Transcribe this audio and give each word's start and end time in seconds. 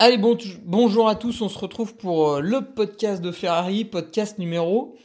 Allez, 0.00 0.16
bon, 0.16 0.38
bonjour 0.62 1.08
à 1.08 1.16
tous, 1.16 1.40
on 1.40 1.48
se 1.48 1.58
retrouve 1.58 1.96
pour 1.96 2.34
euh, 2.34 2.40
le 2.40 2.60
podcast 2.60 3.20
de 3.20 3.32
Ferrari, 3.32 3.84
podcast 3.84 4.38
numéro 4.38 4.96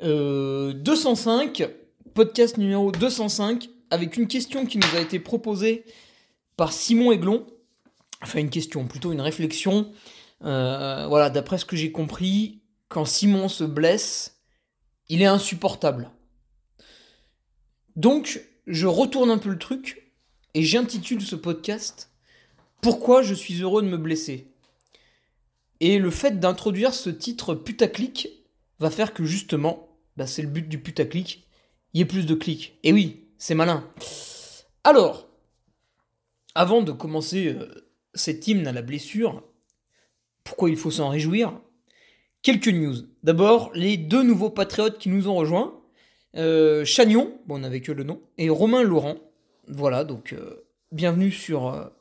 205, 0.00 1.60
euh, 1.60 1.68
podcast 2.14 2.56
numéro 2.56 2.92
205, 2.92 3.68
avec 3.90 4.16
une 4.16 4.28
question 4.28 4.64
qui 4.64 4.78
nous 4.78 4.96
a 4.96 5.00
été 5.00 5.18
proposée 5.18 5.84
par 6.56 6.72
Simon 6.72 7.10
Aiglon, 7.10 7.44
enfin 8.22 8.38
une 8.38 8.50
question, 8.50 8.86
plutôt 8.86 9.10
une 9.10 9.20
réflexion. 9.20 9.90
Euh, 10.44 11.08
voilà, 11.08 11.28
d'après 11.28 11.58
ce 11.58 11.64
que 11.64 11.74
j'ai 11.74 11.90
compris, 11.90 12.60
quand 12.88 13.04
Simon 13.04 13.48
se 13.48 13.64
blesse, 13.64 14.36
il 15.08 15.20
est 15.20 15.26
insupportable. 15.26 16.12
Donc, 17.96 18.40
je 18.68 18.86
retourne 18.86 19.32
un 19.32 19.38
peu 19.38 19.48
le 19.48 19.58
truc 19.58 20.12
et 20.54 20.62
j'intitule 20.62 21.22
ce 21.22 21.34
podcast 21.34 22.11
pourquoi 22.82 23.22
je 23.22 23.32
suis 23.32 23.62
heureux 23.62 23.80
de 23.80 23.88
me 23.88 23.96
blesser? 23.96 24.48
Et 25.80 25.98
le 25.98 26.10
fait 26.10 26.38
d'introduire 26.38 26.92
ce 26.92 27.08
titre 27.08 27.54
putaclic 27.54 28.28
va 28.80 28.90
faire 28.90 29.14
que 29.14 29.24
justement, 29.24 29.96
bah 30.16 30.26
c'est 30.26 30.42
le 30.42 30.48
but 30.48 30.68
du 30.68 30.78
putaclic, 30.78 31.48
il 31.94 31.98
y 31.98 32.02
ait 32.02 32.06
plus 32.06 32.26
de 32.26 32.34
clics. 32.34 32.78
Et 32.82 32.92
oui, 32.92 33.24
c'est 33.38 33.54
malin. 33.54 33.88
Alors, 34.84 35.28
avant 36.54 36.82
de 36.82 36.92
commencer 36.92 37.54
euh, 37.54 37.88
cet 38.14 38.48
hymne 38.48 38.66
à 38.66 38.72
la 38.72 38.82
blessure, 38.82 39.44
pourquoi 40.42 40.68
il 40.68 40.76
faut 40.76 40.90
s'en 40.90 41.08
réjouir? 41.08 41.58
Quelques 42.42 42.68
news. 42.68 42.96
D'abord, 43.22 43.70
les 43.74 43.96
deux 43.96 44.24
nouveaux 44.24 44.50
patriotes 44.50 44.98
qui 44.98 45.08
nous 45.08 45.28
ont 45.28 45.36
rejoints, 45.36 45.80
euh, 46.36 46.84
Chagnon, 46.84 47.38
bon 47.46 47.56
on 47.56 47.58
n'avait 47.60 47.80
que 47.80 47.92
le 47.92 48.02
nom, 48.02 48.20
et 48.38 48.50
Romain 48.50 48.82
Laurent. 48.82 49.18
Voilà, 49.68 50.02
donc 50.02 50.32
euh, 50.32 50.66
bienvenue 50.90 51.30
sur, 51.30 51.92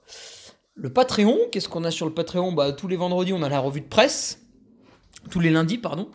le 0.75 0.91
Patreon, 0.91 1.37
qu'est-ce 1.51 1.69
qu'on 1.69 1.83
a 1.83 1.91
sur 1.91 2.05
le 2.05 2.13
Patreon? 2.13 2.51
Bah 2.51 2.71
tous 2.71 2.87
les 2.87 2.95
vendredis 2.95 3.33
on 3.33 3.43
a 3.43 3.49
la 3.49 3.59
revue 3.59 3.81
de 3.81 3.87
presse, 3.87 4.39
tous 5.29 5.39
les 5.39 5.49
lundis 5.49 5.77
pardon. 5.77 6.09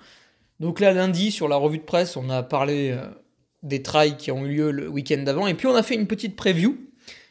Donc 0.61 0.81
là 0.81 0.93
lundi 0.93 1.31
sur 1.31 1.49
la 1.49 1.57
revue 1.57 1.79
de 1.79 1.85
presse 1.85 2.17
on 2.17 2.31
a 2.31 2.43
parlé 2.43 2.91
euh, 2.91 3.07
des 3.63 3.83
trails 3.83 4.17
qui 4.17 4.31
ont 4.31 4.45
eu 4.47 4.55
lieu 4.55 4.71
le 4.71 4.89
week-end 4.89 5.23
d'avant 5.23 5.47
et 5.47 5.55
puis 5.55 5.67
on 5.67 5.75
a 5.75 5.83
fait 5.83 5.95
une 5.95 6.07
petite 6.07 6.37
preview 6.37 6.79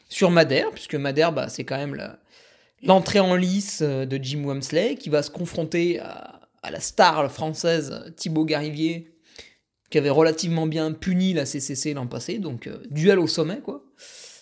sur 0.08 0.30
Madère 0.30 0.70
puisque 0.70 0.94
Madère 0.94 1.32
bah, 1.32 1.48
c'est 1.48 1.64
quand 1.64 1.76
même 1.76 1.96
l'entrée 2.82 3.20
en 3.20 3.34
lice 3.34 3.80
euh, 3.82 4.06
de 4.06 4.22
Jim 4.22 4.44
Wamsley 4.44 4.94
qui 4.94 5.08
va 5.08 5.22
se 5.22 5.30
confronter 5.30 5.98
à, 6.00 6.40
la 6.68 6.80
star 6.80 7.30
française 7.30 8.12
Thibaut 8.16 8.44
Garivier 8.44 9.14
qui 9.88 9.98
avait 9.98 10.10
relativement 10.10 10.66
bien 10.66 10.92
puni 10.92 11.32
la 11.32 11.46
CCC 11.46 11.94
l'an 11.94 12.08
passé 12.08 12.38
donc 12.38 12.66
euh, 12.66 12.78
duel 12.90 13.18
au 13.18 13.26
sommet 13.26 13.60
quoi. 13.60 13.85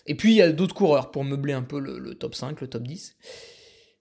Et 0.07 0.15
puis 0.15 0.33
il 0.33 0.37
y 0.37 0.43
a 0.43 0.53
d'autres 0.53 0.75
coureurs 0.75 1.11
pour 1.11 1.25
meubler 1.25 1.53
un 1.53 1.63
peu 1.63 1.79
le, 1.81 2.15
top 2.15 2.35
5, 2.35 2.61
le 2.61 2.69
top 2.69 2.83
10. 2.83 3.17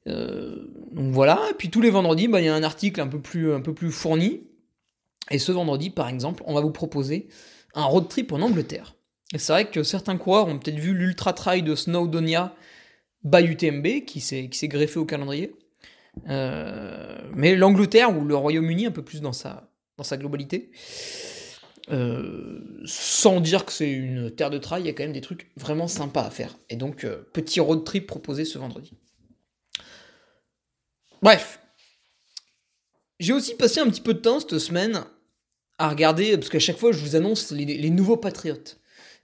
Euh, 0.08 0.68
donc 0.91 1.14
voilà, 1.14 1.41
et 1.50 1.53
puis 1.53 1.69
tous 1.69 1.81
les 1.81 1.90
vendredis, 1.90 2.28
bah, 2.28 2.41
il 2.41 2.46
y 2.46 2.50
a 2.50 2.56
un 2.56 2.64
article 2.64 3.00
un 3.00 3.08
peu, 3.08 3.19
plus, 3.19 3.53
un 3.53 3.62
peu 3.62 3.74
plus 3.74 3.91
fourni. 3.91 4.41
Et 5.31 5.40
ce 5.40 5.52
vendredi, 5.52 5.90
par 5.90 6.09
exemple, 6.09 6.44
on 6.46 6.53
va 6.53 6.62
vous 6.62 6.72
proposer 6.72 7.28
un 7.74 7.86
road 7.86 8.09
trip 8.09 8.31
en 8.34 8.41
Angleterre. 8.41 8.96
Et 9.34 9.38
c'est 9.38 9.53
vrai 9.53 9.66
que 9.69 9.84
certains 9.84 10.18
coureurs 10.18 10.47
ont 10.47 10.59
peut-être 10.59 10.80
vu 10.80 10.94
l'ultra 10.94 11.34
trail 11.34 11.64
de 11.64 11.75
Snowdonia 11.75 12.53
by 13.24 13.44
UTMB 13.44 14.06
qui 14.06 14.20
s'est 14.20 14.50
greffé 14.68 15.00
au 15.00 15.06
calendrier. 15.06 15.56
Euh, 16.30 17.18
mais 17.34 17.56
l'Angleterre 17.56 18.16
ou 18.16 18.25
le 18.25 18.35
Royaume-Uni 18.35 18.85
un 18.85 18.91
peu 18.91 19.02
plus 19.02 19.22
dans 19.22 19.34
sa, 19.34 19.72
dans 19.97 20.03
sa 20.03 20.18
globalité. 20.18 20.70
Euh, 21.91 22.61
sans 22.85 23.41
dire 23.41 23.66
que 23.66 23.71
c'est 23.73 23.91
une 23.91 24.31
terre 24.31 24.49
de 24.49 24.57
trail, 24.57 24.83
il 24.83 24.88
y 24.88 24.89
a 24.89 24.94
quand 24.94 25.03
même 25.03 25.13
des 25.13 25.21
trucs 25.21 25.51
vraiment 25.57 25.88
sympas 25.88 26.23
à 26.23 26.29
faire. 26.29 26.55
Et 26.69 26.75
donc, 26.75 27.03
euh, 27.03 27.27
petit 27.33 27.59
road 27.59 27.83
trip 27.83 28.07
proposé 28.07 28.45
ce 28.45 28.57
vendredi. 28.57 28.94
Bref. 31.22 31.59
J'ai 33.19 33.33
aussi 33.33 33.55
passé 33.55 33.79
un 33.79 33.89
petit 33.89 34.01
peu 34.01 34.13
de 34.13 34.19
temps 34.19 34.39
cette 34.39 34.59
semaine 34.59 35.03
à 35.77 35.89
regarder, 35.89 36.38
parce 36.38 36.49
qu'à 36.49 36.59
chaque 36.59 36.77
fois, 36.77 36.91
je 36.91 36.99
vous 36.99 37.16
annonce 37.16 37.51
les, 37.51 37.89
nouveaux 37.89 38.17
patriotes. 38.17 38.79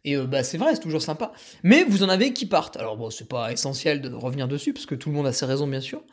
Et 0.05 0.15
euh, 0.15 0.25
bah, 0.25 0.43
c'est 0.43 0.57
vrai, 0.57 0.75
c'est 0.75 0.81
toujours 0.81 1.01
sympa. 1.01 1.31
Mais 1.63 1.83
vous 1.83 2.03
en 2.03 2.09
avez 2.09 2.33
qui 2.33 2.45
partent. 2.45 2.77
Alors 2.77 2.97
bon, 2.97 3.09
c'est 3.09 3.27
pas 3.27 3.51
essentiel 3.51 4.01
de 4.01 4.13
revenir 4.13 4.47
dessus, 4.47 4.73
parce 4.73 4.85
que 4.85 4.95
tout 4.95 5.09
le 5.09 5.15
monde 5.15 5.27
a 5.27 5.33
ses 5.33 5.45
raisons, 5.45 5.67
bien 5.67 5.81
sûr. 5.81 6.03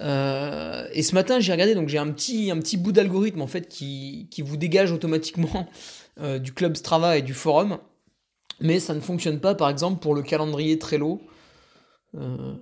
Euh, 0.00 0.88
et 0.92 1.02
ce 1.02 1.14
matin, 1.14 1.40
j'ai 1.40 1.52
regardé, 1.52 1.74
donc 1.74 1.88
j'ai 1.88 1.98
un 1.98 2.10
petit, 2.12 2.76
bout 2.76 2.92
d'algorithme 2.92 3.40
en 3.40 3.46
fait 3.46 3.68
qui, 3.68 4.28
qui, 4.30 4.42
vous 4.42 4.56
dégage 4.56 4.92
automatiquement 4.92 5.68
euh, 6.20 6.38
du 6.38 6.52
club 6.52 6.76
Strava 6.76 7.18
et 7.18 7.22
du 7.22 7.34
forum, 7.34 7.78
mais 8.60 8.80
ça 8.80 8.94
ne 8.94 9.00
fonctionne 9.00 9.40
pas 9.40 9.54
par 9.54 9.70
exemple 9.70 10.00
pour 10.00 10.14
le 10.14 10.22
calendrier 10.22 10.78
Trello. 10.78 11.20
Euh, 12.14 12.54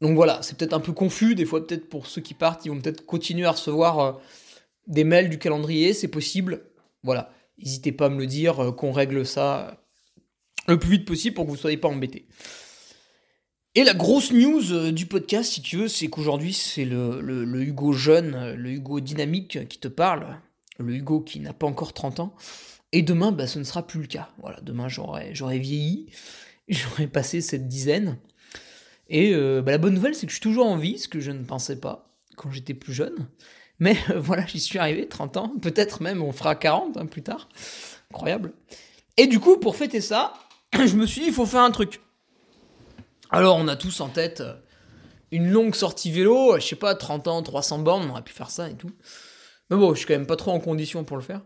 donc 0.00 0.14
voilà, 0.14 0.40
c'est 0.42 0.56
peut-être 0.56 0.72
un 0.72 0.80
peu 0.80 0.92
confus, 0.92 1.34
des 1.34 1.44
fois 1.44 1.66
peut-être 1.66 1.88
pour 1.88 2.06
ceux 2.06 2.20
qui 2.20 2.34
partent, 2.34 2.64
ils 2.64 2.70
vont 2.70 2.80
peut-être 2.80 3.04
continuer 3.04 3.46
à 3.46 3.52
recevoir 3.52 4.20
des 4.86 5.04
mails 5.04 5.28
du 5.28 5.38
calendrier, 5.38 5.92
c'est 5.92 6.08
possible. 6.08 6.62
Voilà, 7.02 7.32
n'hésitez 7.58 7.92
pas 7.92 8.06
à 8.06 8.08
me 8.08 8.18
le 8.18 8.26
dire, 8.26 8.74
qu'on 8.76 8.92
règle 8.92 9.26
ça 9.26 9.76
le 10.68 10.78
plus 10.78 10.90
vite 10.90 11.04
possible 11.04 11.34
pour 11.34 11.44
que 11.44 11.50
vous 11.50 11.56
ne 11.56 11.60
soyez 11.60 11.76
pas 11.76 11.88
embêtés. 11.88 12.26
Et 13.76 13.84
la 13.84 13.94
grosse 13.94 14.32
news 14.32 14.72
euh, 14.72 14.90
du 14.90 15.06
podcast, 15.06 15.52
si 15.52 15.62
tu 15.62 15.76
veux, 15.76 15.86
c'est 15.86 16.08
qu'aujourd'hui, 16.08 16.52
c'est 16.52 16.84
le, 16.84 17.62
Hugo 17.62 17.92
jeune, 17.92 18.54
le 18.54 18.70
Hugo 18.70 18.98
dynamique 18.98 19.68
qui 19.68 19.78
te 19.78 19.86
parle, 19.86 20.38
le 20.78 20.96
Hugo 20.96 21.20
qui 21.20 21.38
n'a 21.38 21.52
pas 21.52 21.68
encore 21.68 21.92
30 21.92 22.18
ans. 22.18 22.34
Et 22.90 23.02
demain, 23.02 23.30
bah, 23.30 23.46
ce 23.46 23.60
ne 23.60 23.64
sera 23.64 23.86
plus 23.86 24.00
le 24.00 24.06
cas. 24.08 24.30
Voilà, 24.40 24.60
demain, 24.62 24.88
j'aurai 24.88 25.58
vieilli, 25.58 26.06
j'aurai 26.68 27.06
passé 27.06 27.40
cette 27.40 27.68
dizaine. 27.68 28.18
Et 29.08 29.34
euh, 29.34 29.62
bah, 29.62 29.70
la 29.70 29.78
bonne 29.78 29.94
nouvelle, 29.94 30.16
c'est 30.16 30.26
que 30.26 30.32
je 30.32 30.36
suis 30.36 30.42
toujours 30.42 30.66
en 30.66 30.76
vie, 30.76 30.98
ce 30.98 31.06
que 31.06 31.20
je 31.20 31.30
ne 31.30 31.44
pensais 31.44 31.78
pas 31.78 32.12
quand 32.36 32.50
j'étais 32.50 32.74
plus 32.74 32.92
jeune. 32.92 33.28
Mais 33.78 33.96
euh, 34.10 34.18
voilà, 34.20 34.46
j'y 34.46 34.58
suis 34.58 34.80
arrivé, 34.80 35.06
30 35.06 35.36
ans, 35.36 35.52
peut-être 35.62 36.02
même 36.02 36.22
on 36.22 36.32
fera 36.32 36.56
40 36.56 36.96
hein, 36.96 37.06
plus 37.06 37.22
tard. 37.22 37.48
Incroyable. 38.10 38.52
Et 39.16 39.28
du 39.28 39.38
coup, 39.38 39.58
pour 39.58 39.76
fêter 39.76 40.00
ça, 40.00 40.34
je 40.74 40.96
me 40.96 41.06
suis 41.06 41.20
dit, 41.20 41.28
il 41.28 41.32
faut 41.32 41.46
faire 41.46 41.62
un 41.62 41.70
truc. 41.70 42.00
Alors, 43.32 43.56
on 43.56 43.68
a 43.68 43.76
tous 43.76 44.00
en 44.00 44.08
tête 44.08 44.40
euh, 44.40 44.54
une 45.30 45.50
longue 45.50 45.74
sortie 45.74 46.10
vélo, 46.10 46.58
je 46.58 46.66
sais 46.66 46.76
pas, 46.76 46.94
30 46.96 47.28
ans, 47.28 47.42
300 47.42 47.78
bornes, 47.78 48.06
on 48.08 48.10
aurait 48.10 48.22
pu 48.22 48.32
faire 48.32 48.50
ça 48.50 48.68
et 48.68 48.74
tout. 48.74 48.90
Mais 49.70 49.76
bon, 49.76 49.94
je 49.94 49.98
suis 49.98 50.06
quand 50.06 50.14
même 50.14 50.26
pas 50.26 50.36
trop 50.36 50.50
en 50.50 50.58
condition 50.58 51.04
pour 51.04 51.16
le 51.16 51.22
faire. 51.22 51.42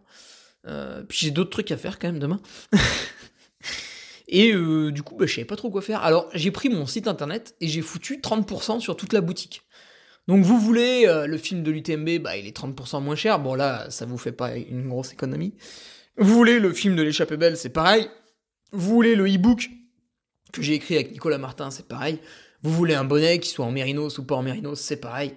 Euh, 0.67 1.03
puis 1.03 1.19
j'ai 1.19 1.31
d'autres 1.31 1.51
trucs 1.51 1.71
à 1.71 1.77
faire 1.77 1.99
quand 1.99 2.09
même 2.09 2.19
demain. 2.19 2.41
et 4.29 4.53
euh, 4.53 4.93
du 4.93 5.03
coup, 5.03 5.15
bah, 5.15 5.27
je 5.27 5.35
savais 5.35 5.45
pas 5.45 5.57
trop 5.57 5.71
quoi 5.71 5.83
faire. 5.83 6.03
Alors, 6.03 6.31
j'ai 6.33 6.51
pris 6.51 6.71
mon 6.71 6.87
site 6.87 7.07
internet 7.07 7.55
et 7.61 7.69
j'ai 7.69 7.83
foutu 7.83 8.19
30% 8.19 8.81
sur 8.81 8.97
toute 8.97 9.13
la 9.13 9.21
boutique. 9.21 9.63
Donc, 10.27 10.43
vous 10.43 10.59
voulez 10.59 11.05
le 11.27 11.37
film 11.37 11.63
de 11.63 11.71
l'UTMB, 11.71 12.23
bah, 12.23 12.39
il 12.39 12.47
est 12.47 12.57
30% 12.57 13.03
moins 13.03 13.15
cher. 13.15 13.39
Bon, 13.41 13.55
là, 13.55 13.91
ça 13.91 14.07
vous 14.07 14.17
fait 14.17 14.33
pas 14.33 14.57
une 14.57 14.89
grosse 14.89 15.13
économie. 15.13 15.55
Vous 16.17 16.33
voulez 16.33 16.61
le 16.61 16.73
film 16.73 16.97
de 16.97 17.03
l'échappée 17.03 17.37
belle, 17.37 17.59
c'est 17.59 17.69
pareil. 17.69 18.09
Vous 18.73 18.95
voulez 18.95 19.17
le 19.17 19.27
e-book 19.27 19.69
que 20.55 20.63
j'ai 20.63 20.75
écrit 20.75 20.95
avec 20.95 21.13
Nicolas 21.13 21.39
Martin, 21.39 21.71
c'est 21.71 21.89
pareil. 21.89 22.19
Vous 22.63 22.73
voulez 22.73 22.95
un 22.95 23.05
bonnet 23.05 23.39
qui 23.41 23.51
soit 23.51 23.65
en 23.65 23.71
mérinos 23.71 24.19
ou 24.19 24.25
pas 24.25 24.37
en 24.37 24.43
mérinos, 24.43 24.81
c'est 24.81 24.97
pareil. 24.97 25.35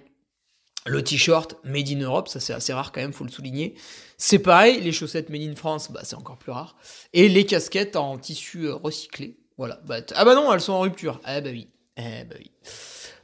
Le 0.86 1.02
t-shirt 1.02 1.56
Made 1.64 1.88
in 1.88 2.00
Europe, 2.00 2.28
ça 2.28 2.40
c'est 2.40 2.54
assez 2.54 2.72
rare 2.72 2.92
quand 2.92 3.00
même, 3.00 3.12
faut 3.12 3.24
le 3.24 3.30
souligner. 3.30 3.74
C'est 4.16 4.38
pareil, 4.38 4.80
les 4.80 4.92
chaussettes 4.92 5.28
Made 5.28 5.42
in 5.42 5.54
France, 5.54 5.90
bah 5.92 6.00
c'est 6.04 6.16
encore 6.16 6.38
plus 6.38 6.52
rare. 6.52 6.76
Et 7.12 7.28
les 7.28 7.44
casquettes 7.44 7.96
en 7.96 8.16
tissu 8.16 8.64
euh, 8.64 8.74
recyclé. 8.74 9.38
Voilà. 9.58 9.80
Bah, 9.86 9.96
ah 10.14 10.24
bah 10.24 10.34
non, 10.34 10.52
elles 10.52 10.60
sont 10.60 10.72
en 10.72 10.80
rupture. 10.80 11.20
Eh 11.28 11.40
bah 11.40 11.50
oui. 11.50 11.68
Eh 11.96 12.24
bah 12.24 12.36
oui. 12.38 12.50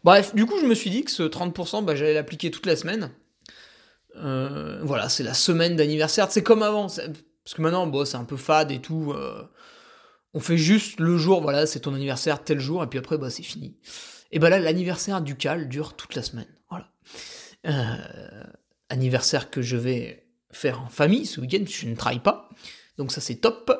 Bref, 0.02 0.34
du 0.34 0.44
coup, 0.44 0.60
je 0.60 0.66
me 0.66 0.74
suis 0.74 0.90
dit 0.90 1.04
que 1.04 1.10
ce 1.10 1.22
30%, 1.22 1.84
bah, 1.84 1.94
j'allais 1.96 2.12
l'appliquer 2.12 2.50
toute 2.50 2.66
la 2.66 2.76
semaine. 2.76 3.10
Euh, 4.16 4.80
voilà, 4.82 5.08
c'est 5.08 5.22
la 5.22 5.34
semaine 5.34 5.76
d'anniversaire. 5.76 6.30
C'est 6.30 6.42
comme 6.42 6.62
avant. 6.62 6.88
Parce 6.88 7.54
que 7.54 7.62
maintenant, 7.62 8.04
c'est 8.04 8.16
un 8.16 8.24
peu 8.24 8.36
fade 8.36 8.70
et 8.70 8.80
tout. 8.80 9.12
Euh, 9.12 9.42
on 10.34 10.40
fait 10.40 10.58
juste 10.58 11.00
le 11.00 11.16
jour, 11.16 11.40
voilà, 11.40 11.66
c'est 11.66 11.80
ton 11.80 11.94
anniversaire 11.94 12.42
tel 12.42 12.60
jour, 12.60 12.82
et 12.82 12.86
puis 12.86 12.98
après, 12.98 13.18
bah, 13.18 13.30
c'est 13.30 13.42
fini. 13.42 13.76
Et 14.32 14.38
bah 14.38 14.50
là, 14.50 14.58
l'anniversaire 14.58 15.22
du 15.22 15.36
Cal 15.36 15.68
dure 15.68 15.94
toute 15.94 16.14
la 16.14 16.22
semaine. 16.22 16.48
Voilà. 16.68 16.88
Euh, 17.66 18.44
anniversaire 18.88 19.50
que 19.50 19.62
je 19.62 19.76
vais 19.76 20.26
faire 20.50 20.82
en 20.82 20.88
famille 20.88 21.24
ce 21.24 21.40
week-end, 21.40 21.64
je 21.68 21.86
ne 21.86 21.94
travaille 21.94 22.22
pas. 22.22 22.48
Donc 22.98 23.12
ça, 23.12 23.20
c'est 23.20 23.36
top. 23.36 23.72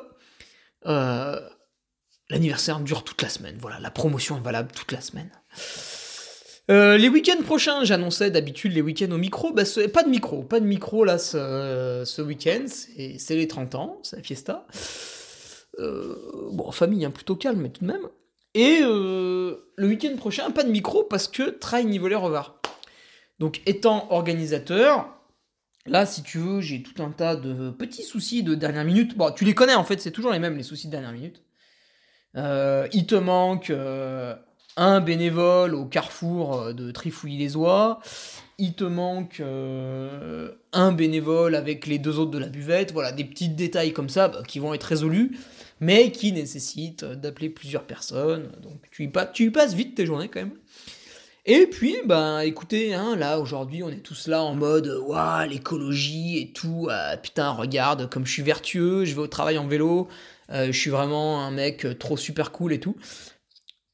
L'anniversaire 2.29 2.79
dure 2.79 3.03
toute 3.03 3.21
la 3.21 3.29
semaine. 3.29 3.57
Voilà, 3.59 3.79
la 3.79 3.91
promotion 3.91 4.37
est 4.37 4.41
valable 4.41 4.71
toute 4.71 4.91
la 4.91 5.01
semaine. 5.01 5.29
Euh, 6.71 6.97
les 6.97 7.09
week-ends 7.09 7.43
prochains, 7.43 7.83
j'annonçais 7.83 8.31
d'habitude 8.31 8.73
les 8.73 8.81
week-ends 8.81 9.11
au 9.11 9.17
micro, 9.17 9.53
bah, 9.53 9.63
pas 9.93 10.01
de 10.01 10.09
micro, 10.09 10.41
pas 10.41 10.59
de 10.59 10.65
micro 10.65 11.05
là 11.05 11.19
ce, 11.19 12.21
week-end, 12.21 12.65
c'est 12.67 13.35
les 13.35 13.47
30 13.47 13.75
ans, 13.75 13.99
c'est 14.01 14.15
la 14.15 14.23
fiesta. 14.23 14.65
Euh, 15.79 16.49
bon, 16.51 16.71
famille, 16.71 17.05
hein, 17.05 17.11
plutôt 17.11 17.35
calme, 17.35 17.61
mais 17.61 17.69
tout 17.69 17.85
de 17.85 17.91
même. 17.91 18.07
Et 18.53 18.79
euh, 18.81 19.71
le 19.75 19.87
week-end 19.87 20.15
prochain, 20.15 20.51
pas 20.51 20.63
de 20.63 20.71
micro 20.71 21.03
parce 21.03 21.27
que 21.27 21.49
Trail 21.49 21.85
Niveler 21.85 22.15
Revard. 22.15 22.61
Donc, 23.39 23.61
étant 23.65 24.07
organisateur, 24.11 25.09
là, 25.85 26.05
si 26.05 26.23
tu 26.23 26.37
veux, 26.37 26.61
j'ai 26.61 26.81
tout 26.81 27.03
un 27.03 27.11
tas 27.11 27.35
de 27.35 27.69
petits 27.71 28.03
soucis 28.03 28.43
de 28.43 28.55
dernière 28.55 28.85
minute. 28.85 29.17
Bon, 29.17 29.31
tu 29.31 29.43
les 29.43 29.53
connais 29.53 29.75
en 29.75 29.83
fait, 29.83 29.99
c'est 29.99 30.11
toujours 30.11 30.31
les 30.31 30.39
mêmes, 30.39 30.55
les 30.55 30.63
soucis 30.63 30.87
de 30.87 30.91
dernière 30.91 31.11
minute. 31.11 31.43
il 32.35 33.05
te 33.05 33.15
manque 33.15 33.71
un 34.77 34.99
bénévole 34.99 35.73
au 35.73 35.85
carrefour 35.85 36.55
euh, 36.55 36.73
de 36.73 36.91
Trifouille-les-Oies, 36.91 37.99
il 38.57 38.73
te 38.73 38.83
manque 38.83 39.39
euh, 39.41 40.51
un 40.71 40.91
bénévole 40.91 41.55
avec 41.55 41.87
les 41.87 41.99
deux 41.99 42.19
autres 42.19 42.31
de 42.31 42.37
la 42.37 42.47
buvette, 42.47 42.93
voilà, 42.93 43.11
des 43.11 43.25
petits 43.25 43.49
détails 43.49 43.93
comme 43.93 44.09
ça 44.09 44.29
bah, 44.29 44.43
qui 44.47 44.59
vont 44.59 44.73
être 44.73 44.83
résolus, 44.83 45.37
mais 45.79 46.11
qui 46.11 46.31
nécessitent 46.31 47.05
d'appeler 47.05 47.49
plusieurs 47.49 47.83
personnes, 47.83 48.49
donc 48.61 48.79
tu 48.91 49.03
y, 49.03 49.49
passes 49.49 49.73
vite 49.73 49.95
tes 49.95 50.05
journées 50.05 50.29
quand 50.29 50.39
même. 50.39 50.57
Et 51.47 51.67
puis, 51.67 51.97
bah 52.05 52.43
écoutez, 52.43 52.95
hein, 52.95 53.15
là 53.15 53.39
aujourd'hui 53.39 53.83
on 53.83 53.89
est 53.89 54.01
tous 54.01 54.27
là 54.27 54.41
en 54.41 54.55
mode 54.55 54.87
waouh 55.05 55.47
l'écologie 55.47 56.39
et 56.39 56.51
tout, 56.53 56.87
ah, 56.89 57.17
putain 57.17 57.51
regarde 57.51 58.09
comme 58.09 58.25
je 58.25 58.31
suis 58.31 58.41
vertueux, 58.41 59.05
je 59.05 59.13
vais 59.13 59.21
au 59.21 59.27
travail 59.27 59.57
en 59.59 59.67
vélo, 59.67 60.07
euh, 60.49 60.67
je 60.67 60.79
suis 60.79 60.89
vraiment 60.89 61.43
un 61.43 61.51
mec 61.51 61.85
trop 61.99 62.17
super 62.17 62.51
cool 62.51 62.73
et 62.73 62.79
tout. 62.79 62.95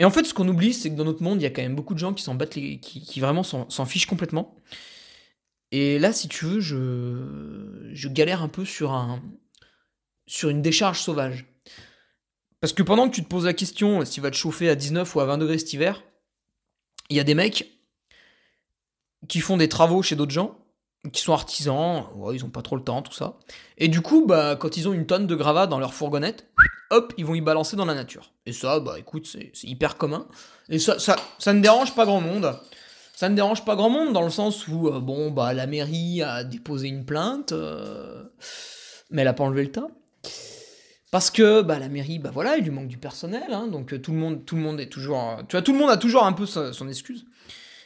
Et 0.02 0.04
en 0.04 0.10
fait, 0.10 0.24
ce 0.24 0.34
qu'on 0.34 0.48
oublie, 0.48 0.74
c'est 0.74 0.90
que 0.90 0.96
dans 0.96 1.06
notre 1.06 1.22
monde, 1.22 1.40
il 1.40 1.44
y 1.44 1.46
a 1.46 1.52
quand 1.52 1.62
même 1.62 1.76
beaucoup 1.76 1.94
de 1.94 2.00
gens 2.00 2.12
qui 2.12 2.24
s'en 2.24 2.34
battent 2.34 2.50
qui, 2.50 3.20
vraiment 3.20 3.44
s'en 3.44 3.86
fichent 3.86 4.08
complètement. 4.08 4.56
Et 5.70 6.00
là, 6.00 6.12
si 6.12 6.28
tu 6.28 6.46
veux, 6.46 6.60
je, 6.60 8.08
galère 8.08 8.42
un 8.42 8.48
peu 8.48 8.66
sur 8.66 8.94
un, 8.94 9.22
sur 10.26 10.50
une 10.50 10.64
décharge 10.64 11.00
sauvage. 11.00 11.46
Parce 12.62 12.74
que 12.74 12.82
pendant 12.82 13.08
que 13.10 13.14
tu 13.14 13.24
te 13.24 13.28
poses 13.28 13.46
la 13.46 13.54
question 13.54 14.04
s'il 14.04 14.24
va 14.24 14.32
te 14.32 14.36
chauffer 14.36 14.70
à 14.70 14.76
19 14.76 15.16
ou 15.16 15.20
à 15.20 15.26
20 15.26 15.38
degrés 15.38 15.60
cet 15.60 15.72
hiver, 15.72 16.02
il 17.12 17.16
y 17.16 17.20
a 17.20 17.24
des 17.24 17.36
mecs 17.36 17.72
qui 19.28 19.40
font 19.40 19.58
des 19.58 19.70
travaux 19.70 20.02
chez 20.02 20.16
d'autres 20.16 20.32
gens, 20.32 20.58
qui 21.14 21.22
sont 21.22 21.34
artisans, 21.34 22.08
ils 22.34 22.44
ont 22.44 22.50
pas 22.50 22.64
trop 22.64 22.76
le 22.76 22.84
temps, 22.84 23.04
tout 23.04 23.14
ça. 23.14 23.38
Et 23.78 23.88
du 23.88 24.02
coup, 24.02 24.26
bah, 24.26 24.56
quand 24.56 24.78
ils 24.78 24.90
ont 24.90 24.94
une 24.94 25.06
tonne 25.06 25.28
de 25.28 25.36
gravats 25.36 25.68
dans 25.68 25.78
leur 25.78 25.94
fourgonnette, 25.94 26.48
hop, 26.92 27.14
ils 27.18 27.26
vont 27.26 27.34
y 27.34 27.42
balancer 27.42 27.76
dans 27.76 27.86
la 27.86 27.96
nature. 27.96 28.32
Et 28.46 28.54
ça, 28.54 28.80
bah 28.80 29.00
écoute, 29.00 29.26
c'est 29.26 29.52
hyper 29.64 29.98
commun. 29.98 30.28
Et 30.70 30.78
ça, 30.78 31.00
ça, 31.00 31.16
ça, 31.40 31.54
ne 31.54 31.62
dérange 31.62 31.96
pas 31.96 32.06
grand 32.06 32.22
monde. 32.22 32.56
Ça 33.16 33.30
ne 33.30 33.36
dérange 33.36 33.66
pas 33.66 33.76
grand 33.76 33.90
monde 33.90 34.14
dans 34.14 34.24
le 34.24 34.30
sens 34.30 34.68
où, 34.68 34.88
euh, 34.88 35.00
bon, 35.00 35.32
bah 35.32 35.54
la 35.54 35.68
mairie 35.68 36.22
a 36.22 36.44
déposé 36.44 36.88
une 36.88 37.06
plainte, 37.06 37.52
euh, 37.52 38.24
mais 39.10 39.22
elle 39.22 39.28
a 39.28 39.34
pas 39.34 39.44
enlevé 39.44 39.64
le 39.64 39.72
tas. 39.72 39.88
Parce 41.12 41.30
que 41.30 41.62
bah, 41.62 41.78
la 41.78 41.90
mairie, 41.90 42.20
bah 42.20 42.32
voilà, 42.34 42.58
il 42.58 42.64
lui 42.64 42.72
manque 42.72 42.88
du 42.88 42.98
personnel, 42.98 43.52
hein, 43.52 43.68
donc 43.68 43.94
euh, 43.94 44.00
tout 44.00 44.12
le 44.12 44.18
monde, 44.18 44.46
tout 44.46 44.56
le 44.56 44.62
monde 44.62 44.80
est 44.80 44.88
toujours, 44.90 45.38
tu 45.50 45.56
vois, 45.56 45.62
tout 45.62 45.74
le 45.74 45.80
monde 45.80 45.90
a 45.90 45.98
toujours 45.98 46.26
un 46.26 46.34
peu 46.34 46.46
son 46.46 46.88
excuse. 46.88 47.26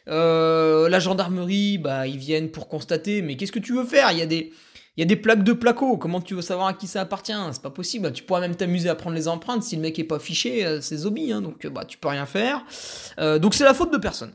la 0.07 1.00
gendarmerie, 1.00 1.80
bah 1.80 2.07
ils 2.07 2.18
viennent 2.18 2.52
pour 2.52 2.68
constater, 2.68 3.22
mais 3.22 3.36
qu'est-ce 3.36 3.52
que 3.52 3.60
tu 3.60 3.74
veux 3.74 3.86
faire? 3.86 4.12
Il 4.12 4.19
y 4.19 4.22
a 4.22 4.28
des, 4.28 4.54
il 4.97 5.01
y 5.01 5.03
a 5.03 5.06
des 5.06 5.18
plaques 5.18 5.44
de 5.44 5.51
placo, 5.51 5.97
comment 5.97 6.21
tu 6.21 6.36
veux 6.36 6.42
savoir 6.42 6.68
à 6.68 6.74
qui 6.74 6.88
ça 6.88 7.01
appartient? 7.01 7.33
C'est 7.51 7.62
pas 7.62 7.69
possible. 7.69 8.13
Tu 8.13 8.24
pourrais 8.24 8.39
même 8.39 8.56
t'amuser 8.56 8.88
à 8.88 8.95
prendre 8.95 9.15
les 9.15 9.27
empreintes 9.27 9.63
si 9.63 9.75
le 9.75 9.81
mec 9.81 10.00
est 10.00 10.06
pas 10.06 10.19
fiché, 10.19 10.65
euh, 10.65 10.80
c'est 10.80 10.97
zombie, 10.97 11.33
hein, 11.33 11.42
donc 11.42 11.65
euh, 11.65 11.69
bah 11.69 11.83
tu 11.83 11.97
peux 11.97 12.07
rien 12.07 12.25
faire. 12.25 12.63
Euh, 13.19 13.38
donc 13.38 13.56
c'est 13.56 13.65
la 13.65 13.74
faute 13.74 13.92
de 13.92 13.97
personne. 13.97 14.33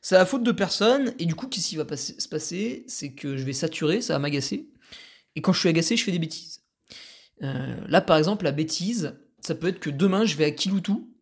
C'est 0.00 0.14
la 0.14 0.24
faute 0.24 0.44
de 0.44 0.52
personne, 0.52 1.12
et 1.18 1.26
du 1.26 1.34
coup, 1.34 1.48
qu'est-ce 1.48 1.68
qui 1.68 1.76
va 1.76 1.84
se 1.96 2.28
passer? 2.28 2.84
C'est 2.86 3.10
que 3.12 3.36
je 3.36 3.42
vais 3.42 3.52
saturer, 3.52 4.00
ça 4.00 4.12
va 4.12 4.20
m'agacer. 4.20 4.68
Et 5.34 5.42
quand 5.42 5.52
je 5.52 5.58
suis 5.58 5.68
agacé, 5.68 5.96
je 5.96 6.04
fais 6.04 6.12
des 6.12 6.20
bêtises. 6.20 6.60
là, 7.40 8.00
par 8.00 8.16
exemple, 8.16 8.44
la 8.44 8.52
bêtise, 8.52 9.16
ça 9.40 9.56
peut 9.56 9.66
être 9.66 9.80
que 9.80 9.90
demain, 9.90 10.24
je 10.24 10.36
vais 10.36 10.44
à 10.44 10.52
Kiloutou, 10.52 11.12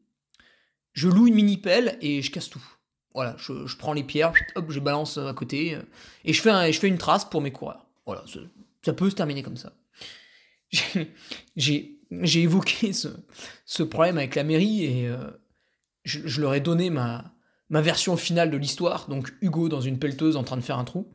je 0.93 1.09
loue 1.09 1.29
une 1.29 1.35
mini-pelle 1.35 1.97
et 2.03 2.21
je 2.21 2.31
casse 2.31 2.51
tout. 2.51 2.63
Voilà, 3.15 3.37
je, 3.39 3.77
prends 3.77 3.95
les 3.95 4.05
pierres, 4.05 4.35
hop, 4.55 4.67
je 4.69 4.81
balance 4.81 5.17
à 5.17 5.33
côté, 5.33 5.79
et 6.27 6.33
je 6.35 6.43
fais, 6.43 6.71
je 6.71 6.79
fais 6.79 6.89
une 6.89 6.99
trace 6.99 7.25
pour 7.25 7.41
mes 7.41 7.53
coureurs. 7.53 7.87
Voilà, 8.05 8.23
ça 8.85 8.93
peut 8.93 9.11
se 9.11 9.15
terminer 9.15 9.43
comme 9.43 9.57
ça. 9.57 9.73
J'ai 11.57 12.43
évoqué 12.43 12.93
ce, 12.93 13.83
problème 13.83 14.19
avec 14.19 14.35
la 14.35 14.45
mairie 14.45 14.85
et 14.85 15.09
euh, 15.09 15.31
je, 16.05 16.41
leur 16.41 16.55
ai 16.55 16.61
donné 16.61 16.91
ma, 16.91 17.33
version 17.71 18.17
finale 18.17 18.51
de 18.51 18.57
l'histoire, 18.57 19.09
donc 19.09 19.33
Hugo 19.41 19.69
dans 19.69 19.81
une 19.81 19.99
pelleteuse 19.99 20.37
en 20.37 20.45
train 20.45 20.57
de 20.57 20.63
faire 20.63 20.79
un 20.79 20.85
trou. 20.85 21.11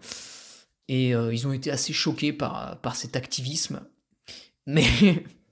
Et 0.88 1.14
euh, 1.14 1.32
ils 1.32 1.48
ont 1.48 1.54
été 1.54 1.70
assez 1.70 1.94
choqués 1.94 2.34
par, 2.34 2.80
cet 2.96 3.16
activisme. 3.16 3.82
Mais, 4.66 4.88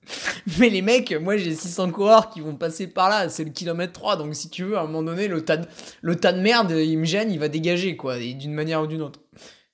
mais 0.58 0.70
les 0.70 0.82
mecs, 0.82 1.12
moi 1.12 1.36
j'ai 1.36 1.54
600 1.54 1.92
coureurs 1.92 2.30
qui 2.30 2.40
vont 2.40 2.56
passer 2.56 2.88
par 2.88 3.08
là, 3.08 3.28
c'est 3.28 3.44
le 3.44 3.50
kilomètre 3.50 3.92
3, 3.92 4.16
donc 4.16 4.34
si 4.34 4.50
tu 4.50 4.64
veux, 4.64 4.76
à 4.76 4.80
un 4.80 4.86
moment 4.86 5.04
donné, 5.04 5.28
le 5.28 5.44
tas 5.44 5.58
de, 5.58 5.68
le 6.00 6.16
tas 6.16 6.32
de 6.32 6.40
merde, 6.40 6.72
il 6.72 6.98
me 6.98 7.04
gêne, 7.04 7.30
il 7.30 7.38
va 7.38 7.48
dégager, 7.48 7.96
quoi, 7.96 8.18
d'une 8.18 8.52
manière 8.52 8.82
ou 8.82 8.86
d'une 8.88 9.02
autre. 9.02 9.20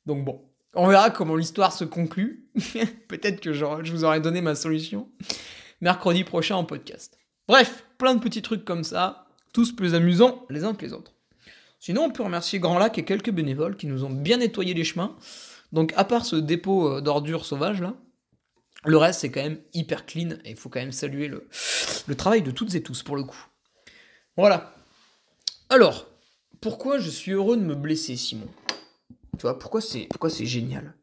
Donc 0.04 0.24
bon, 0.24 0.42
on 0.76 0.88
verra 0.88 1.10
comment 1.10 1.36
l'histoire 1.36 1.72
se 1.72 1.84
conclut. 1.84 2.48
Peut-être 3.08 3.40
que 3.40 3.52
je 3.52 3.92
vous 3.92 4.04
aurai 4.04 4.20
donné 4.20 4.40
ma 4.40 4.54
solution 4.54 5.08
mercredi 5.80 6.24
prochain 6.24 6.56
en 6.56 6.64
podcast. 6.64 7.18
Bref, 7.46 7.84
plein 7.98 8.14
de 8.14 8.20
petits 8.20 8.42
trucs 8.42 8.64
comme 8.64 8.84
ça, 8.84 9.26
tous 9.52 9.72
plus 9.72 9.94
amusants 9.94 10.46
les 10.48 10.64
uns 10.64 10.74
que 10.74 10.84
les 10.84 10.94
autres. 10.94 11.12
Sinon, 11.78 12.04
on 12.04 12.10
peut 12.10 12.22
remercier 12.22 12.58
Grand 12.58 12.78
Lac 12.78 12.96
et 12.96 13.04
quelques 13.04 13.30
bénévoles 13.30 13.76
qui 13.76 13.86
nous 13.86 14.04
ont 14.04 14.10
bien 14.10 14.38
nettoyé 14.38 14.72
les 14.72 14.84
chemins. 14.84 15.14
Donc, 15.72 15.92
à 15.96 16.04
part 16.04 16.24
ce 16.24 16.36
dépôt 16.36 16.88
euh, 16.88 17.00
d'ordures 17.02 17.44
sauvages 17.44 17.82
là, 17.82 17.94
le 18.86 18.96
reste 18.96 19.20
c'est 19.20 19.30
quand 19.30 19.42
même 19.42 19.60
hyper 19.74 20.06
clean 20.06 20.30
et 20.44 20.50
il 20.50 20.56
faut 20.56 20.70
quand 20.70 20.80
même 20.80 20.92
saluer 20.92 21.28
le, 21.28 21.48
le 22.06 22.14
travail 22.14 22.42
de 22.42 22.50
toutes 22.50 22.74
et 22.74 22.82
tous 22.82 23.02
pour 23.02 23.16
le 23.16 23.24
coup. 23.24 23.46
Voilà. 24.36 24.74
Alors, 25.68 26.06
pourquoi 26.62 26.98
je 26.98 27.10
suis 27.10 27.32
heureux 27.32 27.58
de 27.58 27.62
me 27.62 27.74
blesser, 27.74 28.16
Simon? 28.16 28.48
Tu 29.36 29.42
vois, 29.42 29.58
pourquoi 29.58 29.80
c'est 29.80 30.06
pourquoi 30.10 30.30
c'est 30.30 30.46
génial? 30.46 30.94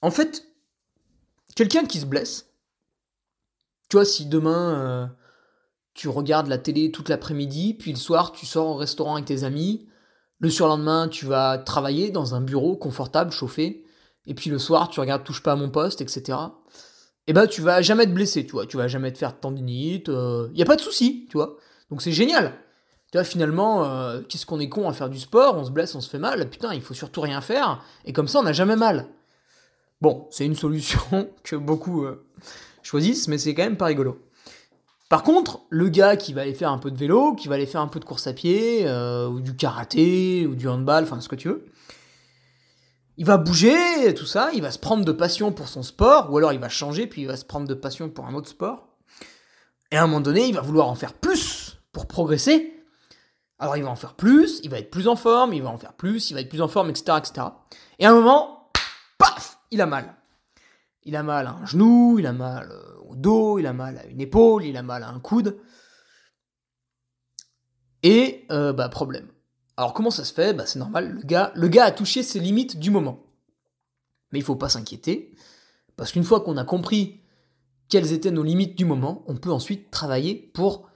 En 0.00 0.10
fait, 0.10 0.44
quelqu'un 1.54 1.84
qui 1.84 2.00
se 2.00 2.06
blesse, 2.06 2.52
tu 3.88 3.96
vois, 3.96 4.04
si 4.04 4.26
demain 4.26 4.80
euh, 4.80 5.06
tu 5.94 6.08
regardes 6.08 6.48
la 6.48 6.58
télé 6.58 6.90
toute 6.90 7.08
l'après-midi, 7.08 7.74
puis 7.74 7.92
le 7.92 7.98
soir 7.98 8.32
tu 8.32 8.46
sors 8.46 8.68
au 8.68 8.74
restaurant 8.74 9.14
avec 9.14 9.26
tes 9.26 9.44
amis, 9.44 9.88
le 10.38 10.50
surlendemain 10.50 11.08
tu 11.08 11.26
vas 11.26 11.58
travailler 11.58 12.10
dans 12.10 12.34
un 12.34 12.40
bureau 12.40 12.76
confortable, 12.76 13.30
chauffé, 13.30 13.84
et 14.26 14.34
puis 14.34 14.50
le 14.50 14.58
soir 14.58 14.88
tu 14.88 15.00
regardes 15.00 15.24
touche 15.24 15.42
pas 15.42 15.52
à 15.52 15.56
mon 15.56 15.70
poste, 15.70 16.00
etc. 16.00 16.38
Et 17.26 17.30
eh 17.30 17.32
ben 17.34 17.46
tu 17.46 17.60
vas 17.62 17.82
jamais 17.82 18.06
te 18.06 18.10
blesser, 18.10 18.44
tu 18.44 18.52
vois, 18.52 18.66
tu 18.66 18.76
vas 18.76 18.88
jamais 18.88 19.12
te 19.12 19.18
faire 19.18 19.32
de 19.32 19.38
tendinite, 19.38 20.08
il 20.08 20.14
euh, 20.14 20.48
y 20.54 20.62
a 20.62 20.64
pas 20.64 20.74
de 20.74 20.80
souci, 20.80 21.26
tu 21.30 21.36
vois. 21.36 21.56
Donc 21.88 22.02
c'est 22.02 22.10
génial. 22.10 22.54
Tu 23.12 23.18
vois, 23.18 23.24
finalement, 23.24 23.84
euh, 23.84 24.22
qu'est-ce 24.26 24.46
qu'on 24.46 24.58
est 24.58 24.70
con 24.70 24.88
à 24.88 24.94
faire 24.94 25.10
du 25.10 25.20
sport, 25.20 25.58
on 25.58 25.64
se 25.64 25.70
blesse, 25.70 25.94
on 25.94 26.00
se 26.00 26.08
fait 26.08 26.18
mal, 26.18 26.48
putain, 26.48 26.72
il 26.72 26.80
faut 26.80 26.94
surtout 26.94 27.20
rien 27.20 27.42
faire, 27.42 27.84
et 28.06 28.14
comme 28.14 28.26
ça, 28.26 28.38
on 28.38 28.42
n'a 28.42 28.54
jamais 28.54 28.74
mal. 28.74 29.06
Bon, 30.00 30.26
c'est 30.30 30.46
une 30.46 30.56
solution 30.56 31.28
que 31.44 31.54
beaucoup 31.54 32.04
euh, 32.04 32.24
choisissent, 32.82 33.28
mais 33.28 33.36
c'est 33.36 33.52
quand 33.52 33.64
même 33.64 33.76
pas 33.76 33.84
rigolo. 33.84 34.18
Par 35.10 35.24
contre, 35.24 35.60
le 35.68 35.90
gars 35.90 36.16
qui 36.16 36.32
va 36.32 36.40
aller 36.40 36.54
faire 36.54 36.72
un 36.72 36.78
peu 36.78 36.90
de 36.90 36.96
vélo, 36.96 37.34
qui 37.34 37.48
va 37.48 37.56
aller 37.56 37.66
faire 37.66 37.82
un 37.82 37.86
peu 37.86 38.00
de 38.00 38.04
course 38.06 38.26
à 38.26 38.32
pied, 38.32 38.86
euh, 38.86 39.28
ou 39.28 39.40
du 39.40 39.54
karaté, 39.54 40.46
ou 40.46 40.54
du 40.54 40.66
handball, 40.66 41.04
enfin 41.04 41.20
ce 41.20 41.28
que 41.28 41.36
tu 41.36 41.48
veux, 41.48 41.66
il 43.18 43.26
va 43.26 43.36
bouger, 43.36 44.14
tout 44.14 44.24
ça, 44.24 44.48
il 44.54 44.62
va 44.62 44.70
se 44.70 44.78
prendre 44.78 45.04
de 45.04 45.12
passion 45.12 45.52
pour 45.52 45.68
son 45.68 45.82
sport, 45.82 46.32
ou 46.32 46.38
alors 46.38 46.54
il 46.54 46.58
va 46.58 46.70
changer, 46.70 47.06
puis 47.06 47.20
il 47.20 47.26
va 47.26 47.36
se 47.36 47.44
prendre 47.44 47.68
de 47.68 47.74
passion 47.74 48.08
pour 48.08 48.24
un 48.24 48.32
autre 48.32 48.48
sport. 48.48 48.88
Et 49.90 49.98
à 49.98 50.02
un 50.02 50.06
moment 50.06 50.22
donné, 50.22 50.48
il 50.48 50.54
va 50.54 50.62
vouloir 50.62 50.88
en 50.88 50.94
faire 50.94 51.12
plus 51.12 51.76
pour 51.92 52.06
progresser. 52.06 52.71
Alors 53.62 53.76
il 53.76 53.84
va 53.84 53.90
en 53.90 53.96
faire 53.96 54.14
plus, 54.14 54.58
il 54.64 54.70
va 54.70 54.80
être 54.80 54.90
plus 54.90 55.06
en 55.06 55.14
forme, 55.14 55.52
il 55.52 55.62
va 55.62 55.68
en 55.68 55.78
faire 55.78 55.92
plus, 55.92 56.30
il 56.30 56.34
va 56.34 56.40
être 56.40 56.48
plus 56.48 56.62
en 56.62 56.66
forme, 56.66 56.90
etc. 56.90 57.18
etc. 57.18 57.46
Et 58.00 58.06
à 58.06 58.10
un 58.10 58.14
moment, 58.14 58.72
paf, 59.18 59.60
il 59.70 59.80
a 59.80 59.86
mal. 59.86 60.16
Il 61.04 61.14
a 61.14 61.22
mal 61.22 61.46
à 61.46 61.52
un 61.52 61.64
genou, 61.64 62.18
il 62.18 62.26
a 62.26 62.32
mal 62.32 62.72
euh, 62.72 62.96
au 63.08 63.14
dos, 63.14 63.60
il 63.60 63.66
a 63.68 63.72
mal 63.72 63.98
à 63.98 64.06
une 64.06 64.20
épaule, 64.20 64.64
il 64.64 64.76
a 64.76 64.82
mal 64.82 65.04
à 65.04 65.10
un 65.10 65.20
coude. 65.20 65.60
Et, 68.02 68.46
euh, 68.50 68.72
bah, 68.72 68.88
problème. 68.88 69.28
Alors 69.76 69.94
comment 69.94 70.10
ça 70.10 70.24
se 70.24 70.34
fait? 70.34 70.54
Bah 70.54 70.66
c'est 70.66 70.80
normal, 70.80 71.12
le 71.12 71.22
gars, 71.22 71.52
le 71.54 71.68
gars 71.68 71.84
a 71.84 71.92
touché 71.92 72.24
ses 72.24 72.40
limites 72.40 72.80
du 72.80 72.90
moment. 72.90 73.22
Mais 74.32 74.40
il 74.40 74.44
faut 74.44 74.56
pas 74.56 74.70
s'inquiéter, 74.70 75.36
parce 75.94 76.10
qu'une 76.10 76.24
fois 76.24 76.40
qu'on 76.40 76.56
a 76.56 76.64
compris 76.64 77.20
quelles 77.88 78.12
étaient 78.12 78.32
nos 78.32 78.42
limites 78.42 78.76
du 78.76 78.86
moment, 78.86 79.22
on 79.28 79.36
peut 79.36 79.52
ensuite 79.52 79.92
travailler 79.92 80.34
pour 80.34 80.88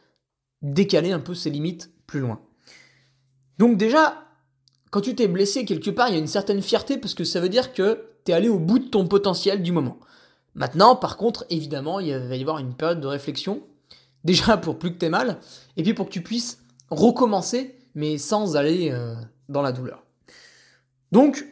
décaler 0.63 1.13
un 1.13 1.21
peu 1.21 1.37
ces 1.37 1.51
limites 1.51 1.93
plus 2.09 2.19
loin. 2.19 2.41
Donc 3.59 3.77
déjà, 3.77 4.25
quand 4.91 5.01
tu 5.01 5.15
t'es 5.15 5.29
blessé 5.29 5.65
quelque 5.65 5.91
part, 5.91 6.09
il 6.09 6.13
y 6.13 6.17
a 6.17 6.21
une 6.21 6.27
certaine 6.27 6.63
fierté 6.63 6.99
parce 6.99 7.15
que 7.15 7.25
ça 7.25 7.41
veut 7.41 7.49
dire 7.49 7.73
que 7.73 8.07
tu 8.25 8.33
es 8.33 8.35
allé 8.35 8.49
au 8.49 8.59
bout 8.59 8.79
de 8.79 8.89
ton 8.89 9.07
potentiel 9.07 9.63
du 9.63 9.73
moment. 9.73 9.99
Maintenant, 10.55 10.97
par 10.97 11.17
contre, 11.17 11.45
évidemment, 11.51 12.01
il 12.01 12.17
va 12.17 12.37
y 12.37 12.41
avoir 12.41 12.59
une 12.59 12.75
période 12.75 13.01
de 13.01 13.07
réflexion, 13.07 13.63
déjà 14.25 14.57
pour 14.57 14.79
plus 14.79 14.93
que 14.93 14.99
tu 14.99 15.07
aies 15.07 15.11
mal, 15.11 15.39
et 15.77 15.83
puis 15.83 15.95
pour 15.95 16.07
que 16.07 16.13
tu 16.13 16.23
puisses 16.23 16.63
recommencer 16.91 17.77
mais 17.97 18.19
sans 18.19 18.57
aller 18.57 18.91
euh, 18.93 19.15
dans 19.49 19.63
la 19.63 19.73
douleur. 19.73 20.05
Donc, 21.11 21.45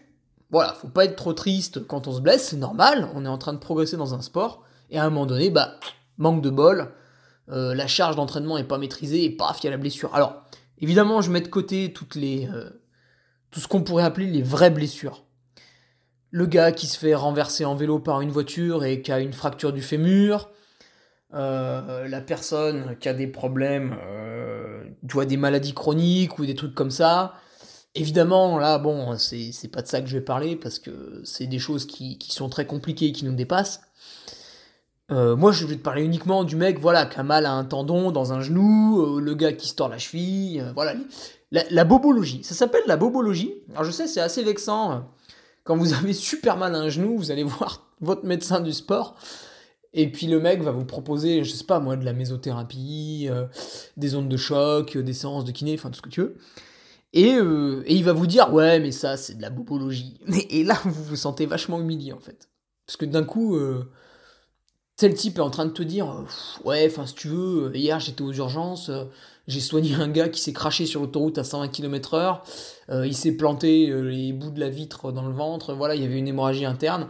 voilà, 0.50 0.74
faut 0.74 0.88
pas 0.88 1.06
être 1.06 1.16
trop 1.16 1.32
triste 1.32 1.84
quand 1.86 2.06
on 2.06 2.12
se 2.12 2.20
blesse, 2.20 2.48
c'est 2.48 2.56
normal, 2.56 3.08
on 3.14 3.24
est 3.24 3.28
en 3.28 3.38
train 3.38 3.54
de 3.54 3.58
progresser 3.58 3.96
dans 3.96 4.14
un 4.14 4.20
sport, 4.20 4.62
et 4.90 4.98
à 4.98 5.04
un 5.04 5.10
moment 5.10 5.26
donné, 5.26 5.50
bah, 5.50 5.80
manque 6.18 6.42
de 6.42 6.50
bol, 6.50 6.92
euh, 7.50 7.74
la 7.74 7.86
charge 7.86 8.14
d'entraînement 8.14 8.58
est 8.58 8.64
pas 8.64 8.78
maîtrisée, 8.78 9.24
et 9.24 9.30
paf, 9.30 9.58
il 9.62 9.64
y 9.64 9.68
a 9.68 9.70
la 9.70 9.78
blessure. 9.78 10.14
Alors, 10.14 10.43
évidemment, 10.78 11.20
je 11.20 11.30
mets 11.30 11.40
de 11.40 11.48
côté 11.48 11.92
toutes 11.92 12.14
les, 12.14 12.48
euh, 12.48 12.70
tout 13.50 13.60
ce 13.60 13.68
qu'on 13.68 13.82
pourrait 13.82 14.04
appeler 14.04 14.26
les 14.26 14.42
vraies 14.42 14.70
blessures. 14.70 15.24
Le 16.30 16.46
gars 16.46 16.72
qui 16.72 16.86
se 16.86 16.98
fait 16.98 17.14
renverser 17.14 17.64
en 17.64 17.76
vélo 17.76 18.00
par 18.00 18.20
une 18.20 18.30
voiture 18.30 18.84
et 18.84 19.02
qui 19.02 19.12
a 19.12 19.20
une 19.20 19.32
fracture 19.32 19.72
du 19.72 19.82
fémur, 19.82 20.50
la 21.30 22.20
personne 22.26 22.96
qui 22.98 23.08
a 23.08 23.14
des 23.14 23.26
problèmes 23.28 23.96
tu 25.08 25.14
vois, 25.14 25.26
des 25.26 25.36
maladies 25.36 25.74
chroniques 25.74 26.38
ou 26.38 26.46
des 26.46 26.54
trucs 26.54 26.74
comme 26.74 26.90
ça. 26.90 27.34
Évidemment, 27.94 28.58
là, 28.58 28.78
bon, 28.78 29.16
c'est 29.18 29.70
pas 29.70 29.82
de 29.82 29.86
ça 29.86 30.00
que 30.00 30.08
je 30.08 30.16
vais 30.16 30.24
parler 30.24 30.56
parce 30.56 30.78
que 30.78 31.20
c'est 31.24 31.46
des 31.46 31.58
choses 31.58 31.86
qui, 31.86 32.18
sont 32.28 32.48
très 32.48 32.66
compliquées 32.66 33.06
et 33.06 33.12
qui 33.12 33.24
nous 33.24 33.34
dépassent. 33.34 33.82
Euh, 35.14 35.36
moi, 35.36 35.52
je 35.52 35.64
vais 35.64 35.76
te 35.76 35.82
parler 35.82 36.02
uniquement 36.02 36.42
du 36.42 36.56
mec, 36.56 36.80
voilà, 36.80 37.06
qui 37.06 37.18
a 37.20 37.22
mal 37.22 37.46
à 37.46 37.52
un 37.52 37.64
tendon 37.64 38.10
dans 38.10 38.32
un 38.32 38.40
genou, 38.40 39.00
euh, 39.00 39.20
le 39.20 39.34
gars 39.34 39.52
qui 39.52 39.68
se 39.68 39.74
tord 39.74 39.88
la 39.88 39.98
cheville, 39.98 40.60
euh, 40.60 40.72
voilà. 40.74 40.94
La, 41.52 41.84
bobologie, 41.84 42.42
ça 42.42 42.54
s'appelle 42.54 42.82
la 42.86 42.96
bobologie. 42.96 43.54
Alors 43.70 43.84
je 43.84 43.92
sais, 43.92 44.08
c'est 44.08 44.20
assez 44.20 44.42
vexant. 44.42 45.08
Quand 45.62 45.76
vous 45.76 45.92
avez 45.94 46.12
super 46.12 46.56
mal 46.56 46.74
à 46.74 46.78
un 46.78 46.88
genou, 46.88 47.16
vous 47.16 47.30
allez 47.30 47.44
voir 47.44 47.92
votre 48.00 48.24
médecin 48.24 48.60
du 48.60 48.72
sport. 48.72 49.14
Et 49.92 50.10
puis 50.10 50.26
le 50.26 50.40
mec 50.40 50.62
va 50.62 50.72
vous 50.72 50.84
proposer, 50.84 51.44
je 51.44 51.50
sais 51.52 51.62
pas 51.62 51.78
moi, 51.78 51.94
de 51.94 52.04
la 52.04 52.12
mésothérapie, 52.12 53.28
des 53.96 54.16
ondes 54.16 54.28
de 54.28 54.36
choc, 54.36 54.98
des 54.98 55.12
séances 55.12 55.44
de 55.44 55.52
kiné, 55.52 55.74
enfin 55.74 55.90
tout 55.90 55.98
ce 55.98 56.02
que 56.02 56.08
tu 56.08 56.22
veux. 56.22 56.36
Et 57.12 57.36
il 57.38 58.02
va 58.02 58.12
vous 58.12 58.26
dire, 58.26 58.52
ouais, 58.52 58.80
mais 58.80 58.90
ça, 58.90 59.16
c'est 59.16 59.36
de 59.36 59.42
la 59.42 59.50
bobologie. 59.50 60.18
Et, 60.50 60.64
là, 60.64 60.76
vous 60.84 61.04
vous 61.04 61.14
sentez 61.14 61.46
vachement 61.46 61.80
humilié, 61.80 62.12
en 62.12 62.18
fait. 62.18 62.48
Parce 62.88 62.96
que 62.96 63.04
d'un 63.04 63.22
coup, 63.22 63.56
tel 64.96 65.14
type 65.14 65.38
est 65.38 65.40
en 65.40 65.50
train 65.50 65.66
de 65.66 65.72
te 65.72 65.82
dire, 65.82 66.24
ouais, 66.64 66.86
enfin, 66.86 67.06
si 67.06 67.14
tu 67.14 67.28
veux, 67.28 67.70
hier, 67.74 67.98
j'étais 68.00 68.22
aux 68.22 68.32
urgences, 68.32 68.90
j'ai 69.46 69.60
soigné 69.60 69.94
un 69.94 70.08
gars 70.08 70.28
qui 70.28 70.40
s'est 70.40 70.52
craché 70.52 70.86
sur 70.86 71.00
l'autoroute 71.00 71.38
à 71.38 71.44
120 71.44 71.68
km 71.68 72.14
heure, 72.14 72.44
il 72.90 73.16
s'est 73.16 73.32
planté 73.32 73.86
les 73.86 74.32
bouts 74.32 74.50
de 74.50 74.60
la 74.60 74.70
vitre 74.70 75.12
dans 75.12 75.26
le 75.26 75.34
ventre, 75.34 75.74
voilà, 75.74 75.94
il 75.94 76.02
y 76.02 76.04
avait 76.04 76.18
une 76.18 76.28
hémorragie 76.28 76.64
interne. 76.64 77.08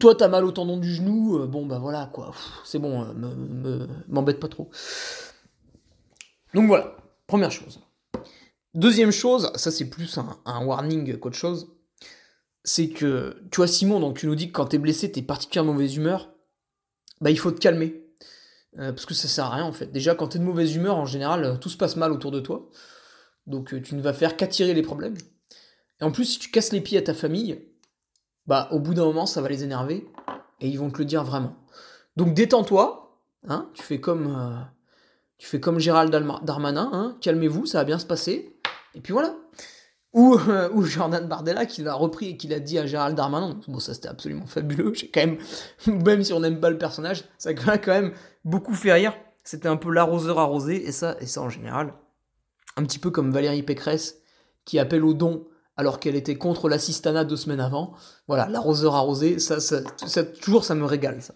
Toi, 0.00 0.14
t'as 0.14 0.28
mal 0.28 0.44
au 0.44 0.50
tendon 0.50 0.76
du 0.76 0.92
genou, 0.92 1.38
euh, 1.38 1.46
bon 1.46 1.66
bah 1.66 1.78
voilà 1.78 2.10
quoi, 2.12 2.32
c'est 2.64 2.78
bon, 2.78 3.02
euh, 3.04 3.86
m'embête 4.08 4.40
pas 4.40 4.48
trop. 4.48 4.70
Donc 6.52 6.66
voilà, 6.66 6.96
première 7.26 7.52
chose. 7.52 7.80
Deuxième 8.74 9.12
chose, 9.12 9.52
ça 9.54 9.70
c'est 9.70 9.88
plus 9.88 10.18
un, 10.18 10.64
warning 10.64 11.18
qu'autre 11.18 11.36
chose, 11.36 11.76
c'est 12.64 12.88
que, 12.88 13.36
tu 13.52 13.58
vois 13.58 13.68
Simon, 13.68 14.00
donc 14.00 14.18
tu 14.18 14.26
nous 14.26 14.34
dis 14.34 14.48
que 14.48 14.52
quand 14.52 14.66
t'es 14.66 14.78
blessé, 14.78 15.12
t'es 15.12 15.22
particulièrement 15.22 15.74
mauvaise 15.74 15.94
humeur, 15.96 16.33
bah 17.24 17.30
il 17.30 17.38
faut 17.38 17.50
te 17.50 17.58
calmer. 17.58 18.02
Euh, 18.78 18.92
parce 18.92 19.06
que 19.06 19.14
ça 19.14 19.28
sert 19.28 19.46
à 19.46 19.54
rien 19.56 19.64
en 19.64 19.72
fait. 19.72 19.90
Déjà, 19.90 20.14
quand 20.14 20.28
t'es 20.28 20.38
de 20.38 20.44
mauvaise 20.44 20.74
humeur, 20.76 20.96
en 20.96 21.06
général, 21.06 21.58
tout 21.58 21.70
se 21.70 21.76
passe 21.76 21.96
mal 21.96 22.12
autour 22.12 22.30
de 22.30 22.40
toi. 22.40 22.68
Donc 23.46 23.82
tu 23.82 23.94
ne 23.94 24.02
vas 24.02 24.12
faire 24.12 24.36
qu'attirer 24.36 24.74
les 24.74 24.82
problèmes. 24.82 25.16
Et 26.00 26.04
en 26.04 26.12
plus, 26.12 26.26
si 26.26 26.38
tu 26.38 26.50
casses 26.50 26.72
les 26.72 26.82
pieds 26.82 26.98
à 26.98 27.02
ta 27.02 27.14
famille, 27.14 27.66
bah 28.46 28.68
au 28.72 28.78
bout 28.78 28.92
d'un 28.92 29.04
moment 29.04 29.24
ça 29.24 29.40
va 29.40 29.48
les 29.48 29.64
énerver 29.64 30.06
et 30.60 30.68
ils 30.68 30.78
vont 30.78 30.90
te 30.90 30.98
le 30.98 31.06
dire 31.06 31.24
vraiment. 31.24 31.56
Donc 32.16 32.34
détends-toi, 32.34 33.18
hein, 33.48 33.70
tu 33.72 33.82
fais 33.82 34.00
comme 34.00 34.26
euh, 34.36 34.60
tu 35.38 35.46
fais 35.46 35.60
comme 35.60 35.78
Gérald 35.78 36.14
Darmanin, 36.42 36.90
hein, 36.92 37.16
calmez-vous, 37.22 37.64
ça 37.64 37.78
va 37.78 37.84
bien 37.84 37.98
se 37.98 38.06
passer. 38.06 38.54
Et 38.94 39.00
puis 39.00 39.14
voilà. 39.14 39.34
Ou, 40.14 40.38
euh, 40.48 40.70
ou 40.72 40.84
Jordan 40.84 41.26
Bardella 41.26 41.66
qui 41.66 41.82
l'a 41.82 41.94
repris 41.94 42.30
et 42.30 42.36
qui 42.36 42.46
l'a 42.46 42.60
dit 42.60 42.78
à 42.78 42.86
Gérald 42.86 43.16
Darmanin. 43.16 43.58
Bon, 43.66 43.80
ça 43.80 43.94
c'était 43.94 44.08
absolument 44.08 44.46
fabuleux. 44.46 44.94
J'ai 44.94 45.08
quand 45.08 45.20
même, 45.20 45.38
même 46.04 46.22
si 46.22 46.32
on 46.32 46.40
n'aime 46.40 46.60
pas 46.60 46.70
le 46.70 46.78
personnage, 46.78 47.24
ça 47.36 47.50
m'a 47.66 47.78
quand 47.78 47.92
même 47.92 48.12
beaucoup 48.44 48.74
fait 48.74 48.92
rire. 48.92 49.12
C'était 49.42 49.68
un 49.68 49.76
peu 49.76 49.90
l'arroseur 49.92 50.38
arrosé 50.38 50.86
et 50.86 50.92
ça, 50.92 51.16
et 51.20 51.26
ça 51.26 51.42
en 51.42 51.50
général, 51.50 51.94
un 52.76 52.84
petit 52.84 53.00
peu 53.00 53.10
comme 53.10 53.32
Valérie 53.32 53.62
Pécresse 53.62 54.20
qui 54.64 54.78
appelle 54.78 55.04
au 55.04 55.14
don 55.14 55.46
alors 55.76 55.98
qu'elle 55.98 56.14
était 56.14 56.36
contre 56.36 56.68
l'assistanat 56.68 57.24
deux 57.24 57.36
semaines 57.36 57.60
avant. 57.60 57.94
Voilà, 58.28 58.48
l'arroseur 58.48 58.94
arrosé, 58.94 59.38
ça, 59.38 59.58
ça, 59.60 59.82
toujours 60.40 60.64
ça 60.64 60.74
me 60.74 60.84
régale 60.84 61.20
ça. 61.22 61.34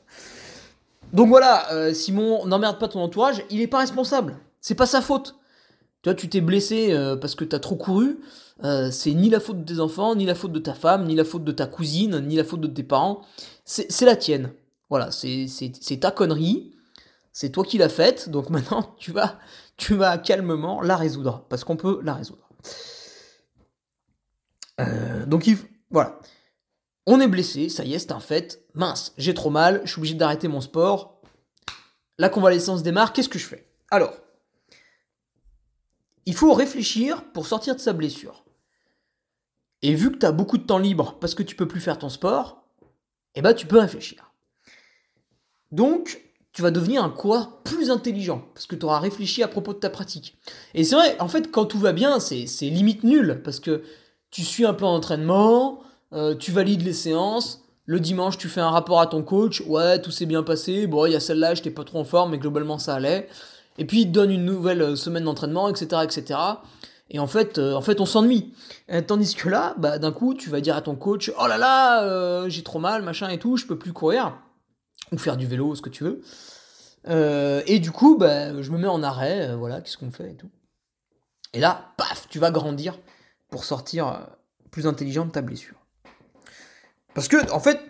Donc 1.13 1.29
voilà, 1.29 1.73
euh, 1.73 1.93
Simon, 1.95 2.47
n'emmerde 2.47 2.79
pas 2.79 2.89
ton 2.89 3.01
entourage, 3.01 3.43
il 3.51 3.61
est 3.61 3.67
pas 3.67 3.79
responsable, 3.79 4.39
c'est 4.61 4.75
pas 4.75 4.87
sa 4.87 5.01
faute. 5.01 5.37
Tu 6.03 6.11
vois, 6.11 6.15
tu 6.15 6.29
t'es 6.29 6.41
blessé 6.41 6.93
euh, 6.93 7.17
parce 7.17 7.35
que 7.35 7.45
t'as 7.45 7.59
trop 7.59 7.77
couru, 7.77 8.21
euh, 8.65 8.91
c'est 8.91 9.13
ni 9.15 9.31
la 9.31 9.41
faute 9.41 9.65
de 9.65 9.75
tes 9.75 9.81
enfants, 9.81 10.15
ni 10.15 10.27
la 10.27 10.35
faute 10.35 10.53
de 10.53 10.59
ta 10.59 10.75
femme, 10.75 11.07
ni 11.07 11.15
la 11.15 11.25
faute 11.25 11.45
de 11.45 11.53
ta 11.53 11.67
cousine, 11.67 12.21
ni 12.21 12.37
la 12.37 12.45
faute 12.45 12.61
de 12.61 12.69
tes 12.69 12.83
parents, 12.85 13.23
c'est 13.65 14.05
la 14.05 14.17
tienne. 14.17 14.53
Voilà, 14.91 15.11
c'est 15.11 16.01
ta 16.01 16.11
connerie, 16.11 16.73
c'est 17.33 17.51
toi 17.51 17.65
qui 17.65 17.79
l'as 17.79 17.89
faite, 17.89 18.29
donc 18.31 18.51
maintenant 18.51 18.95
tu 18.99 19.13
vas, 19.13 19.39
tu 19.77 19.95
vas 19.95 20.19
calmement 20.19 20.81
la 20.81 20.97
résoudre, 20.97 21.45
parce 21.49 21.65
qu'on 21.65 21.77
peut 21.77 22.01
la 22.03 22.15
résoudre. 22.15 22.49
Euh, 24.81 25.27
donc 25.27 25.47
il, 25.47 25.59
voilà. 25.91 26.19
On 27.07 27.21
est 27.21 27.29
blessé, 27.29 27.69
ça 27.71 27.85
y 27.85 27.95
est, 27.95 27.99
c'est 27.99 28.13
un 28.13 28.21
fait. 28.21 28.63
Mince, 28.75 29.15
j'ai 29.17 29.35
trop 29.35 29.51
mal, 29.51 29.81
je 29.85 29.93
suis 29.93 29.99
obligé 29.99 30.15
d'arrêter 30.15 30.47
mon 30.47 30.61
sport. 30.61 31.23
La 32.19 32.29
convalescence 32.29 32.83
démarre, 32.83 33.13
qu'est-ce 33.13 33.29
que 33.29 33.39
je 33.39 33.47
fais? 33.47 33.67
Alors, 33.91 34.13
il 36.27 36.35
faut 36.35 36.53
réfléchir 36.53 37.25
pour 37.33 37.47
sortir 37.47 37.75
de 37.75 37.81
sa 37.81 37.93
blessure. 37.93 38.45
Et 39.83 39.95
vu 39.95 40.11
que 40.11 40.19
tu 40.19 40.27
as 40.27 40.33
beaucoup 40.33 40.59
de 40.59 40.65
temps 40.65 40.79
libre 40.79 41.17
parce 41.21 41.35
que 41.35 41.43
tu 41.43 41.55
peux 41.55 41.69
plus 41.69 41.81
faire 41.81 41.99
ton 41.99 42.09
sport, 42.09 42.65
eh 43.35 43.43
ben 43.43 43.55
tu 43.55 43.67
peux 43.67 43.79
réfléchir. 43.79 44.33
Donc, 45.71 46.23
tu 46.53 46.63
vas 46.63 46.71
devenir 46.71 47.05
un 47.05 47.11
coureur 47.11 47.63
plus 47.63 47.91
intelligent 47.91 48.43
parce 48.55 48.67
que 48.67 48.75
tu 48.75 48.85
auras 48.85 48.99
réfléchi 48.99 49.43
à 49.43 49.49
propos 49.49 49.75
de 49.75 49.79
ta 49.79 49.91
pratique. 49.91 50.39
Et 50.75 50.83
c'est 50.83 50.97
vrai, 50.97 51.17
en 51.21 51.29
fait, 51.29 51.51
quand 51.51 51.67
tout 51.67 51.79
va 51.79 51.93
bien, 51.93 52.19
c'est 52.19 52.47
limite 52.63 53.05
nul 53.05 53.43
parce 53.45 53.61
que 53.61 53.83
tu 54.31 54.43
suis 54.43 54.67
un 54.67 54.75
plan 54.75 54.93
d'entraînement, 54.93 55.81
euh, 56.13 56.35
tu 56.35 56.51
valides 56.51 56.83
les 56.83 56.93
séances, 56.93 57.63
le 57.85 58.01
dimanche 58.01 58.37
tu 58.37 58.49
fais 58.49 58.61
un 58.61 58.71
rapport 58.71 59.01
à 59.01 59.07
ton 59.07 59.23
coach, 59.23 59.63
ouais 59.63 60.01
tout 60.03 60.11
s'est 60.11 60.27
bien 60.27 60.43
passé, 60.43 60.87
bon 60.87 61.07
il 61.07 61.13
y 61.13 61.17
a 61.17 61.21
celle-là, 61.21 61.55
j'étais 61.55 61.71
pas 61.71 61.85
trop 61.85 62.01
en 62.01 62.05
forme, 62.05 62.33
mais 62.33 62.39
globalement 62.39 62.79
ça 62.79 62.95
allait. 62.95 63.29
Et 63.79 63.87
puis 63.87 64.03
il 64.03 64.13
donne 64.13 64.31
une 64.31 64.45
nouvelle 64.45 64.83
euh, 64.83 64.97
semaine 64.97 65.25
d'entraînement, 65.25 65.69
etc., 65.69 66.03
etc. 66.05 66.39
Et 67.11 67.19
en 67.19 67.27
fait, 67.27 67.59
euh, 67.59 67.75
en 67.75 67.81
fait 67.81 68.01
on 68.01 68.07
s'ennuie. 68.07 68.53
Tandis 69.07 69.35
que 69.35 69.49
là, 69.49 69.75
bah, 69.79 69.99
d'un 69.99 70.13
coup 70.13 70.35
tu 70.35 70.51
vas 70.51 70.61
dire 70.61 70.77
à 70.77 70.83
ton 70.83 70.95
coach, 70.95 71.33
oh 71.41 71.47
là 71.47 71.57
là, 71.57 72.49
j'ai 72.49 72.63
trop 72.63 72.79
mal, 72.79 73.03
machin 73.03 73.29
et 73.29 73.39
tout, 73.39 73.57
je 73.57 73.67
peux 73.67 73.79
plus 73.79 73.93
courir, 73.93 74.39
ou 75.13 75.19
faire 75.19 75.37
du 75.37 75.47
vélo, 75.47 75.75
ce 75.75 75.83
que 75.83 75.91
tu 75.91 76.05
veux. 76.05 76.23
et 77.67 77.79
du 77.79 77.91
coup, 77.91 78.17
bah, 78.19 78.61
je 78.61 78.71
me 78.71 78.79
mets 78.79 78.89
en 78.89 79.03
arrêt, 79.03 79.55
voilà, 79.57 79.81
qu'est-ce 79.81 79.97
qu'on 79.97 80.11
fait 80.11 80.33
et 80.33 80.37
tout. 80.37 80.51
Et 81.53 81.61
là, 81.61 81.93
paf, 81.97 82.29
tu 82.29 82.39
vas 82.39 82.51
grandir 82.51 82.99
pour 83.51 83.65
sortir 83.65 84.09
euh, 84.09 84.19
plus 84.71 84.87
intelligent 84.87 85.25
de 85.25 85.31
ta 85.31 85.43
blessure. 85.43 85.77
Parce 87.15 87.29
que, 87.29 87.51
en 87.53 87.61
fait, 87.61 87.81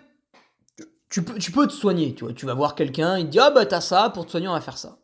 tu 1.09 1.23
peux, 1.23 1.37
tu 1.37 1.51
peux 1.51 1.67
te 1.67 1.73
soigner, 1.73 2.15
tu 2.15 2.23
vois. 2.23 2.33
Tu 2.33 2.45
vas 2.45 2.53
voir 2.53 2.75
quelqu'un, 2.75 3.17
il 3.17 3.25
te 3.25 3.31
dit 3.31 3.39
Ah 3.39 3.51
bah 3.51 3.65
t'as 3.65 3.81
ça, 3.81 4.09
pour 4.09 4.25
te 4.25 4.31
soigner, 4.31 4.47
on 4.47 4.53
va 4.53 4.61
faire 4.61 4.77
ça. 4.77 4.97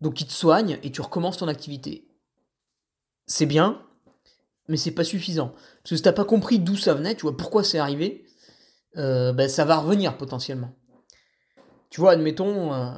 Donc 0.00 0.20
il 0.20 0.26
te 0.26 0.32
soigne 0.32 0.78
et 0.82 0.90
tu 0.90 1.00
recommences 1.00 1.38
ton 1.38 1.48
activité. 1.48 2.08
C'est 3.26 3.46
bien, 3.46 3.82
mais 4.68 4.76
c'est 4.76 4.92
pas 4.92 5.04
suffisant. 5.04 5.48
Parce 5.82 5.90
que 5.90 5.96
si 5.96 6.02
t'as 6.02 6.12
pas 6.12 6.24
compris 6.24 6.58
d'où 6.58 6.76
ça 6.76 6.94
venait, 6.94 7.14
tu 7.14 7.22
vois, 7.22 7.36
pourquoi 7.36 7.64
c'est 7.64 7.78
arrivé, 7.78 8.24
euh, 8.96 9.32
ben, 9.32 9.48
ça 9.48 9.64
va 9.64 9.76
revenir 9.76 10.16
potentiellement. 10.16 10.72
Tu 11.90 12.00
vois, 12.00 12.12
admettons, 12.12 12.72
euh, 12.72 12.92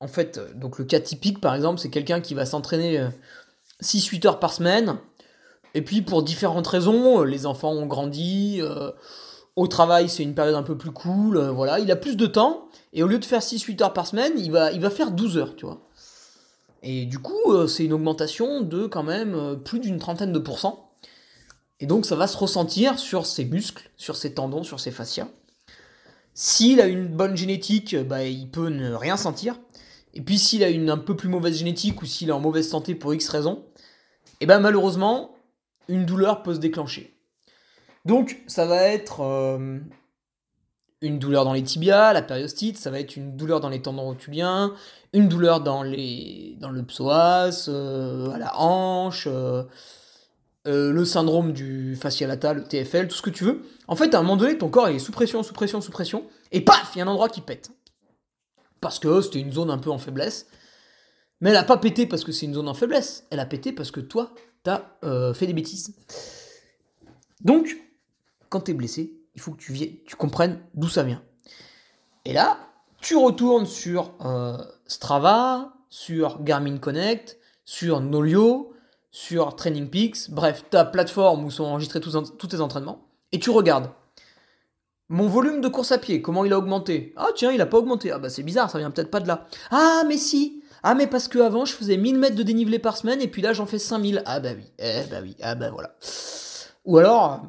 en 0.00 0.08
fait, 0.08 0.38
euh, 0.38 0.52
donc 0.54 0.78
le 0.78 0.84
cas 0.84 1.00
typique 1.00 1.40
par 1.40 1.54
exemple, 1.54 1.78
c'est 1.80 1.90
quelqu'un 1.90 2.20
qui 2.20 2.34
va 2.34 2.46
s'entraîner 2.46 3.08
6-8 3.82 4.26
heures 4.26 4.40
par 4.40 4.52
semaine, 4.52 4.96
et 5.74 5.82
puis 5.82 6.02
pour 6.02 6.22
différentes 6.22 6.66
raisons, 6.66 7.22
les 7.22 7.46
enfants 7.46 7.72
ont 7.72 7.86
grandi, 7.86 8.60
au 9.56 9.66
travail 9.68 10.08
c'est 10.08 10.22
une 10.22 10.34
période 10.34 10.54
un 10.54 10.62
peu 10.62 10.76
plus 10.76 10.90
cool, 10.90 11.38
voilà, 11.38 11.78
il 11.78 11.90
a 11.90 11.96
plus 11.96 12.16
de 12.16 12.26
temps, 12.26 12.68
et 12.92 13.02
au 13.02 13.06
lieu 13.06 13.18
de 13.18 13.24
faire 13.24 13.40
6-8 13.40 13.82
heures 13.82 13.92
par 13.92 14.06
semaine, 14.06 14.32
il 14.36 14.50
va, 14.50 14.72
il 14.72 14.80
va 14.80 14.90
faire 14.90 15.10
12 15.12 15.38
heures, 15.38 15.56
tu 15.56 15.66
vois. 15.66 15.80
Et 16.82 17.04
du 17.04 17.18
coup, 17.18 17.66
c'est 17.66 17.84
une 17.84 17.92
augmentation 17.92 18.62
de 18.62 18.86
quand 18.86 19.02
même 19.02 19.60
plus 19.64 19.80
d'une 19.80 19.98
trentaine 19.98 20.32
de 20.32 20.38
pourcents. 20.38 20.90
Et 21.80 21.86
donc 21.86 22.04
ça 22.06 22.16
va 22.16 22.26
se 22.26 22.36
ressentir 22.36 22.98
sur 22.98 23.26
ses 23.26 23.44
muscles, 23.44 23.90
sur 23.96 24.16
ses 24.16 24.34
tendons, 24.34 24.62
sur 24.62 24.80
ses 24.80 24.90
fascias. 24.90 25.28
S'il 26.34 26.80
a 26.80 26.86
une 26.86 27.06
bonne 27.06 27.36
génétique, 27.36 27.96
bah, 27.96 28.24
il 28.24 28.50
peut 28.50 28.68
ne 28.68 28.92
rien 28.92 29.16
sentir. 29.16 29.58
Et 30.14 30.20
puis 30.20 30.38
s'il 30.38 30.62
a 30.62 30.68
une 30.68 30.90
un 30.90 30.98
peu 30.98 31.16
plus 31.16 31.28
mauvaise 31.28 31.56
génétique 31.56 32.02
ou 32.02 32.06
s'il 32.06 32.28
est 32.28 32.32
en 32.32 32.40
mauvaise 32.40 32.68
santé 32.68 32.94
pour 32.94 33.14
X 33.14 33.28
raison, 33.28 33.64
et 34.40 34.46
ben 34.46 34.58
malheureusement, 34.58 35.34
une 35.88 36.06
douleur 36.06 36.42
peut 36.42 36.54
se 36.54 36.60
déclencher. 36.60 37.16
Donc 38.04 38.42
ça 38.46 38.66
va 38.66 38.82
être 38.84 39.20
euh, 39.20 39.78
une 41.02 41.18
douleur 41.18 41.44
dans 41.44 41.52
les 41.52 41.62
tibias, 41.62 42.12
la 42.12 42.22
périostite, 42.22 42.76
ça 42.76 42.90
va 42.90 43.00
être 43.00 43.16
une 43.16 43.36
douleur 43.36 43.60
dans 43.60 43.70
les 43.70 43.80
tendons 43.80 44.02
rotuliens, 44.02 44.74
une 45.12 45.28
douleur 45.28 45.60
dans, 45.60 45.82
les, 45.82 46.56
le 46.60 46.82
psoas, 46.82 47.68
euh, 47.68 48.30
à 48.30 48.38
la 48.38 48.58
hanche, 48.58 49.26
euh, 49.26 49.64
euh, 50.66 50.92
le 50.92 51.04
syndrome 51.06 51.52
du 51.52 51.96
fascialata, 51.96 52.52
le 52.52 52.64
TFL, 52.64 53.08
tout 53.08 53.16
ce 53.16 53.22
que 53.22 53.30
tu 53.30 53.44
veux. 53.44 53.62
En 53.88 53.96
fait, 53.96 54.14
à 54.14 54.18
un 54.18 54.22
moment 54.22 54.36
donné, 54.36 54.58
ton 54.58 54.68
corps 54.68 54.88
est 54.88 54.98
sous 54.98 55.12
pression, 55.12 55.42
sous 55.42 55.54
pression, 55.54 55.80
sous 55.80 55.90
pression, 55.90 56.24
et 56.52 56.60
paf, 56.60 56.92
il 56.94 56.98
y 56.98 57.00
a 57.00 57.04
un 57.04 57.08
endroit 57.08 57.30
qui 57.30 57.40
pète. 57.40 57.70
Parce 58.80 58.98
que 58.98 59.20
c'était 59.22 59.40
une 59.40 59.52
zone 59.52 59.70
un 59.70 59.78
peu 59.78 59.90
en 59.90 59.98
faiblesse. 59.98 60.46
Mais 61.40 61.50
elle 61.50 61.56
a 61.56 61.64
pas 61.64 61.78
pété 61.78 62.06
parce 62.06 62.24
que 62.24 62.32
c'est 62.32 62.44
une 62.44 62.54
zone 62.54 62.68
en 62.68 62.74
faiblesse. 62.74 63.26
Elle 63.30 63.40
a 63.40 63.46
pété 63.46 63.72
parce 63.72 63.90
que 63.90 64.00
toi, 64.00 64.34
t'as 64.62 64.84
fait 65.32 65.46
des 65.46 65.54
bêtises. 65.54 65.94
Donc, 67.42 67.76
quand 68.50 68.60
t'es 68.60 68.74
blessé, 68.74 69.19
il 69.40 69.42
faut 69.42 69.52
que 69.52 69.62
tu, 69.62 70.16
comprennes 70.16 70.60
d'où 70.74 70.90
ça 70.90 71.02
vient. 71.02 71.22
Et 72.26 72.34
là, 72.34 72.58
tu 73.00 73.16
retournes 73.16 73.64
sur 73.64 74.12
euh, 74.20 74.58
Strava, 74.86 75.72
sur 75.88 76.42
Garmin 76.42 76.76
Connect, 76.76 77.38
sur 77.64 78.00
Nolio, 78.00 78.74
sur 79.10 79.56
Training 79.56 79.88
Peaks, 79.88 80.30
bref, 80.30 80.64
ta 80.68 80.84
plateforme 80.84 81.46
où 81.46 81.50
sont 81.50 81.64
enregistrés 81.64 82.00
tous, 82.00 82.48
tes 82.48 82.60
entraînements, 82.60 83.08
et 83.32 83.38
tu 83.38 83.48
regardes. 83.48 83.90
Mon 85.08 85.26
volume 85.26 85.62
de 85.62 85.68
course 85.68 85.90
à 85.90 85.98
pied, 85.98 86.20
comment 86.20 86.44
il 86.44 86.52
a 86.52 86.58
augmenté? 86.58 87.14
Ah 87.16 87.28
tiens, 87.34 87.50
il 87.50 87.62
a 87.62 87.66
pas 87.66 87.78
augmenté. 87.78 88.12
Ah 88.12 88.18
bah 88.18 88.28
c'est 88.28 88.42
bizarre, 88.42 88.70
ça 88.70 88.78
vient 88.78 88.90
peut-être 88.90 89.10
pas 89.10 89.20
de 89.20 89.26
là. 89.26 89.46
Ah 89.70 90.02
mais 90.06 90.18
si 90.18 90.62
Ah 90.82 90.94
mais 90.94 91.06
parce 91.06 91.26
que 91.28 91.38
avant 91.38 91.64
je 91.64 91.72
faisais 91.72 91.96
1000 91.96 92.18
mètres 92.18 92.36
de 92.36 92.44
dénivelé 92.44 92.78
par 92.78 92.96
semaine 92.96 93.20
et 93.20 93.26
puis 93.26 93.42
là 93.42 93.52
j'en 93.54 93.66
fais 93.66 93.80
5000. 93.80 94.22
Ah 94.26 94.38
bah 94.38 94.50
oui, 94.54 94.70
eh 94.78 95.02
bah 95.10 95.16
oui, 95.22 95.34
ah 95.42 95.56
bah 95.56 95.70
voilà. 95.70 95.96
Ou 96.84 96.98
alors, 96.98 97.42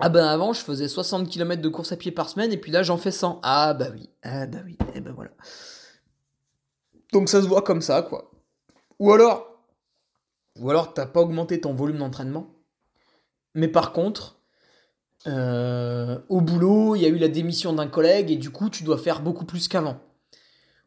ah 0.00 0.08
ben 0.08 0.24
avant 0.24 0.52
je 0.52 0.60
faisais 0.60 0.88
60 0.88 1.28
km 1.28 1.60
de 1.60 1.68
course 1.68 1.92
à 1.92 1.96
pied 1.96 2.10
par 2.10 2.28
semaine 2.28 2.52
et 2.52 2.56
puis 2.56 2.72
là 2.72 2.82
j'en 2.82 2.96
fais 2.96 3.10
100. 3.10 3.40
Ah 3.42 3.74
bah 3.74 3.88
oui, 3.92 4.08
ah 4.22 4.46
bah 4.46 4.58
oui, 4.64 4.78
eh 4.94 5.00
bah 5.00 5.12
voilà. 5.14 5.30
Donc 7.12 7.28
ça 7.28 7.42
se 7.42 7.46
voit 7.46 7.62
comme 7.62 7.82
ça 7.82 8.02
quoi. 8.02 8.30
Ou 8.98 9.12
alors, 9.12 9.46
ou 10.58 10.70
alors 10.70 10.94
t'as 10.94 11.06
pas 11.06 11.20
augmenté 11.20 11.60
ton 11.60 11.74
volume 11.74 11.98
d'entraînement. 11.98 12.46
Mais 13.54 13.68
par 13.68 13.92
contre, 13.92 14.40
euh, 15.26 16.18
au 16.28 16.40
boulot, 16.40 16.96
il 16.96 17.02
y 17.02 17.06
a 17.06 17.08
eu 17.08 17.18
la 17.18 17.28
démission 17.28 17.72
d'un 17.72 17.88
collègue 17.88 18.30
et 18.30 18.36
du 18.36 18.50
coup 18.50 18.70
tu 18.70 18.84
dois 18.84 18.98
faire 18.98 19.20
beaucoup 19.20 19.44
plus 19.44 19.68
qu'avant. 19.68 19.98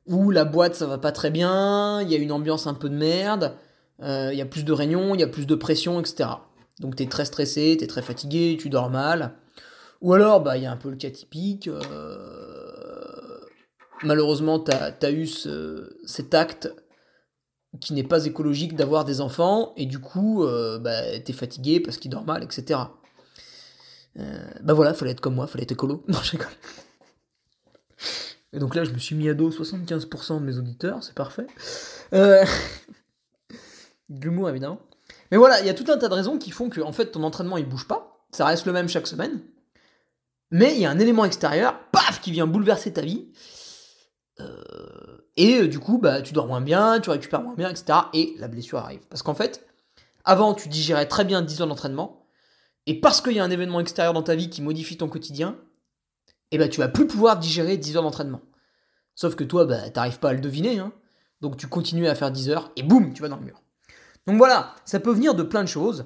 Ou 0.07 0.31
la 0.31 0.45
boîte 0.45 0.75
ça 0.75 0.87
va 0.87 0.97
pas 0.97 1.11
très 1.11 1.29
bien, 1.29 2.01
il 2.01 2.09
y 2.09 2.15
a 2.15 2.17
une 2.17 2.31
ambiance 2.31 2.67
un 2.67 2.73
peu 2.73 2.89
de 2.89 2.95
merde, 2.95 3.55
euh, 4.01 4.29
il 4.33 4.37
y 4.37 4.41
a 4.41 4.45
plus 4.45 4.63
de 4.65 4.73
réunions, 4.73 5.13
il 5.13 5.21
y 5.21 5.23
a 5.23 5.27
plus 5.27 5.45
de 5.45 5.55
pression, 5.55 5.99
etc. 5.99 6.29
Donc 6.79 6.95
t'es 6.95 7.07
très 7.07 7.25
stressé, 7.25 7.77
t'es 7.79 7.87
très 7.87 8.01
fatigué, 8.01 8.57
tu 8.59 8.69
dors 8.69 8.89
mal. 8.89 9.35
Ou 10.01 10.13
alors, 10.13 10.41
bah, 10.41 10.57
il 10.57 10.63
y 10.63 10.65
a 10.65 10.71
un 10.71 10.77
peu 10.77 10.89
le 10.89 10.97
cas 10.97 11.09
typique. 11.09 11.67
Euh, 11.67 13.39
malheureusement, 14.03 14.59
t'as 14.59 14.91
as 15.01 15.11
eu 15.11 15.27
cet 15.27 16.33
acte 16.33 16.73
qui 17.79 17.93
n'est 17.93 18.03
pas 18.03 18.25
écologique 18.25 18.75
d'avoir 18.75 19.05
des 19.05 19.21
enfants, 19.21 19.73
et 19.77 19.85
du 19.85 19.99
coup, 19.99 20.43
euh, 20.43 20.77
bah, 20.77 21.19
t'es 21.19 21.33
fatigué 21.33 21.79
parce 21.79 21.97
qu'il 21.97 22.11
dort 22.11 22.25
mal, 22.25 22.43
etc. 22.43 22.81
Euh, 24.19 24.45
bah 24.61 24.73
voilà, 24.73 24.93
fallait 24.93 25.11
être 25.11 25.21
comme 25.21 25.35
moi, 25.35 25.47
fallait 25.47 25.63
être 25.63 25.71
écolo. 25.71 26.03
Non, 26.07 26.19
je 26.21 26.31
rigole. 26.31 26.47
Et 28.51 28.59
donc 28.59 28.75
là, 28.75 28.83
je 28.83 28.91
me 28.91 28.99
suis 28.99 29.15
mis 29.15 29.27
à 29.29 29.33
dos 29.33 29.49
75% 29.49 30.39
de 30.39 30.45
mes 30.45 30.57
auditeurs, 30.57 31.03
c'est 31.03 31.15
parfait. 31.15 31.47
De 32.11 32.45
l'humour, 34.09 34.49
évidemment. 34.49 34.79
Mais 35.33 35.39
voilà, 35.39 35.61
il 35.61 35.65
y 35.65 35.69
a 35.69 35.73
tout 35.73 35.91
un 35.91 35.97
tas 35.97 36.09
de 36.09 36.13
raisons 36.13 36.37
qui 36.37 36.51
font 36.51 36.69
que, 36.69 36.79
fait, 36.91 37.07
ton 37.07 37.23
entraînement, 37.23 37.57
il 37.57 37.67
bouge 37.67 37.87
pas. 37.87 38.23
Ça 38.29 38.45
reste 38.45 38.67
le 38.67 38.71
même 38.71 38.87
chaque 38.87 39.07
semaine. 39.07 39.41
Mais 40.51 40.75
il 40.75 40.81
y 40.81 40.85
a 40.85 40.91
un 40.91 40.99
élément 40.99 41.25
extérieur, 41.25 41.89
paf, 41.91 42.21
qui 42.21 42.31
vient 42.31 42.45
bouleverser 42.45 42.93
ta 42.93 43.01
vie. 43.01 43.31
Euh, 44.39 45.25
et 45.35 45.61
euh, 45.61 45.67
du 45.67 45.79
coup, 45.79 45.97
bah, 45.97 46.21
tu 46.21 46.33
dors 46.33 46.45
moins 46.45 46.61
bien, 46.61 46.99
tu 46.99 47.09
récupères 47.09 47.41
moins 47.41 47.55
bien, 47.55 47.71
etc. 47.71 47.97
Et 48.13 48.35
la 48.37 48.47
blessure 48.47 48.77
arrive. 48.77 48.99
Parce 49.09 49.23
qu'en 49.23 49.33
fait, 49.33 49.65
avant, 50.23 50.53
tu 50.53 50.69
digérais 50.69 51.07
très 51.07 51.25
bien 51.25 51.41
10 51.41 51.61
heures 51.61 51.67
d'entraînement. 51.67 52.27
Et 52.85 53.01
parce 53.01 53.19
qu'il 53.19 53.33
y 53.33 53.39
a 53.39 53.43
un 53.43 53.49
événement 53.49 53.79
extérieur 53.79 54.13
dans 54.13 54.21
ta 54.21 54.35
vie 54.35 54.51
qui 54.51 54.61
modifie 54.61 54.97
ton 54.97 55.07
quotidien, 55.07 55.57
eh 56.51 56.59
ben, 56.59 56.69
tu 56.69 56.79
vas 56.79 56.89
plus 56.89 57.07
pouvoir 57.07 57.39
digérer 57.39 57.77
10 57.77 57.97
heures 57.97 58.03
d'entraînement. 58.03 58.41
Sauf 59.15 59.33
que 59.33 59.43
toi, 59.43 59.65
bah, 59.65 59.89
t'arrives 59.89 60.19
pas 60.19 60.29
à 60.29 60.33
le 60.33 60.41
deviner. 60.41 60.77
Hein. 60.77 60.93
Donc 61.41 61.57
tu 61.57 61.65
continues 61.65 62.07
à 62.07 62.13
faire 62.13 62.29
10 62.29 62.51
heures 62.51 62.71
et 62.75 62.83
boum, 62.83 63.15
tu 63.15 63.23
vas 63.23 63.29
dans 63.29 63.37
le 63.37 63.45
mur. 63.45 63.62
Donc 64.27 64.37
voilà, 64.37 64.75
ça 64.85 64.99
peut 64.99 65.11
venir 65.11 65.35
de 65.35 65.43
plein 65.43 65.63
de 65.63 65.67
choses. 65.67 66.05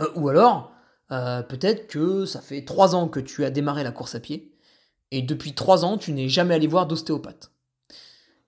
Euh, 0.00 0.08
ou 0.14 0.28
alors, 0.28 0.72
peut-être 1.08 1.88
que 1.88 2.24
ça 2.24 2.40
fait 2.40 2.64
3 2.64 2.94
ans 2.94 3.08
que 3.08 3.18
tu 3.18 3.44
as 3.44 3.50
démarré 3.50 3.82
la 3.82 3.90
course 3.90 4.14
à 4.14 4.20
pied 4.20 4.50
et 5.10 5.22
depuis 5.22 5.54
trois 5.54 5.84
ans, 5.84 5.98
tu 5.98 6.12
n'es 6.12 6.28
jamais 6.28 6.54
allé 6.54 6.66
voir 6.66 6.86
d'ostéopathe. 6.86 7.50
Et 7.90 7.94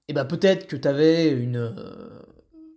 eh 0.09 0.13
ben, 0.15 0.25
peut-être 0.25 0.67
que 0.67 0.77
tu 0.77 0.87
avais 0.87 1.31
une, 1.31 1.57
euh, 1.57 2.23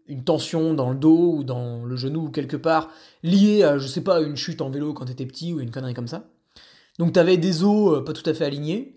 une 0.08 0.24
tension 0.24 0.74
dans 0.74 0.92
le 0.92 0.96
dos 0.96 1.38
ou 1.38 1.44
dans 1.44 1.84
le 1.84 1.96
genou 1.96 2.26
ou 2.26 2.30
quelque 2.30 2.58
part 2.58 2.90
liée 3.24 3.64
à, 3.64 3.78
je 3.78 3.88
sais 3.88 4.02
pas, 4.02 4.22
une 4.22 4.36
chute 4.36 4.62
en 4.62 4.70
vélo 4.70 4.94
quand 4.94 5.06
tu 5.06 5.12
étais 5.12 5.26
petit 5.26 5.54
ou 5.54 5.60
une 5.60 5.72
connerie 5.72 5.94
comme 5.94 6.08
ça. 6.08 6.30
Donc 7.00 7.14
tu 7.14 7.20
avais 7.20 7.38
des 7.38 7.64
os 7.64 7.98
euh, 7.98 8.02
pas 8.04 8.14
tout 8.14 8.28
à 8.30 8.34
fait 8.34 8.46
alignés. 8.46 8.96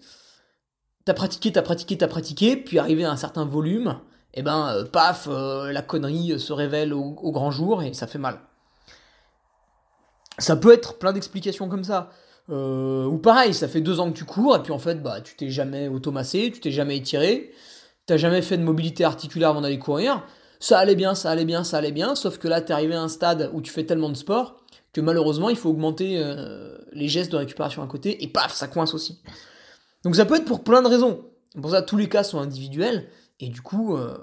T'as 1.05 1.15
pratiqué, 1.15 1.53
t'as 1.53 1.63
pratiqué, 1.63 1.97
t'as 1.97 2.09
pratiqué, 2.09 2.57
puis 2.57 2.79
arrivé 2.79 3.05
à 3.05 3.11
un 3.11 3.17
certain 3.17 3.47
volume, 3.47 3.99
et 4.35 4.41
eh 4.41 4.43
ben 4.43 4.69
euh, 4.69 4.85
paf, 4.85 5.27
la 5.29 5.83
connerie 5.83 6.39
se 6.39 6.53
révèle 6.53 6.93
au, 6.93 7.33
grand 7.33 7.51
jour 7.51 7.83
et 7.83 7.95
ça 7.95 8.07
fait 8.07 8.19
mal. 8.19 8.39
Ça 10.39 10.55
peut 10.57 10.73
être 10.73 10.99
plein 10.99 11.13
d'explications 11.13 11.69
comme 11.69 11.85
ça. 11.85 12.11
Euh, 12.51 13.05
ou 13.05 13.19
pareil, 13.19 13.53
ça 13.53 13.69
fait 13.69 13.81
deux 13.81 14.01
ans 14.01 14.11
que 14.11 14.17
tu 14.17 14.25
cours, 14.25 14.57
et 14.57 14.63
puis 14.63 14.73
en 14.73 14.79
fait, 14.79 15.03
bah, 15.03 15.21
tu 15.21 15.37
t'es 15.37 15.51
jamais 15.51 15.89
automassé, 15.89 16.51
tu 16.53 16.61
t'es 16.61 16.71
jamais 16.71 16.97
étiré, 16.97 17.53
t'as 18.07 18.17
jamais 18.17 18.41
fait 18.41 18.57
de 18.57 18.63
mobilité 18.63 19.05
articulaire 19.05 19.51
avant 19.51 19.61
d'aller 19.61 19.79
courir. 19.79 20.25
Ça 20.61 20.79
allait 20.79 20.95
bien, 20.95 21.15
ça 21.15 21.31
allait 21.31 21.45
bien, 21.45 21.63
ça 21.63 21.79
allait 21.79 21.93
bien, 21.93 22.15
sauf 22.15 22.39
que 22.39 22.49
là, 22.49 22.61
t'es 22.61 22.73
arrivé 22.73 22.95
à 22.95 23.03
un 23.03 23.09
stade 23.09 23.51
où 23.53 23.61
tu 23.61 23.71
fais 23.71 23.85
tellement 23.85 24.09
de 24.09 24.17
sport 24.17 24.65
que 24.95 25.01
malheureusement, 25.03 25.51
il 25.51 25.57
faut 25.57 25.69
augmenter 25.69 26.15
euh, 26.17 26.79
les 26.93 27.09
gestes 27.09 27.31
de 27.31 27.37
récupération 27.37 27.83
à 27.83 27.87
côté, 27.87 28.25
et 28.25 28.29
paf, 28.29 28.55
ça 28.55 28.67
coince 28.67 28.95
aussi. 28.95 29.21
Donc 30.03 30.17
ça 30.17 30.25
peut 30.25 30.37
être 30.37 30.47
pour 30.47 30.65
plein 30.65 30.81
de 30.81 30.89
raisons. 30.89 31.27
Pour 31.61 31.71
ça, 31.73 31.83
tous 31.83 31.97
les 31.97 32.09
cas 32.09 32.25
sont 32.25 32.41
individuels, 32.41 33.09
et 33.41 33.49
du 33.49 33.61
coup, 33.63 33.97
euh, 33.97 34.17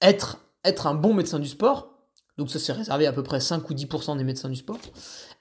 être, 0.00 0.38
être 0.64 0.86
un 0.86 0.94
bon 0.94 1.14
médecin 1.14 1.38
du 1.38 1.48
sport, 1.48 1.94
donc 2.36 2.50
ça 2.50 2.58
c'est 2.58 2.72
réservé 2.72 3.06
à 3.06 3.12
peu 3.12 3.22
près 3.22 3.40
5 3.40 3.68
ou 3.68 3.74
10% 3.74 4.16
des 4.16 4.24
médecins 4.24 4.48
du 4.48 4.56
sport, 4.56 4.78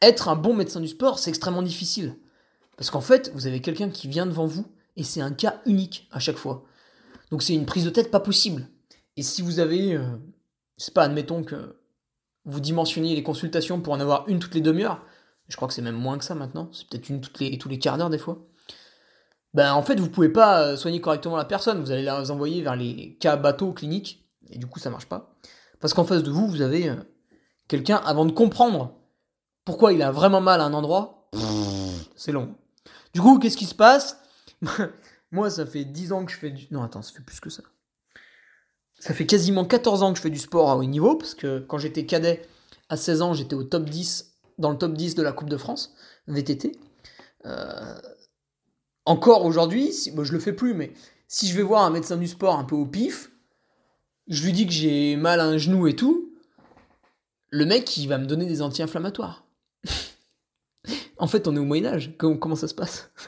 être 0.01 0.29
un 0.29 0.35
bon 0.35 0.53
médecin 0.53 0.79
du 0.79 0.87
sport, 0.87 1.19
c'est 1.19 1.29
extrêmement 1.29 1.61
difficile. 1.61 2.17
Parce 2.75 2.89
qu'en 2.89 3.01
fait, 3.01 3.31
vous 3.33 3.47
avez 3.47 3.61
quelqu'un 3.61 3.89
qui 3.89 4.07
vient 4.07 4.25
devant 4.25 4.45
vous, 4.45 4.65
et 4.95 5.03
c'est 5.03 5.21
un 5.21 5.31
cas 5.31 5.61
unique 5.65 6.07
à 6.11 6.19
chaque 6.19 6.37
fois. 6.37 6.63
Donc 7.31 7.43
c'est 7.43 7.53
une 7.53 7.65
prise 7.65 7.85
de 7.85 7.89
tête 7.89 8.11
pas 8.11 8.19
possible. 8.19 8.67
Et 9.15 9.23
si 9.23 9.41
vous 9.41 9.59
avez, 9.59 9.93
euh, 9.93 10.05
je 10.77 10.85
sais 10.85 10.91
pas, 10.91 11.03
admettons 11.03 11.43
que 11.43 11.79
vous 12.45 12.59
dimensionniez 12.59 13.15
les 13.15 13.23
consultations 13.23 13.81
pour 13.81 13.93
en 13.93 13.99
avoir 13.99 14.27
une 14.27 14.39
toutes 14.39 14.55
les 14.55 14.61
demi-heures, 14.61 15.03
je 15.49 15.55
crois 15.55 15.67
que 15.67 15.73
c'est 15.73 15.81
même 15.81 15.95
moins 15.95 16.17
que 16.17 16.25
ça 16.25 16.35
maintenant, 16.35 16.69
c'est 16.71 16.87
peut-être 16.87 17.09
une 17.09 17.21
toutes 17.21 17.39
les, 17.39 17.57
tous 17.57 17.69
les 17.69 17.79
quarts 17.79 17.97
d'heure 17.97 18.09
des 18.09 18.17
fois, 18.17 18.45
ben 19.53 19.73
en 19.73 19.81
fait 19.81 19.99
vous 19.99 20.09
pouvez 20.09 20.29
pas 20.29 20.61
euh, 20.61 20.75
soigner 20.75 21.01
correctement 21.01 21.37
la 21.37 21.45
personne, 21.45 21.79
vous 21.81 21.91
allez 21.91 22.03
la 22.03 22.21
envoyer 22.31 22.61
vers 22.61 22.75
les 22.75 23.17
cas 23.19 23.35
bateaux 23.37 23.73
cliniques, 23.73 24.27
et 24.49 24.57
du 24.57 24.67
coup 24.67 24.79
ça 24.79 24.89
marche 24.89 25.07
pas. 25.07 25.35
Parce 25.79 25.93
qu'en 25.93 26.05
face 26.05 26.23
de 26.23 26.31
vous, 26.31 26.47
vous 26.47 26.61
avez 26.61 26.89
euh, 26.89 26.95
quelqu'un, 27.67 27.97
avant 27.97 28.25
de 28.25 28.31
comprendre 28.31 28.93
pourquoi 29.65 29.93
il 29.93 30.01
a 30.01 30.11
vraiment 30.11 30.41
mal 30.41 30.61
à 30.61 30.65
un 30.65 30.73
endroit, 30.73 31.29
c'est 32.15 32.31
long. 32.31 32.55
Du 33.13 33.21
coup, 33.21 33.39
qu'est-ce 33.39 33.57
qui 33.57 33.65
se 33.65 33.75
passe? 33.75 34.19
Moi, 35.31 35.49
ça 35.49 35.65
fait 35.65 35.83
10 35.83 36.13
ans 36.13 36.25
que 36.25 36.31
je 36.31 36.37
fais 36.37 36.51
du... 36.51 36.67
Non, 36.71 36.83
attends, 36.83 37.01
ça 37.01 37.11
fait 37.11 37.23
plus 37.23 37.39
que 37.39 37.49
ça. 37.49 37.63
Ça 38.99 39.13
fait 39.13 39.25
quasiment 39.25 39.65
14 39.65 40.03
ans 40.03 40.11
que 40.11 40.17
je 40.17 40.23
fais 40.23 40.29
du 40.29 40.39
sport 40.39 40.71
à 40.71 40.77
haut 40.77 40.83
niveau, 40.83 41.15
parce 41.15 41.35
que 41.35 41.59
quand 41.59 41.77
j'étais 41.77 42.05
cadet, 42.05 42.47
À 42.89 42.95
16 42.95 43.21
ans, 43.21 43.33
j'étais 43.33 43.55
au 43.55 43.63
top 43.63 43.89
10, 43.89 44.33
dans 44.57 44.71
le 44.71 44.77
top 44.77 44.93
10 44.93 45.15
de 45.15 45.21
la 45.21 45.33
Coupe 45.33 45.49
de 45.49 45.57
France, 45.57 45.93
VTT. 46.27 46.79
Euh, 47.45 47.99
encore 49.07 49.45
aujourd'hui, 49.45 49.93
si, 49.93 50.13
je 50.21 50.33
le 50.33 50.39
fais 50.39 50.53
plus, 50.53 50.73
mais 50.73 50.91
si 51.27 51.47
je 51.47 51.55
vais 51.55 51.63
voir 51.63 51.83
un 51.83 51.89
médecin 51.89 52.17
du 52.17 52.27
sport 52.27 52.59
un 52.59 52.65
peu 52.65 52.75
au 52.75 52.85
pif, 52.85 53.31
je 54.27 54.43
lui 54.43 54.51
dis 54.51 54.67
que 54.67 54.73
j'ai 54.73 55.15
mal 55.15 55.39
à 55.39 55.45
un 55.45 55.57
genou 55.57 55.87
et 55.87 55.95
tout, 55.95 56.33
le 57.49 57.65
mec, 57.65 57.95
il 57.95 58.07
va 58.07 58.17
me 58.17 58.25
donner 58.25 58.45
des 58.45 58.61
anti-inflammatoires. 58.61 59.45
en 61.17 61.27
fait, 61.27 61.47
on 61.47 61.55
est 61.55 61.59
au 61.59 61.63
Moyen-Âge. 61.63 62.15
Comment, 62.17 62.55
ça 62.55 62.67
se 62.67 62.75
passe? 62.75 63.09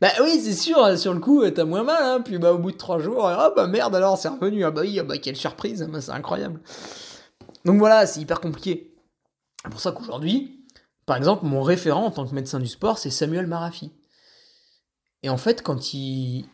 Bah 0.00 0.12
oui, 0.22 0.40
c'est 0.40 0.54
sûr, 0.54 0.96
sur 0.96 1.12
le 1.12 1.18
coup, 1.18 1.42
t'as 1.50 1.64
moins 1.64 1.82
mal, 1.82 2.00
hein. 2.00 2.20
Puis 2.24 2.38
bah, 2.38 2.52
au 2.52 2.58
bout 2.58 2.70
de 2.70 2.76
trois 2.76 3.00
jours, 3.00 3.26
ah 3.26 3.50
bah 3.50 3.66
merde, 3.66 3.96
alors 3.96 4.16
c'est 4.16 4.28
revenu. 4.28 4.64
Ah 4.64 4.70
bah 4.70 4.82
oui, 4.82 4.96
ah 5.00 5.02
bah 5.02 5.18
quelle 5.18 5.34
surprise, 5.34 5.82
bah, 5.90 6.00
c'est 6.00 6.12
incroyable. 6.12 6.60
Donc 7.64 7.80
voilà, 7.80 8.06
c'est 8.06 8.20
hyper 8.20 8.40
compliqué. 8.40 8.94
C'est 9.64 9.70
pour 9.72 9.80
ça 9.80 9.90
qu'aujourd'hui, 9.90 10.64
par 11.04 11.16
exemple, 11.16 11.46
mon 11.46 11.62
référent 11.62 12.04
en 12.04 12.10
tant 12.12 12.24
que 12.24 12.32
médecin 12.32 12.60
du 12.60 12.68
sport, 12.68 12.96
c'est 12.96 13.10
Samuel 13.10 13.48
Marafi. 13.48 13.90
Et 15.22 15.28
en 15.28 15.36
fait, 15.36 15.62
quand 15.62 15.94
il, 15.94 16.46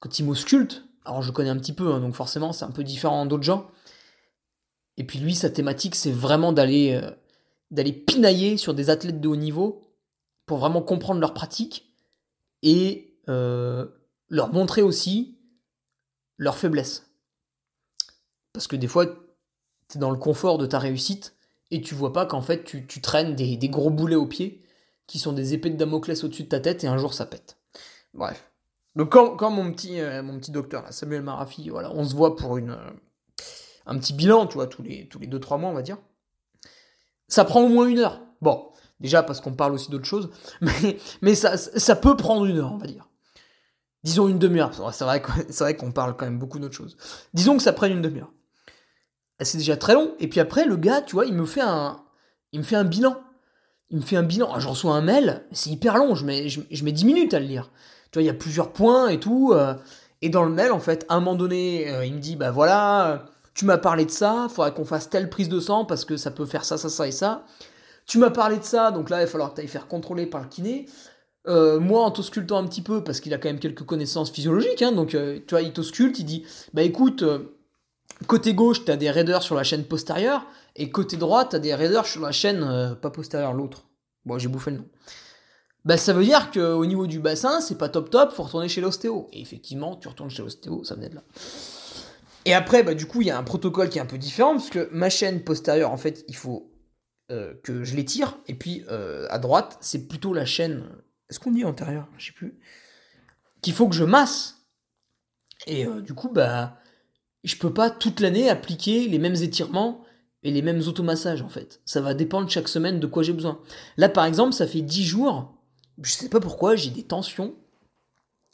quand 0.00 0.18
il 0.18 0.24
m'ausculte, 0.24 0.84
alors 1.04 1.22
je 1.22 1.32
connais 1.32 1.50
un 1.50 1.58
petit 1.58 1.72
peu, 1.72 1.92
hein, 1.92 2.00
donc 2.00 2.14
forcément 2.14 2.52
c'est 2.52 2.64
un 2.64 2.70
peu 2.70 2.84
différent 2.84 3.26
d'autres 3.26 3.42
gens. 3.42 3.70
Et 4.96 5.04
puis 5.04 5.18
lui, 5.18 5.34
sa 5.34 5.50
thématique, 5.50 5.94
c'est 5.94 6.12
vraiment 6.12 6.52
d'aller 6.52 6.92
euh, 6.92 7.10
d'aller 7.70 7.92
pinailler 7.92 8.56
sur 8.56 8.74
des 8.74 8.90
athlètes 8.90 9.20
de 9.20 9.28
haut 9.28 9.36
niveau 9.36 9.82
pour 10.46 10.58
vraiment 10.58 10.82
comprendre 10.82 11.20
leur 11.20 11.34
pratique 11.34 11.92
et 12.62 13.18
euh, 13.28 13.86
leur 14.28 14.52
montrer 14.52 14.82
aussi 14.82 15.38
leurs 16.36 16.58
faiblesses. 16.58 17.06
Parce 18.52 18.66
que 18.66 18.76
des 18.76 18.88
fois, 18.88 19.06
tu 19.06 19.96
es 19.96 19.98
dans 19.98 20.10
le 20.10 20.18
confort 20.18 20.58
de 20.58 20.66
ta 20.66 20.78
réussite 20.78 21.34
et 21.70 21.80
tu 21.80 21.94
vois 21.94 22.12
pas 22.12 22.26
qu'en 22.26 22.42
fait, 22.42 22.64
tu, 22.64 23.00
traînes 23.00 23.34
des, 23.34 23.56
gros 23.68 23.90
boulets 23.90 24.16
aux 24.16 24.26
pieds 24.26 24.62
qui 25.06 25.18
sont 25.18 25.32
des 25.32 25.54
épées 25.54 25.70
de 25.70 25.76
Damoclès 25.76 26.22
au-dessus 26.22 26.44
de 26.44 26.48
ta 26.48 26.60
tête 26.60 26.84
et 26.84 26.86
un 26.86 26.98
jour 26.98 27.14
ça 27.14 27.24
pète. 27.24 27.56
Bref. 28.14 28.50
Donc, 28.94 29.10
quand, 29.10 29.50
mon, 29.50 29.72
petit, 29.72 30.00
euh, 30.00 30.22
mon 30.22 30.38
petit 30.38 30.50
docteur, 30.50 30.84
Samuel 30.92 31.22
Marafi, 31.22 31.70
voilà, 31.70 31.90
on 31.92 32.04
se 32.04 32.14
voit 32.14 32.36
pour 32.36 32.58
une, 32.58 32.76
un 33.86 33.98
petit 33.98 34.12
bilan, 34.12 34.46
tu 34.46 34.54
vois, 34.54 34.66
tous 34.66 34.82
les, 34.82 35.08
tous 35.08 35.18
les 35.18 35.26
2-3 35.26 35.58
mois, 35.58 35.70
on 35.70 35.74
va 35.74 35.82
dire. 35.82 35.98
Ça 37.28 37.44
prend 37.44 37.62
au 37.62 37.68
moins 37.68 37.86
une 37.86 37.98
heure. 37.98 38.20
Bon, 38.42 38.68
déjà 39.00 39.22
parce 39.22 39.40
qu'on 39.40 39.54
parle 39.54 39.72
aussi 39.72 39.90
d'autres 39.90 40.04
choses, 40.04 40.30
mais, 41.22 41.34
ça, 41.34 41.96
peut 41.96 42.16
prendre 42.16 42.44
une 42.44 42.58
heure, 42.58 42.72
on 42.72 42.78
va 42.78 42.86
dire. 42.86 43.08
Disons 44.04 44.28
une 44.28 44.38
demi-heure, 44.38 44.72
c'est 44.92 45.04
vrai, 45.04 45.76
qu'on 45.76 45.92
parle 45.92 46.16
quand 46.16 46.26
même 46.26 46.38
beaucoup 46.38 46.58
d'autres 46.58 46.74
choses. 46.74 46.96
Disons 47.34 47.56
que 47.56 47.62
ça 47.62 47.72
prenne 47.72 47.92
une 47.92 48.02
demi-heure. 48.02 48.32
C'est 49.40 49.58
déjà 49.58 49.76
très 49.76 49.94
long, 49.94 50.14
et 50.20 50.28
puis 50.28 50.40
après, 50.40 50.64
le 50.64 50.76
gars, 50.76 51.00
tu 51.02 51.14
vois, 51.14 51.24
il 51.24 51.34
me 51.34 51.46
fait 51.46 51.62
un, 51.62 52.04
il 52.52 52.60
me 52.60 52.64
fait 52.64 52.76
un 52.76 52.84
bilan. 52.84 53.20
Il 53.90 53.98
me 53.98 54.02
fait 54.02 54.16
un 54.16 54.22
bilan. 54.22 54.50
Ah, 54.54 54.58
je 54.58 54.68
reçois 54.68 54.94
un 54.94 55.02
mail, 55.02 55.46
c'est 55.52 55.70
hyper 55.70 55.96
long, 55.96 56.14
je 56.14 56.24
mets, 56.24 56.48
je, 56.48 56.84
mets 56.84 56.92
10 56.92 57.04
minutes 57.04 57.34
à 57.34 57.40
le 57.40 57.46
lire. 57.46 57.70
Tu 58.12 58.18
vois, 58.18 58.22
il 58.22 58.26
y 58.26 58.30
a 58.30 58.34
plusieurs 58.34 58.72
points 58.72 59.08
et 59.08 59.18
tout. 59.18 59.52
Euh, 59.52 59.74
et 60.22 60.28
dans 60.28 60.44
le 60.44 60.50
mail, 60.50 60.70
en 60.70 60.78
fait, 60.78 61.04
à 61.08 61.16
un 61.16 61.20
moment 61.20 61.34
donné, 61.34 61.90
euh, 61.90 62.04
il 62.04 62.14
me 62.14 62.20
dit, 62.20 62.36
bah 62.36 62.52
voilà, 62.52 63.24
tu 63.54 63.64
m'as 63.64 63.78
parlé 63.78 64.04
de 64.04 64.10
ça, 64.10 64.46
il 64.48 64.54
faudrait 64.54 64.72
qu'on 64.72 64.84
fasse 64.84 65.10
telle 65.10 65.28
prise 65.28 65.48
de 65.48 65.58
sang 65.58 65.84
parce 65.84 66.04
que 66.04 66.16
ça 66.16 66.30
peut 66.30 66.46
faire 66.46 66.64
ça, 66.64 66.78
ça, 66.78 66.88
ça 66.88 67.08
et 67.08 67.12
ça. 67.12 67.44
Tu 68.06 68.18
m'as 68.18 68.30
parlé 68.30 68.58
de 68.58 68.64
ça, 68.64 68.90
donc 68.90 69.10
là, 69.10 69.18
il 69.18 69.24
va 69.24 69.26
falloir 69.26 69.50
que 69.50 69.56
tu 69.56 69.60
ailles 69.62 69.68
faire 69.68 69.88
contrôler 69.88 70.26
par 70.26 70.42
le 70.42 70.48
kiné. 70.48 70.86
Euh, 71.48 71.80
moi, 71.80 72.02
en 72.02 72.10
t'auscultant 72.10 72.58
un 72.58 72.66
petit 72.66 72.82
peu, 72.82 73.02
parce 73.02 73.20
qu'il 73.20 73.34
a 73.34 73.38
quand 73.38 73.48
même 73.48 73.58
quelques 73.58 73.84
connaissances 73.84 74.30
physiologiques, 74.30 74.82
hein, 74.82 74.92
donc 74.92 75.14
euh, 75.14 75.40
tu 75.46 75.54
vois, 75.54 75.62
il 75.62 75.72
t'ausculte, 75.72 76.18
il 76.18 76.24
dit 76.24 76.44
Bah 76.72 76.82
écoute, 76.82 77.22
euh, 77.22 77.56
côté 78.26 78.54
gauche, 78.54 78.84
tu 78.84 78.90
as 78.90 78.96
des 78.96 79.10
raideurs 79.10 79.42
sur 79.42 79.56
la 79.56 79.64
chaîne 79.64 79.84
postérieure, 79.84 80.46
et 80.76 80.90
côté 80.90 81.16
droit, 81.16 81.44
tu 81.44 81.56
as 81.56 81.58
des 81.58 81.74
raideurs 81.74 82.06
sur 82.06 82.22
la 82.22 82.32
chaîne, 82.32 82.96
pas 83.02 83.10
postérieure, 83.10 83.52
l'autre. 83.52 83.84
Bon, 84.24 84.38
j'ai 84.38 84.48
bouffé 84.48 84.70
le 84.70 84.78
nom. 84.78 84.84
Bah 85.84 85.96
ça 85.96 86.12
veut 86.12 86.24
dire 86.24 86.50
qu'au 86.52 86.86
niveau 86.86 87.06
du 87.06 87.18
bassin, 87.18 87.60
c'est 87.60 87.76
pas 87.76 87.88
top 87.88 88.10
top, 88.10 88.32
faut 88.32 88.44
retourner 88.44 88.68
chez 88.68 88.80
l'ostéo. 88.80 89.28
Et 89.32 89.40
effectivement, 89.40 89.96
tu 89.96 90.08
retournes 90.08 90.30
chez 90.30 90.42
l'ostéo, 90.42 90.84
ça 90.84 90.94
venait 90.94 91.08
de 91.08 91.16
là. 91.16 91.22
Et 92.44 92.54
après, 92.54 92.82
bah, 92.82 92.94
du 92.94 93.06
coup, 93.06 93.20
il 93.20 93.28
y 93.28 93.30
a 93.30 93.38
un 93.38 93.42
protocole 93.42 93.88
qui 93.88 93.98
est 93.98 94.00
un 94.00 94.06
peu 94.06 94.18
différent, 94.18 94.52
parce 94.52 94.70
que 94.70 94.88
ma 94.92 95.10
chaîne 95.10 95.42
postérieure, 95.42 95.90
en 95.90 95.96
fait, 95.96 96.24
il 96.28 96.36
faut 96.36 96.72
euh, 97.30 97.54
que 97.62 97.84
je 97.84 97.94
l'étire, 97.96 98.38
et 98.46 98.54
puis 98.54 98.84
euh, 98.90 99.26
à 99.30 99.38
droite, 99.38 99.78
c'est 99.80 100.08
plutôt 100.08 100.32
la 100.32 100.44
chaîne, 100.44 100.84
est-ce 101.30 101.38
qu'on 101.38 101.52
dit 101.52 101.64
antérieure? 101.64 102.08
Je 102.18 102.26
sais 102.26 102.32
plus, 102.32 102.58
qu'il 103.60 103.74
faut 103.74 103.88
que 103.88 103.94
je 103.94 104.04
masse. 104.04 104.66
Et 105.66 105.86
euh, 105.86 106.00
du 106.00 106.14
coup, 106.14 106.28
bah, 106.28 106.78
je 107.44 107.56
peux 107.56 107.72
pas 107.72 107.90
toute 107.90 108.20
l'année 108.20 108.48
appliquer 108.48 109.06
les 109.08 109.18
mêmes 109.18 109.36
étirements 109.36 110.04
et 110.42 110.50
les 110.50 110.62
mêmes 110.62 110.82
automassages, 110.88 111.42
en 111.42 111.48
fait. 111.48 111.80
Ça 111.84 112.00
va 112.00 112.14
dépendre 112.14 112.50
chaque 112.50 112.68
semaine 112.68 112.98
de 112.98 113.06
quoi 113.06 113.22
j'ai 113.22 113.32
besoin. 113.32 113.60
Là, 113.96 114.08
par 114.08 114.24
exemple, 114.24 114.52
ça 114.52 114.66
fait 114.66 114.82
10 114.82 115.04
jours, 115.04 115.61
je 116.00 116.12
sais 116.12 116.28
pas 116.28 116.40
pourquoi, 116.40 116.76
j'ai 116.76 116.90
des 116.90 117.02
tensions 117.02 117.54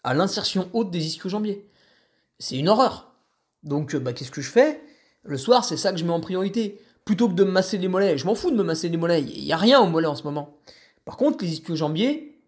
à 0.05 0.14
l'insertion 0.14 0.68
haute 0.72 0.90
des 0.90 1.07
ischio-jambiers. 1.07 1.68
C'est 2.38 2.57
une 2.57 2.68
horreur. 2.68 3.12
Donc, 3.62 3.94
euh, 3.94 4.01
bah, 4.01 4.12
qu'est-ce 4.12 4.31
que 4.31 4.40
je 4.40 4.51
fais? 4.51 4.81
Le 5.22 5.37
soir, 5.37 5.64
c'est 5.64 5.77
ça 5.77 5.92
que 5.92 5.98
je 5.98 6.05
mets 6.05 6.12
en 6.12 6.20
priorité. 6.20 6.81
Plutôt 7.05 7.29
que 7.29 7.35
de 7.35 7.44
me 7.44 7.51
masser 7.51 7.79
les 7.79 7.88
mollets. 7.88 8.18
Je 8.18 8.27
m'en 8.27 8.35
fous 8.35 8.51
de 8.51 8.57
me 8.57 8.62
masser 8.62 8.88
les 8.88 8.96
mollets. 8.96 9.22
Il 9.22 9.44
n'y 9.44 9.53
a 9.53 9.57
rien 9.57 9.81
aux 9.81 9.87
mollets 9.87 10.07
en 10.07 10.14
ce 10.14 10.22
moment. 10.22 10.59
Par 11.05 11.16
contre, 11.16 11.44
les 11.44 11.53
ischio-jambiers, 11.53 12.38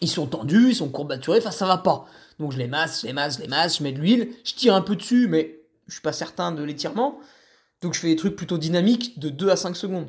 ils 0.00 0.08
sont 0.08 0.26
tendus, 0.26 0.70
ils 0.70 0.74
sont 0.74 0.88
courbaturés, 0.88 1.38
enfin 1.38 1.50
ça 1.50 1.66
va 1.66 1.78
pas. 1.78 2.06
Donc 2.38 2.52
je 2.52 2.58
les 2.58 2.68
masse, 2.68 3.02
je 3.02 3.06
les 3.06 3.12
masse, 3.12 3.36
je 3.36 3.42
les 3.42 3.48
masse, 3.48 3.78
je 3.78 3.82
mets 3.82 3.92
de 3.92 3.98
l'huile, 3.98 4.32
je 4.44 4.54
tire 4.54 4.74
un 4.74 4.80
peu 4.80 4.96
dessus, 4.96 5.28
mais 5.28 5.60
je 5.86 5.94
suis 5.94 6.02
pas 6.02 6.12
certain 6.12 6.52
de 6.52 6.62
l'étirement. 6.62 7.18
Donc 7.82 7.94
je 7.94 8.00
fais 8.00 8.08
des 8.08 8.16
trucs 8.16 8.36
plutôt 8.36 8.58
dynamiques 8.58 9.18
de 9.18 9.28
2 9.28 9.50
à 9.50 9.56
5 9.56 9.76
secondes. 9.76 10.08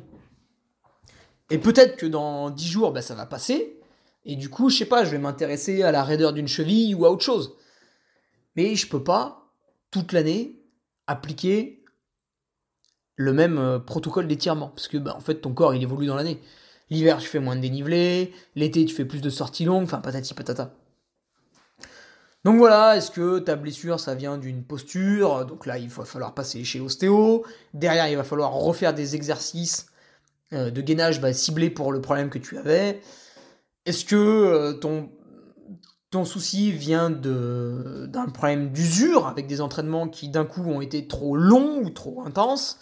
Et 1.50 1.58
peut-être 1.58 1.96
que 1.96 2.06
dans 2.06 2.50
10 2.50 2.68
jours, 2.68 2.92
bah, 2.92 3.02
ça 3.02 3.14
va 3.14 3.26
passer. 3.26 3.79
Et 4.24 4.36
du 4.36 4.50
coup, 4.50 4.68
je 4.68 4.78
sais 4.78 4.86
pas, 4.86 5.04
je 5.04 5.10
vais 5.10 5.18
m'intéresser 5.18 5.82
à 5.82 5.92
la 5.92 6.04
raideur 6.04 6.32
d'une 6.32 6.48
cheville 6.48 6.94
ou 6.94 7.06
à 7.06 7.10
autre 7.10 7.24
chose. 7.24 7.56
Mais 8.56 8.74
je 8.74 8.86
peux 8.86 9.02
pas 9.02 9.52
toute 9.90 10.12
l'année 10.12 10.60
appliquer 11.06 11.82
le 13.16 13.32
même 13.32 13.58
euh, 13.58 13.78
protocole 13.78 14.26
d'étirement. 14.26 14.68
Parce 14.68 14.88
que, 14.88 14.98
bah, 14.98 15.14
en 15.16 15.20
fait, 15.20 15.36
ton 15.36 15.52
corps, 15.52 15.74
il 15.74 15.82
évolue 15.82 16.06
dans 16.06 16.16
l'année. 16.16 16.40
L'hiver, 16.90 17.18
tu 17.18 17.28
fais 17.28 17.38
moins 17.38 17.56
de 17.56 17.60
dénivelé. 17.60 18.32
L'été, 18.56 18.84
tu 18.84 18.94
fais 18.94 19.04
plus 19.04 19.20
de 19.20 19.30
sorties 19.30 19.64
longues. 19.64 19.84
Enfin, 19.84 20.00
patati 20.00 20.34
patata. 20.34 20.74
Donc 22.44 22.56
voilà, 22.56 22.96
est-ce 22.96 23.10
que 23.10 23.38
ta 23.38 23.54
blessure, 23.54 24.00
ça 24.00 24.14
vient 24.14 24.38
d'une 24.38 24.64
posture? 24.64 25.44
Donc 25.44 25.66
là, 25.66 25.76
il 25.76 25.90
va 25.90 26.04
falloir 26.06 26.34
passer 26.34 26.64
chez 26.64 26.78
l'ostéo. 26.78 27.44
Derrière, 27.74 28.08
il 28.08 28.16
va 28.16 28.24
falloir 28.24 28.52
refaire 28.52 28.94
des 28.94 29.14
exercices 29.14 29.86
euh, 30.54 30.70
de 30.70 30.80
gainage 30.80 31.20
bah, 31.20 31.34
ciblés 31.34 31.68
pour 31.68 31.92
le 31.92 32.00
problème 32.00 32.30
que 32.30 32.38
tu 32.38 32.56
avais. 32.56 33.02
Est-ce 33.90 34.04
que 34.04 34.14
euh, 34.14 34.72
ton 36.10 36.24
souci 36.24 36.70
vient 36.70 37.10
d'un 37.10 38.28
problème 38.32 38.70
d'usure, 38.70 39.26
avec 39.26 39.48
des 39.48 39.60
entraînements 39.60 40.06
qui 40.06 40.28
d'un 40.28 40.44
coup 40.44 40.62
ont 40.62 40.80
été 40.80 41.08
trop 41.08 41.36
longs 41.36 41.82
ou 41.82 41.90
trop 41.90 42.22
intenses? 42.24 42.78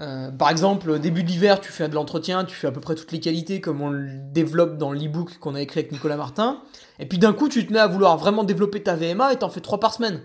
Euh, 0.00 0.32
par 0.32 0.50
exemple, 0.50 0.98
début 0.98 1.22
de 1.22 1.28
l'hiver, 1.28 1.60
tu 1.60 1.70
fais 1.70 1.88
de 1.88 1.94
l'entretien, 1.94 2.44
tu 2.44 2.56
fais 2.56 2.66
à 2.66 2.72
peu 2.72 2.80
près 2.80 2.96
toutes 2.96 3.12
les 3.12 3.20
qualités 3.20 3.60
comme 3.60 3.80
on 3.80 3.90
le 3.90 4.10
développe 4.32 4.76
dans 4.76 4.90
l'e-book 4.90 5.38
qu'on 5.38 5.54
a 5.54 5.60
écrit 5.60 5.78
avec 5.78 5.92
Nicolas 5.92 6.16
Martin. 6.16 6.62
Et 6.98 7.06
puis 7.06 7.18
d'un 7.18 7.32
coup, 7.32 7.48
tu 7.48 7.64
te 7.64 7.72
mets 7.72 7.78
à 7.78 7.86
vouloir 7.86 8.16
vraiment 8.16 8.42
développer 8.42 8.82
ta 8.82 8.96
VMA 8.96 9.34
et 9.34 9.36
t'en 9.36 9.50
fais 9.50 9.60
trois 9.60 9.78
par 9.78 9.94
semaine. 9.94 10.20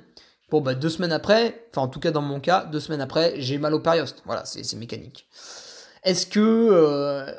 Bon, 0.49 0.59
bah 0.59 0.73
deux 0.73 0.89
semaines 0.89 1.11
après, 1.11 1.67
enfin 1.69 1.83
en 1.83 1.87
tout 1.87 1.99
cas 1.99 2.09
dans 2.09 2.23
mon 2.23 2.39
cas, 2.39 2.65
deux 2.65 2.79
semaines 2.79 3.01
après, 3.01 3.35
j'ai 3.37 3.59
mal 3.59 3.75
au 3.75 3.79
périoste. 3.79 4.23
Voilà, 4.25 4.43
c'est 4.43 4.75
mécanique. 4.75 5.27
Est-ce 6.03 6.25
que, 6.25 6.39
euh, 6.39 7.31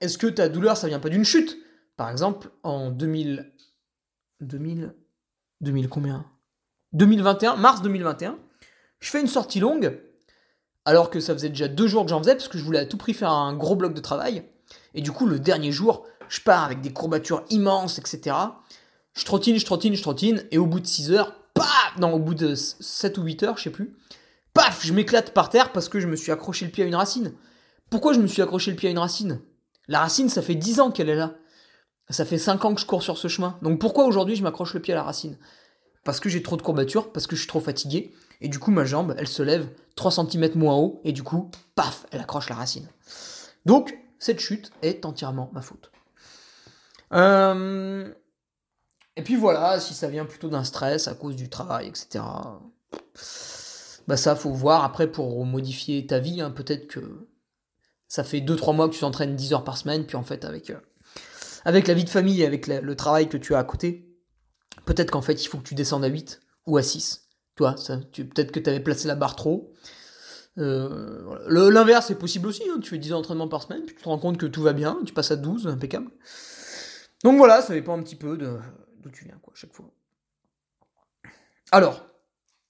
est-ce 0.00 0.18
que 0.18 0.26
ta 0.26 0.48
douleur, 0.48 0.76
ça 0.76 0.88
vient 0.88 1.00
pas 1.00 1.08
d'une 1.08 1.24
chute? 1.24 1.58
Par 1.96 2.10
exemple, 2.10 2.50
en 2.62 2.90
2000, 2.90 3.52
2000, 4.40 4.94
2000 5.60 5.88
combien? 5.88 6.24
2021, 6.92 7.56
mars 7.56 7.82
2021, 7.82 8.38
je 8.98 9.10
fais 9.10 9.20
une 9.20 9.26
sortie 9.26 9.60
longue, 9.60 10.00
alors 10.84 11.10
que 11.10 11.20
ça 11.20 11.34
faisait 11.34 11.50
déjà 11.50 11.68
deux 11.68 11.86
jours 11.86 12.04
que 12.04 12.10
j'en 12.10 12.18
faisais, 12.20 12.34
parce 12.34 12.48
que 12.48 12.58
je 12.58 12.64
voulais 12.64 12.78
à 12.78 12.86
tout 12.86 12.96
prix 12.96 13.14
faire 13.14 13.30
un 13.30 13.54
gros 13.54 13.76
bloc 13.76 13.94
de 13.94 14.00
travail. 14.00 14.44
Et 14.94 15.02
du 15.02 15.12
coup, 15.12 15.26
le 15.26 15.38
dernier 15.38 15.72
jour, 15.72 16.06
je 16.28 16.40
pars 16.40 16.64
avec 16.64 16.80
des 16.80 16.92
courbatures 16.92 17.44
immenses, 17.50 17.98
etc. 17.98 18.36
Je 19.12 19.24
trottine, 19.24 19.58
je 19.58 19.64
trottine, 19.64 19.94
je 19.94 20.02
trottine, 20.02 20.44
et 20.50 20.58
au 20.58 20.66
bout 20.66 20.80
de 20.80 20.86
6 20.86 21.12
heures, 21.12 21.36
paf 21.54 21.98
Non, 21.98 22.12
au 22.14 22.18
bout 22.18 22.34
de 22.34 22.54
7 22.54 23.18
ou 23.18 23.22
8 23.22 23.42
heures, 23.42 23.58
je 23.58 23.64
sais 23.64 23.70
plus, 23.70 23.94
paf 24.54 24.84
Je 24.84 24.92
m'éclate 24.92 25.32
par 25.32 25.50
terre 25.50 25.72
parce 25.72 25.88
que 25.88 26.00
je 26.00 26.06
me 26.06 26.16
suis 26.16 26.32
accroché 26.32 26.64
le 26.64 26.70
pied 26.70 26.84
à 26.84 26.86
une 26.86 26.94
racine. 26.94 27.34
Pourquoi 27.90 28.12
je 28.12 28.20
me 28.20 28.26
suis 28.26 28.42
accroché 28.42 28.70
le 28.70 28.76
pied 28.76 28.88
à 28.88 28.92
une 28.92 28.98
racine? 28.98 29.40
La 29.90 29.98
racine, 29.98 30.28
ça 30.28 30.40
fait 30.40 30.54
10 30.54 30.78
ans 30.78 30.92
qu'elle 30.92 31.08
est 31.08 31.16
là. 31.16 31.34
Ça 32.10 32.24
fait 32.24 32.38
5 32.38 32.64
ans 32.64 32.74
que 32.74 32.80
je 32.80 32.86
cours 32.86 33.02
sur 33.02 33.18
ce 33.18 33.26
chemin. 33.26 33.58
Donc 33.60 33.80
pourquoi 33.80 34.04
aujourd'hui 34.04 34.36
je 34.36 34.42
m'accroche 34.44 34.72
le 34.72 34.80
pied 34.80 34.94
à 34.94 34.96
la 34.96 35.02
racine? 35.02 35.36
Parce 36.04 36.20
que 36.20 36.28
j'ai 36.28 36.44
trop 36.44 36.56
de 36.56 36.62
courbatures, 36.62 37.10
parce 37.10 37.26
que 37.26 37.34
je 37.34 37.40
suis 37.40 37.48
trop 37.48 37.58
fatigué, 37.58 38.14
et 38.40 38.48
du 38.48 38.60
coup 38.60 38.70
ma 38.70 38.84
jambe, 38.84 39.16
elle 39.18 39.26
se 39.26 39.42
lève 39.42 39.68
3 39.96 40.12
cm 40.12 40.54
moins 40.54 40.76
haut, 40.76 41.00
et 41.02 41.12
du 41.12 41.24
coup, 41.24 41.50
paf, 41.74 42.06
elle 42.12 42.20
accroche 42.20 42.48
la 42.48 42.54
racine. 42.54 42.86
Donc, 43.66 43.98
cette 44.20 44.38
chute 44.38 44.70
est 44.82 45.04
entièrement 45.04 45.50
ma 45.52 45.60
faute. 45.60 45.90
Euh, 47.12 48.14
et 49.16 49.22
puis 49.22 49.34
voilà, 49.34 49.80
si 49.80 49.92
ça 49.92 50.06
vient 50.06 50.24
plutôt 50.24 50.50
d'un 50.50 50.62
stress 50.62 51.08
à 51.08 51.14
cause 51.14 51.34
du 51.34 51.48
travail, 51.48 51.88
etc. 51.88 52.24
bah 54.06 54.16
ça, 54.16 54.36
faut 54.36 54.52
voir 54.52 54.84
après 54.84 55.08
pour 55.08 55.44
modifier 55.44 56.06
ta 56.06 56.20
vie. 56.20 56.40
Hein. 56.40 56.52
Peut-être 56.52 56.86
que 56.86 57.28
ça 58.10 58.24
fait 58.24 58.40
2-3 58.40 58.74
mois 58.74 58.88
que 58.88 58.94
tu 58.94 59.00
t'entraînes 59.00 59.36
10 59.36 59.52
heures 59.52 59.64
par 59.64 59.78
semaine, 59.78 60.04
puis 60.04 60.16
en 60.16 60.24
fait, 60.24 60.44
avec, 60.44 60.70
euh, 60.70 60.80
avec 61.64 61.86
la 61.86 61.94
vie 61.94 62.02
de 62.02 62.10
famille, 62.10 62.44
avec 62.44 62.66
le 62.66 62.96
travail 62.96 63.28
que 63.28 63.36
tu 63.36 63.54
as 63.54 63.58
à 63.58 63.64
côté, 63.64 64.10
peut-être 64.84 65.12
qu'en 65.12 65.22
fait, 65.22 65.44
il 65.44 65.46
faut 65.46 65.58
que 65.58 65.62
tu 65.62 65.76
descendes 65.76 66.04
à 66.04 66.08
8 66.08 66.40
ou 66.66 66.76
à 66.76 66.82
6. 66.82 67.28
Tu 67.56 67.62
vois, 67.62 67.76
tu, 68.10 68.26
peut-être 68.26 68.50
que 68.50 68.58
tu 68.58 68.68
avais 68.68 68.80
placé 68.80 69.06
la 69.06 69.14
barre 69.14 69.36
trop. 69.36 69.72
Euh, 70.58 71.38
L'inverse 71.48 72.10
est 72.10 72.16
possible 72.16 72.48
aussi, 72.48 72.64
hein. 72.68 72.80
tu 72.82 72.90
fais 72.90 72.98
10 72.98 73.12
entraînements 73.12 73.46
par 73.46 73.62
semaine, 73.62 73.84
puis 73.86 73.94
tu 73.94 74.02
te 74.02 74.08
rends 74.08 74.18
compte 74.18 74.38
que 74.38 74.46
tout 74.46 74.62
va 74.62 74.72
bien, 74.72 74.98
tu 75.06 75.14
passes 75.14 75.30
à 75.30 75.36
12, 75.36 75.68
impeccable. 75.68 76.10
Donc 77.22 77.36
voilà, 77.36 77.62
ça 77.62 77.74
dépend 77.74 77.96
un 77.96 78.02
petit 78.02 78.16
peu 78.16 78.36
d'où 78.36 79.10
tu 79.10 79.24
viens, 79.24 79.38
quoi, 79.40 79.52
chaque 79.54 79.72
fois. 79.72 79.88
Alors, 81.70 82.04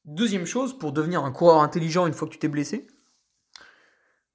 deuxième 0.05 0.44
chose, 0.44 0.79
pour 0.79 0.92
devenir 0.92 1.24
un 1.24 1.33
coureur 1.33 1.62
intelligent 1.62 2.07
une 2.07 2.12
fois 2.12 2.29
que 2.29 2.35
tu 2.35 2.38
t'es 2.38 2.48
blessé, 2.48 2.87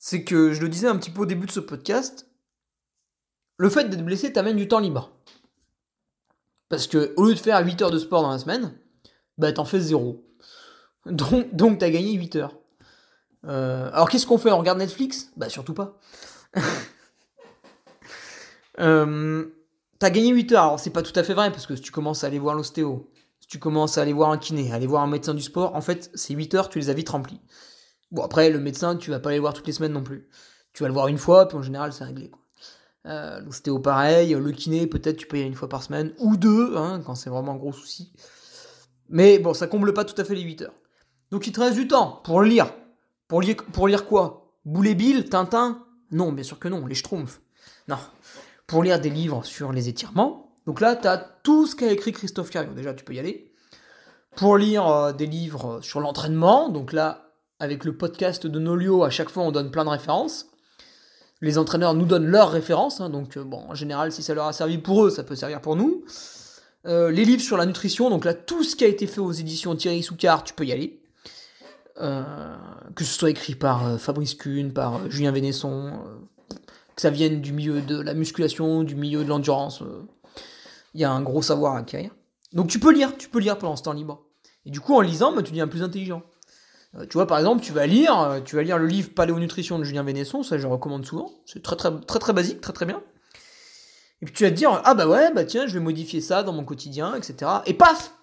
c'est 0.06 0.24
que 0.24 0.54
je 0.54 0.62
le 0.62 0.70
disais 0.70 0.88
un 0.88 0.96
petit 0.98 1.10
peu 1.10 1.22
au 1.22 1.26
début 1.26 1.48
de 1.48 1.52
ce 1.52 1.60
podcast, 1.60 2.30
le 3.58 3.72
fait 3.72 3.86
d'être 3.86 4.06
blessé 4.06 4.32
t'amène 4.32 4.56
du 4.56 4.68
temps 4.68 4.78
libre. 4.78 5.12
Parce 6.70 6.86
que 6.86 7.16
au 7.18 7.26
lieu 7.26 7.34
de 7.34 7.40
faire 7.40 7.66
8 7.66 7.82
heures 7.82 7.90
de 7.90 7.98
sport 7.98 8.22
dans 8.22 8.30
la 8.30 8.38
semaine, 8.38 8.78
bah 9.40 9.52
t'en 9.52 9.66
fais 9.66 9.80
zéro. 9.80 10.24
Donc, 11.08 11.80
t'as 11.80 11.90
gagné 11.90 12.14
8 12.14 12.36
heures. 12.36 12.56
Euh, 13.48 13.90
alors 13.94 14.08
qu'est-ce 14.08 14.28
qu'on 14.28 14.38
fait? 14.38 14.52
On 14.52 14.60
regarde 14.60 14.78
Netflix? 14.78 15.32
Bah 15.38 15.50
surtout 15.50 15.74
pas. 15.74 16.00
euh, 18.80 19.46
t'as 19.98 20.12
gagné 20.12 20.30
8 20.30 20.52
heures. 20.52 20.64
Alors 20.66 20.80
c'est 20.80 20.92
pas 20.92 21.02
tout 21.02 21.20
à 21.20 21.24
fait 21.24 21.34
vrai 21.34 21.50
parce 21.50 21.66
que 21.66 21.76
si 21.76 21.82
tu 21.82 21.92
commences 21.92 22.24
à 22.24 22.28
aller 22.28 22.38
voir 22.38 22.54
l'ostéo, 22.54 23.10
si 23.40 23.48
tu 23.48 23.58
commences 23.58 23.98
à 23.98 24.04
aller 24.04 24.14
voir 24.14 24.30
un 24.30 24.38
kiné, 24.38 24.72
aller 24.72 24.86
voir 24.86 25.02
un 25.02 25.08
médecin 25.08 25.34
du 25.34 25.42
sport, 25.42 25.74
en 25.74 25.82
fait 25.82 26.12
ces 26.14 26.36
8 26.36 26.54
heures 26.54 26.70
tu 26.70 26.78
les 26.78 26.92
as 26.92 26.94
vite 26.94 27.10
remplies. 27.10 27.42
Bon 28.12 28.24
après 28.24 28.50
le 28.50 28.60
médecin 28.60 28.96
tu 28.96 29.12
vas 29.12 29.20
pas 29.20 29.30
aller 29.30 29.40
voir 29.40 29.54
toutes 29.54 29.68
les 29.68 29.74
semaines 29.74 29.94
non 29.94 30.04
plus. 30.04 30.30
Tu 30.74 30.84
vas 30.84 30.90
le 30.90 30.94
voir 30.94 31.08
une 31.08 31.18
fois 31.18 31.48
puis 31.48 31.58
en 31.58 31.62
général 31.62 31.94
c'est 31.94 32.04
réglé. 32.04 32.32
Euh, 33.06 33.40
l'ostéo 33.42 33.80
pareil, 33.80 34.34
le 34.34 34.52
kiné 34.52 34.88
peut-être 34.88 35.18
tu 35.18 35.28
peux 35.28 35.38
y 35.38 35.42
aller 35.42 35.50
une 35.50 35.56
fois 35.56 35.70
par 35.70 35.84
semaine 35.84 36.14
ou 36.20 36.38
deux 36.38 36.76
hein, 36.76 37.02
quand 37.06 37.16
c'est 37.16 37.30
vraiment 37.30 37.54
un 37.54 37.58
gros 37.58 37.74
souci. 37.74 38.14
Mais 39.10 39.40
bon 39.40 39.54
ça 39.54 39.68
comble 39.68 39.94
pas 39.94 40.06
tout 40.06 40.20
à 40.20 40.24
fait 40.24 40.36
les 40.36 40.42
8 40.42 40.64
heures. 40.64 40.74
Donc 41.32 41.48
il 41.48 41.52
te 41.54 41.60
reste 41.60 41.76
du 41.76 41.88
temps 41.88 42.22
pour 42.24 42.42
lire, 42.42 42.74
pour 43.28 43.42
lire, 43.42 43.58
pour 43.74 43.88
lire 43.88 44.06
quoi? 44.06 44.54
Boulet 44.66 44.96
Bill 44.96 45.30
Tintin? 45.30 45.86
Non, 46.12 46.32
bien 46.32 46.44
sûr 46.44 46.60
que 46.60 46.68
non, 46.68 46.86
les 46.86 46.96
Schtroumpfs. 46.96 47.42
Non. 47.88 47.98
Pour 48.68 48.84
lire 48.84 49.00
des 49.00 49.10
livres 49.10 49.44
sur 49.46 49.72
les 49.72 49.90
étirements. 49.90 50.56
Donc 50.66 50.82
là, 50.82 50.96
tu 50.96 51.08
as 51.08 51.18
tout 51.18 51.68
ce 51.68 51.76
qu'a 51.76 51.92
écrit 51.92 52.12
Christophe 52.12 52.50
Carion. 52.50 52.74
Déjà, 52.74 52.94
tu 52.94 53.04
peux 53.04 53.14
y 53.14 53.20
aller. 53.20 53.52
Pour 54.36 54.58
lire 54.58 54.88
euh, 54.88 55.14
des 55.14 55.28
livres 55.28 55.80
sur 55.82 56.00
l'entraînement. 56.00 56.70
Donc 56.70 56.94
là, 56.94 57.25
avec 57.60 57.86
le 57.86 57.96
podcast 57.96 58.48
de 58.48 58.60
Nolio, 58.60 59.04
à 59.04 59.10
chaque 59.10 59.30
fois, 59.30 59.44
on 59.44 59.52
donne 59.52 59.72
plein 59.72 59.86
de 59.86 59.90
références. 59.90 60.48
Les 61.42 61.58
entraîneurs 61.58 61.94
nous 61.94 62.06
donnent 62.06 62.28
leurs 62.28 62.52
références. 62.52 63.02
Hein. 63.02 63.10
donc, 63.10 63.38
euh, 63.38 63.44
bon, 63.44 63.64
en 63.70 63.76
général, 63.76 64.12
si 64.12 64.24
ça 64.24 64.34
leur 64.34 64.46
a 64.46 64.54
servi 64.54 64.78
pour 64.78 65.06
eux, 65.06 65.10
ça 65.10 65.24
peut 65.24 65.36
servir 65.36 65.62
pour 65.62 65.76
nous. 65.76 66.04
Euh, 66.86 67.12
les 67.12 67.26
livres 67.26 67.42
sur 67.42 67.58
la 67.58 67.66
nutrition. 67.66 68.10
Donc 68.10 68.26
là, 68.26 68.34
tout 68.34 68.64
ce 68.64 68.76
qui 68.76 68.84
a 68.84 68.88
été 68.88 69.08
fait 69.08 69.22
aux 69.22 69.32
éditions 69.32 69.76
Thierry 69.76 70.04
Soucard, 70.04 70.44
tu 70.44 70.54
peux 70.54 70.66
y 70.66 70.72
aller. 70.72 71.02
Euh, 72.02 72.24
que 72.96 73.04
ce 73.06 73.18
soit 73.18 73.30
écrit 73.30 73.56
par 73.56 74.00
Fabrice 74.00 74.36
Kuhn, 74.36 74.74
par 74.74 75.10
Julien 75.10 75.32
Vénesson, 75.32 75.94
que 76.96 77.02
ça 77.02 77.10
vienne 77.10 77.42
du 77.42 77.54
milieu 77.54 77.82
de 77.82 78.00
la 78.00 78.14
musculation, 78.14 78.84
du 78.84 78.96
milieu 78.96 79.24
de 79.24 79.30
l'endurance, 79.30 79.82
il 80.94 81.02
y 81.02 81.04
a 81.06 81.12
un 81.12 81.22
gros 81.22 81.42
savoir 81.42 81.76
à 81.76 81.80
acquérir. 81.80 82.12
Donc 82.52 82.68
tu 82.68 82.80
peux 82.80 82.92
lire, 82.92 83.16
tu 83.18 83.30
peux 83.30 83.40
lire 83.40 83.58
pendant 83.58 83.76
ce 83.76 83.84
temps 83.84 83.94
libre. 83.94 84.26
Et 84.66 84.72
du 84.72 84.80
coup, 84.82 84.96
en 84.96 85.02
lisant, 85.02 85.34
bah, 85.34 85.42
tu 85.42 85.52
deviens 85.52 85.68
plus 85.68 85.84
intelligent. 85.84 86.24
Tu 87.10 87.14
vois, 87.14 87.28
par 87.28 87.40
exemple, 87.40 87.62
tu 87.62 87.74
vas 87.74 87.88
lire, 87.88 88.42
tu 88.46 88.56
vas 88.56 88.64
lire 88.64 88.78
le 88.78 88.88
livre 88.88 89.10
Paléonutrition 89.14 89.78
de 89.80 89.84
Julien 89.84 90.04
Vénesson, 90.04 90.44
ça 90.44 90.58
je 90.58 90.68
recommande 90.68 91.06
souvent. 91.06 91.32
C'est 91.46 91.62
très 91.62 91.76
très 91.76 92.34
basique, 92.34 92.62
très 92.62 92.74
très 92.74 92.86
bien. 92.86 93.02
Et 94.22 94.26
puis 94.26 94.34
tu 94.34 94.44
vas 94.44 94.50
te 94.50 94.56
dire, 94.56 94.82
ah 94.84 94.94
bah 94.94 95.08
ouais, 95.08 95.34
bah 95.34 95.44
tiens, 95.46 95.68
je 95.68 95.74
vais 95.74 95.84
modifier 95.84 96.22
ça 96.22 96.44
dans 96.44 96.54
mon 96.54 96.64
quotidien, 96.64 97.16
etc. 97.16 97.52
Et 97.66 97.74
paf, 97.74 98.14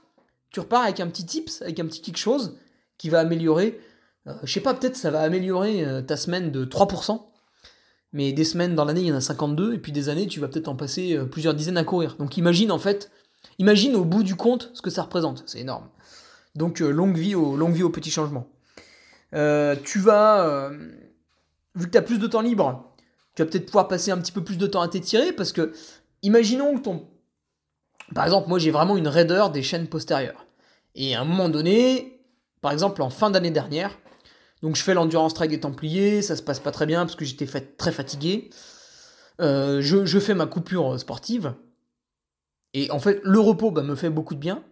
tu 0.50 0.60
repars 0.60 0.82
avec 0.82 1.00
un 1.00 1.08
petit 1.08 1.26
tips, 1.26 1.62
avec 1.62 1.80
un 1.80 1.86
petit 1.86 2.00
quelque 2.00 2.18
chose 2.18 2.56
qui 2.98 3.08
va 3.08 3.20
améliorer, 3.20 3.80
euh, 4.26 4.34
je 4.42 4.52
sais 4.52 4.60
pas, 4.60 4.74
peut-être 4.74 4.96
ça 4.96 5.10
va 5.10 5.20
améliorer 5.20 5.84
euh, 5.84 6.02
ta 6.02 6.16
semaine 6.16 6.50
de 6.50 6.64
3%, 6.64 7.20
mais 8.12 8.32
des 8.32 8.44
semaines 8.44 8.74
dans 8.74 8.84
l'année, 8.84 9.00
il 9.02 9.06
y 9.06 9.12
en 9.12 9.16
a 9.16 9.20
52, 9.20 9.74
et 9.74 9.78
puis 9.78 9.92
des 9.92 10.08
années, 10.08 10.26
tu 10.26 10.40
vas 10.40 10.48
peut-être 10.48 10.68
en 10.68 10.76
passer 10.76 11.16
euh, 11.16 11.24
plusieurs 11.24 11.54
dizaines 11.54 11.78
à 11.78 11.84
courir. 11.84 12.16
Donc 12.18 12.36
imagine 12.36 12.70
en 12.70 12.78
fait, 12.78 13.10
imagine 13.58 13.96
au 13.96 14.04
bout 14.04 14.22
du 14.22 14.36
compte 14.36 14.70
ce 14.74 14.82
que 14.82 14.90
ça 14.90 15.02
représente, 15.02 15.42
c'est 15.46 15.60
énorme. 15.60 15.88
Donc 16.54 16.80
longue 16.80 17.16
vie 17.16 17.34
au 17.34 17.56
longue 17.56 17.72
vie 17.72 17.82
aux 17.82 17.90
petits 17.90 18.10
changements. 18.10 18.46
Tu 19.32 19.98
vas, 19.98 20.70
vu 21.74 21.86
que 21.86 21.90
tu 21.90 21.98
as 21.98 22.02
plus 22.02 22.18
de 22.18 22.26
temps 22.26 22.40
libre, 22.40 22.94
tu 23.34 23.42
vas 23.42 23.48
peut-être 23.48 23.66
pouvoir 23.66 23.88
passer 23.88 24.10
un 24.10 24.18
petit 24.18 24.32
peu 24.32 24.44
plus 24.44 24.58
de 24.58 24.66
temps 24.66 24.82
à 24.82 24.88
t'étirer 24.88 25.32
parce 25.32 25.52
que, 25.52 25.72
imaginons 26.22 26.76
que 26.76 26.82
ton. 26.82 27.08
Par 28.14 28.24
exemple, 28.24 28.48
moi 28.48 28.58
j'ai 28.58 28.70
vraiment 28.70 28.96
une 28.96 29.08
raideur 29.08 29.50
des 29.50 29.62
chaînes 29.62 29.88
postérieures. 29.88 30.46
Et 30.94 31.14
à 31.14 31.22
un 31.22 31.24
moment 31.24 31.48
donné, 31.48 32.20
par 32.60 32.72
exemple, 32.72 33.00
en 33.02 33.10
fin 33.10 33.30
d'année 33.30 33.50
dernière, 33.50 33.98
donc 34.62 34.76
je 34.76 34.82
fais 34.82 34.94
l'endurance 34.94 35.34
track 35.34 35.50
des 35.50 35.60
Templiers, 35.60 36.22
ça 36.22 36.36
se 36.36 36.42
passe 36.42 36.60
pas 36.60 36.70
très 36.70 36.86
bien 36.86 37.04
parce 37.04 37.16
que 37.16 37.24
j'étais 37.24 37.46
très 37.46 37.92
fatigué. 37.92 38.50
Euh, 39.40 39.80
je, 39.80 40.18
fais 40.18 40.34
ma 40.34 40.46
coupure 40.46 40.98
sportive. 41.00 41.54
Et 42.74 42.90
en 42.90 43.00
fait, 43.00 43.20
le 43.24 43.40
repos 43.40 43.70
bah, 43.70 43.82
me 43.82 43.96
fait 43.96 44.10
beaucoup 44.10 44.34
de 44.34 44.40
bien. 44.40 44.62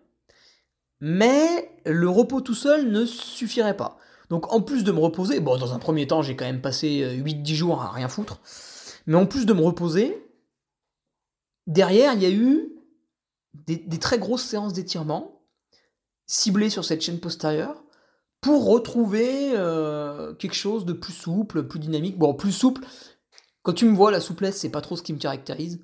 Mais 1.01 1.75
le 1.87 2.09
repos 2.09 2.41
tout 2.41 2.55
seul 2.55 2.91
ne 2.91 3.05
suffirait 3.05 3.77
pas. 3.77 3.99
Donc 4.31 4.53
en 4.53 4.63
plus 4.63 4.85
de 4.85 4.93
me 4.93 5.01
reposer, 5.01 5.41
bon 5.41 5.59
dans 5.59 5.75
un 5.75 5.79
premier 5.79 6.07
temps 6.07 6.23
j'ai 6.23 6.37
quand 6.37 6.45
même 6.45 6.63
passé 6.63 7.21
8-10 7.23 7.53
euh, 7.53 7.55
jours 7.55 7.83
à 7.83 7.91
rien 7.91 8.09
foutre. 8.09 8.41
Mais 9.07 9.17
en 9.17 9.27
plus 9.27 9.45
de 9.45 9.53
me 9.53 9.61
reposer, 9.61 10.25
derrière 11.67 12.15
il 12.15 12.23
y 12.23 12.27
a 12.27 12.31
eu 12.31 12.69
des 13.67 13.99
très 13.99 14.19
grosses 14.19 14.45
séances 14.45 14.73
d'étirement 14.73 15.41
ciblé 16.27 16.71
sur 16.71 16.85
cette 16.85 17.03
chaîne 17.03 17.19
postérieure 17.19 17.83
pour 18.41 18.67
retrouver 18.67 19.53
euh, 19.55 20.33
quelque 20.35 20.55
chose 20.55 20.85
de 20.85 20.93
plus 20.93 21.13
souple, 21.13 21.65
plus 21.65 21.81
dynamique. 21.81 22.19
Bon, 22.19 22.35
plus 22.35 22.53
souple, 22.53 22.83
quand 23.63 23.73
tu 23.73 23.85
me 23.85 23.95
vois, 23.95 24.11
la 24.11 24.21
souplesse, 24.21 24.57
c'est 24.57 24.71
pas 24.71 24.81
trop 24.81 24.97
ce 24.97 25.03
qui 25.03 25.13
me 25.13 25.19
caractérise. 25.19 25.81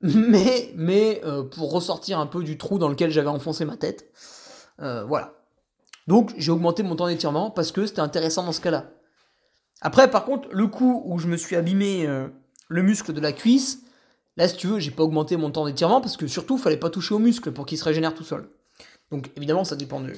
Mais, 0.00 1.20
euh, 1.24 1.42
pour 1.42 1.72
ressortir 1.72 2.18
un 2.18 2.26
peu 2.26 2.42
du 2.42 2.58
trou 2.58 2.78
dans 2.78 2.88
lequel 2.88 3.10
j'avais 3.10 3.28
enfoncé 3.28 3.64
ma 3.64 3.76
tête. 3.76 4.10
Voilà. 4.78 5.35
Donc 6.06 6.32
j'ai 6.36 6.52
augmenté 6.52 6.82
mon 6.82 6.96
temps 6.96 7.08
d'étirement 7.08 7.50
parce 7.50 7.72
que 7.72 7.86
c'était 7.86 8.00
intéressant 8.00 8.44
dans 8.44 8.52
ce 8.52 8.60
cas-là. 8.60 8.90
Après, 9.80 10.10
par 10.10 10.24
contre, 10.24 10.48
le 10.52 10.66
coup 10.68 11.02
où 11.04 11.18
je 11.18 11.26
me 11.26 11.36
suis 11.36 11.56
abîmé 11.56 12.06
le 12.68 12.82
muscle 12.82 13.12
de 13.12 13.20
la 13.20 13.32
cuisse, 13.32 13.82
là, 14.36 14.48
si 14.48 14.56
tu 14.56 14.66
veux, 14.66 14.78
j'ai 14.78 14.90
pas 14.90 15.02
augmenté 15.02 15.36
mon 15.36 15.50
temps 15.50 15.66
d'étirement 15.66 16.00
parce 16.00 16.16
que 16.16 16.26
surtout, 16.26 16.56
il 16.56 16.62
fallait 16.62 16.76
pas 16.76 16.90
toucher 16.90 17.14
au 17.14 17.18
muscle 17.18 17.52
pour 17.52 17.66
qu'il 17.66 17.76
se 17.76 17.84
régénère 17.84 18.14
tout 18.14 18.24
seul. 18.24 18.48
Donc 19.10 19.30
évidemment, 19.36 19.64
ça 19.64 19.76
dépend 19.76 20.00
de... 20.00 20.12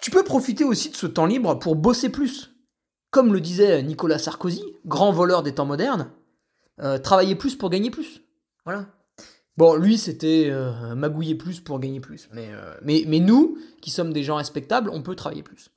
Tu 0.00 0.10
peux 0.10 0.22
profiter 0.22 0.64
aussi 0.64 0.90
de 0.90 0.96
ce 0.96 1.06
temps 1.06 1.26
libre 1.26 1.58
pour 1.58 1.74
bosser 1.74 2.08
plus. 2.08 2.50
Comme 3.10 3.32
le 3.32 3.40
disait 3.40 3.82
Nicolas 3.82 4.18
Sarkozy, 4.18 4.62
grand 4.86 5.12
voleur 5.12 5.42
des 5.42 5.54
temps 5.54 5.66
modernes, 5.66 6.10
euh, 6.80 6.98
travailler 6.98 7.34
plus 7.34 7.56
pour 7.56 7.70
gagner 7.70 7.90
plus. 7.90 8.22
Voilà. 8.64 8.86
Bon, 9.58 9.74
lui, 9.74 9.98
c'était 9.98 10.46
euh, 10.50 10.94
magouiller 10.94 11.34
plus 11.34 11.58
pour 11.58 11.80
gagner 11.80 11.98
plus. 11.98 12.28
Mais, 12.32 12.46
euh, 12.52 12.76
mais, 12.80 13.18
nous, 13.18 13.58
qui 13.82 13.90
sommes 13.90 14.12
des 14.12 14.22
gens 14.22 14.36
respectables, 14.36 14.88
on 14.88 15.02
peut 15.02 15.16
travailler 15.16 15.42
plus. 15.42 15.72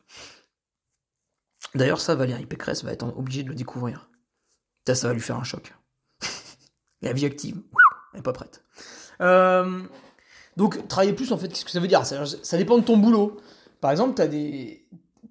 D'ailleurs, 1.74 2.00
ça, 2.00 2.13
Valérie 2.13 2.46
Pécresse 2.46 2.84
va 2.84 2.91
être 2.91 3.12
obligée 3.17 3.41
de 3.41 3.50
le 3.50 3.56
découvrir. 3.56 4.12
Ça, 4.86 4.94
ça 4.94 5.08
va 5.08 5.15
lui 5.15 5.20
faire 5.20 5.38
un 5.38 5.44
choc. 5.44 5.74
La 7.02 7.12
vie 7.12 7.26
active, 7.26 7.58
elle 8.13 8.20
n'est 8.20 8.22
pas 8.22 8.34
prête. 8.34 8.63
Euh, 9.20 9.82
donc, 10.58 10.88
travailler 10.88 11.13
plus, 11.13 11.32
en 11.32 11.39
fait, 11.39 11.48
qu'est-ce 11.48 11.65
que 11.65 11.72
ça 11.72 11.80
veut 11.80 11.88
dire? 11.88 12.06
Ça, 12.06 12.58
dépend 12.58 12.78
de 12.78 12.84
ton 12.84 12.98
boulot. 12.98 13.41
Par 13.80 13.89
exemple, 13.89 14.13
tu 14.13 14.22
as 14.22 14.28
des, 14.28 14.88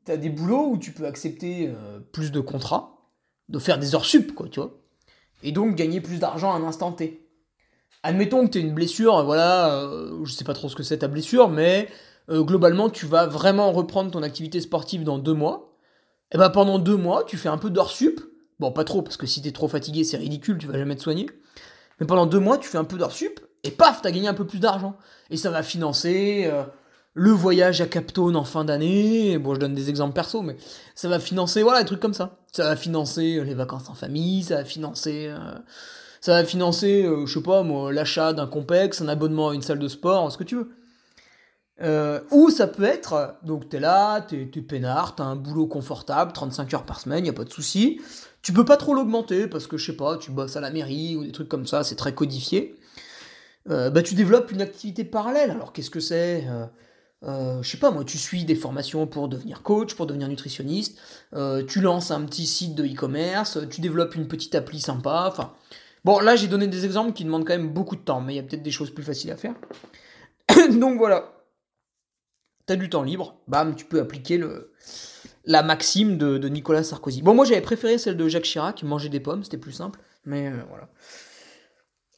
as 0.09 0.17
des 0.17 0.29
boulots 0.29 0.73
où 0.73 0.77
tu 0.77 0.91
peux 0.91 1.07
accepter 1.07 1.73
plus 2.11 2.33
de 2.33 2.41
contrats, 2.41 3.13
de 3.49 3.61
faire 3.61 3.79
des 3.79 3.95
heures 3.95 4.05
sup, 4.07 4.35
quoi, 4.35 4.49
tu 4.49 4.59
vois. 4.59 4.77
Et 5.45 5.53
donc, 5.53 5.77
gagner 5.77 6.01
plus 6.01 6.19
d'argent 6.19 6.53
à 6.53 6.57
un 6.57 6.65
instant 6.65 6.91
T. 6.91 7.30
Admettons 8.03 8.47
que 8.47 8.53
tu 8.53 8.59
as 8.59 8.61
une 8.63 8.73
blessure, 8.73 9.23
voilà, 9.25 9.75
euh, 9.75 10.25
je 10.25 10.33
sais 10.33 10.45
pas 10.45 10.55
trop 10.55 10.69
ce 10.69 10.77
que 10.77 10.83
c'est 10.83 10.99
ta 10.99 11.09
blessure, 11.09 11.49
mais 11.49 11.89
euh, 12.31 12.43
globalement, 12.43 12.89
tu 12.89 13.07
vas 13.07 13.27
vraiment 13.27 13.73
reprendre 13.73 14.11
ton 14.11 14.23
activité 14.23 14.61
sportive 14.61 15.05
dans 15.05 15.19
deux 15.19 15.35
mois. 15.35 15.77
Et 16.33 16.39
ben 16.39 16.49
pendant 16.49 16.79
deux 16.79 16.97
mois, 16.97 17.25
tu 17.25 17.37
fais 17.37 17.49
un 17.49 17.59
peu 17.59 17.71
d'heures 17.71 17.91
sup. 17.91 18.21
Bon, 18.59 18.73
pas 18.73 18.85
trop, 18.85 19.03
parce 19.03 19.17
que 19.17 19.27
si 19.27 19.43
t'es 19.43 19.53
trop 19.53 19.69
fatigué, 19.69 20.05
c'est 20.05 20.17
ridicule, 20.17 20.57
tu 20.59 20.67
vas 20.67 20.79
jamais 20.79 20.97
te 20.97 21.03
soigner. 21.03 21.27
Mais 21.99 22.07
pendant 22.07 22.27
deux 22.27 22.39
mois, 22.39 22.57
tu 22.57 22.69
fais 22.69 22.79
un 22.79 22.85
peu 22.85 22.97
d'heures 22.97 23.13
sup, 23.13 23.41
et 23.65 23.71
paf, 23.71 24.01
t'as 24.01 24.11
gagné 24.11 24.29
un 24.29 24.35
peu 24.35 24.47
plus 24.47 24.61
d'argent. 24.61 24.97
Et 25.29 25.37
ça 25.37 25.51
va 25.51 25.63
financer 25.63 26.45
euh, 26.47 26.63
le 27.15 27.31
voyage 27.31 27.81
à 27.81 27.87
Captone 27.87 28.37
en 28.37 28.45
fin 28.45 28.65
d'année. 28.65 29.37
Bon, 29.39 29.55
je 29.55 29.61
donne 29.61 29.75
des 29.75 29.91
exemples 29.91 30.15
perso, 30.15 30.41
mais 30.41 30.57
ça 30.95 31.09
va 31.09 31.19
financer, 31.19 31.63
voilà, 31.63 31.81
des 31.81 31.87
trucs 31.87 32.01
comme 32.01 32.15
ça. 32.15 32.39
Ça 32.53 32.65
va 32.65 32.77
financer 32.77 33.39
euh, 33.39 33.45
les 33.45 33.55
vacances 33.55 33.89
en 33.91 33.95
famille, 33.95 34.43
ça 34.45 34.57
va 34.57 34.65
financer, 34.65 35.31
ça 36.20 36.33
va 36.33 36.44
financer, 36.44 37.09
je 37.24 37.33
sais 37.33 37.42
pas 37.42 37.62
moi, 37.62 37.92
l'achat 37.92 38.33
d'un 38.33 38.46
complexe, 38.46 39.00
un 39.00 39.09
abonnement 39.09 39.50
à 39.50 39.54
une 39.54 39.62
salle 39.62 39.78
de 39.78 39.88
sport, 39.88 40.30
ce 40.30 40.38
que 40.38 40.44
tu 40.44 40.56
veux. 40.56 40.70
Euh, 41.83 42.20
ou 42.30 42.50
ça 42.50 42.66
peut 42.66 42.85
être, 42.85 43.37
donc 43.42 43.70
t'es 43.70 43.80
là, 43.80 44.20
t'es 44.20 44.42
es 44.42 44.61
peinard, 44.61 45.14
t'as 45.16 45.24
un 45.24 45.37
boulot 45.37 45.66
confortable, 45.66 46.33
35 46.33 46.74
heures 46.74 46.85
par 46.85 47.00
semaine, 47.00 47.24
y 47.24 47.30
a 47.30 47.33
pas 47.33 47.44
de 47.44 47.52
souci. 47.52 48.00
Tu 48.42 48.52
peux 48.52 48.64
pas 48.64 48.76
trop 48.76 48.94
l'augmenter 48.94 49.46
parce 49.46 49.66
que 49.66 49.78
je 49.78 49.87
sais 49.87 49.96
pas, 49.96 50.18
tu 50.18 50.30
bosses 50.30 50.56
à 50.56 50.61
la 50.61 50.70
mairie 50.70 51.16
ou 51.16 51.24
des 51.24 51.33
trucs 51.33 51.48
comme 51.48 51.66
ça, 51.66 51.83
c'est 51.83 51.96
très 51.96 52.14
codifié. 52.14 52.76
Euh, 53.70 53.90
bah 53.90 54.02
tu 54.02 54.14
développes 54.14 54.52
une 54.52 54.62
activité 54.62 55.04
parallèle. 55.04 55.50
Alors 55.50 55.72
qu'est-ce 55.72 55.90
que 55.90 56.00
c'est 56.00 56.46
euh, 56.48 56.66
euh, 57.24 57.62
je 57.62 57.70
sais 57.70 57.78
pas 57.78 57.90
moi, 57.90 58.04
tu 58.04 58.18
suis 58.18 58.44
des 58.44 58.54
formations 58.54 59.06
pour 59.06 59.28
devenir 59.28 59.62
coach, 59.62 59.94
pour 59.94 60.06
devenir 60.06 60.28
nutritionniste, 60.28 60.98
euh, 61.35 61.62
tu 61.64 61.80
lances 61.80 62.11
un 62.11 62.22
petit 62.22 62.46
site 62.46 62.74
de 62.74 62.85
e-commerce, 62.85 63.59
tu 63.70 63.80
développes 63.80 64.14
une 64.14 64.28
petite 64.28 64.54
appli 64.54 64.80
sympa, 64.80 65.26
enfin... 65.28 65.52
Bon, 66.05 66.19
là 66.21 66.37
j'ai 66.37 66.49
donné 66.49 66.67
des 66.67 66.85
exemples 66.85 67.13
qui 67.13 67.25
demandent 67.25 67.47
quand 67.47 67.57
même 67.57 67.73
beaucoup 67.73 67.97
de 67.97 68.01
temps, 68.01 68.21
mais 68.21 68.35
il 68.35 68.37
y 68.37 68.41
a 68.41 68.43
peut-être 68.43 68.63
des 68.63 68.71
choses 68.71 68.91
plus 68.91 69.03
faciles 69.05 69.31
à 69.31 69.37
faire. 69.37 69.55
Donc 70.71 70.99
voilà. 70.99 71.33
T'as 72.67 72.77
du 72.77 72.89
temps 72.89 73.03
libre, 73.03 73.41
bam, 73.49 73.75
tu 73.75 73.85
peux 73.85 74.01
appliquer 74.01 74.39
le, 74.39 74.73
la 75.45 75.63
maxime 75.63 76.19
de, 76.19 76.49
Nicolas 76.49 76.85
Sarkozy. 76.85 77.23
Bon, 77.23 77.35
moi 77.35 77.45
j'avais 77.45 77.61
préféré 77.61 77.99
celle 77.99 78.17
de 78.17 78.29
Jacques 78.29 78.45
Chirac, 78.45 78.83
manger 78.85 79.09
des 79.09 79.21
pommes, 79.21 79.43
c'était 79.43 79.59
plus 79.59 79.73
simple, 79.73 79.99
mais 80.25 80.49
euh, 80.49 80.63
voilà. 80.69 80.89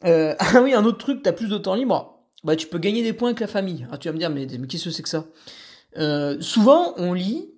ah 0.38 0.60
oui, 0.60 0.74
un 0.74 0.84
autre 0.84 0.98
truc, 0.98 1.22
t'as 1.22 1.32
plus 1.32 1.48
de 1.48 1.56
temps 1.56 1.74
libre, 1.74 2.22
bah, 2.44 2.56
tu 2.56 2.66
peux 2.66 2.78
gagner 2.78 3.02
des 3.02 3.12
points 3.12 3.28
avec 3.28 3.40
la 3.40 3.46
famille. 3.46 3.86
Ah, 3.90 3.98
tu 3.98 4.08
vas 4.08 4.12
me 4.12 4.18
dire, 4.18 4.30
mais, 4.30 4.46
mais 4.58 4.66
qu'est-ce 4.66 4.84
que 4.84 4.90
c'est 4.90 5.02
que 5.02 5.08
ça? 5.08 5.26
Euh, 5.96 6.40
Souvent, 6.40 6.94
on 6.96 7.12
lit 7.12 7.52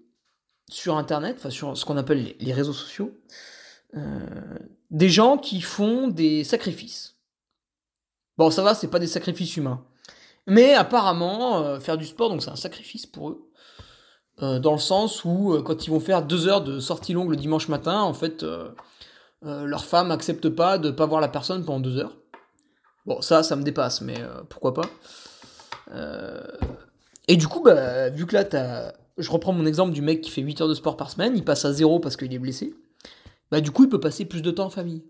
sur 0.69 0.97
Internet, 0.97 1.37
enfin 1.39 1.51
sur 1.51 1.77
ce 1.77 1.85
qu'on 1.85 1.97
appelle 1.97 2.35
les, 2.39 2.53
réseaux 2.53 2.73
sociaux, 2.73 3.13
euh, 3.97 4.59
des 4.90 5.09
gens 5.09 5.38
qui 5.38 5.61
font 5.61 6.09
des 6.09 6.44
sacrifices. 6.44 7.16
Bon, 8.37 8.51
ça 8.51 8.62
va, 8.62 8.75
c'est 8.75 8.88
pas 8.88 8.99
des 8.99 9.07
sacrifices 9.07 9.57
humains. 9.57 9.85
Mais 10.47 10.75
apparemment, 10.75 11.59
euh, 11.59 11.81
faire 11.81 11.97
du 11.97 12.05
sport, 12.05 12.31
donc 12.31 12.42
c'est 12.42 12.51
un 12.51 12.57
sacrifice 12.57 13.07
pour 13.07 13.31
eux. 13.31 13.51
dans 14.40 14.73
le 14.73 14.79
sens 14.79 15.25
où, 15.25 15.62
quand 15.64 15.87
ils 15.87 15.90
vont 15.90 16.01
faire 16.01 16.25
deux 16.25 16.49
heures 16.49 16.62
de 16.62 16.81
sortie 16.81 17.12
longue 17.12 17.31
le 17.31 17.37
dimanche 17.37 17.68
matin, 17.68 18.01
en 18.01 18.14
fait, 18.14 18.44
leur 19.42 19.85
femme 19.85 20.11
accepte 20.11 20.49
pas 20.49 20.77
de 20.77 20.90
pas 20.90 21.07
voir 21.07 21.20
la 21.20 21.29
personne 21.29 21.64
pendant 21.64 21.81
deux 21.81 21.99
heures. 21.99 22.16
Bon, 23.07 23.20
ça, 23.20 23.42
ça 23.42 23.57
me 23.57 23.62
dépasse, 23.62 24.01
mais 24.01 24.20
euh, 24.20 24.42
pourquoi 24.49 24.73
pas. 24.73 24.88
Euh, 25.92 26.40
et 27.29 27.37
du 27.37 27.47
coup, 27.47 27.62
bah, 27.62 28.09
vu 28.09 28.27
que 28.27 28.35
là, 28.35 28.44
as... 28.53 28.94
je 29.18 29.31
reprends 29.31 29.53
mon 29.53 29.66
exemple 29.66 29.92
du 29.92 30.01
mec 30.01 30.23
qui 30.23 30.31
fait 30.31 30.40
8 30.40 30.62
heures 30.62 30.68
de 30.68 30.75
sport 30.75 30.97
par 30.97 31.11
semaine, 31.11 31.37
il 31.37 31.44
passe 31.44 31.64
à 31.64 31.73
zéro 31.73 32.01
parce 32.01 32.16
qu'il 32.16 32.33
est 32.33 32.38
blessé. 32.38 32.75
Bah, 33.50 33.61
du 33.61 33.70
coup, 33.70 33.85
il 33.85 33.88
peut 33.88 34.00
passer 34.00 34.24
plus 34.24 34.42
de 34.42 34.50
temps 34.50 34.66
en 34.66 34.70
famille. 34.70 35.04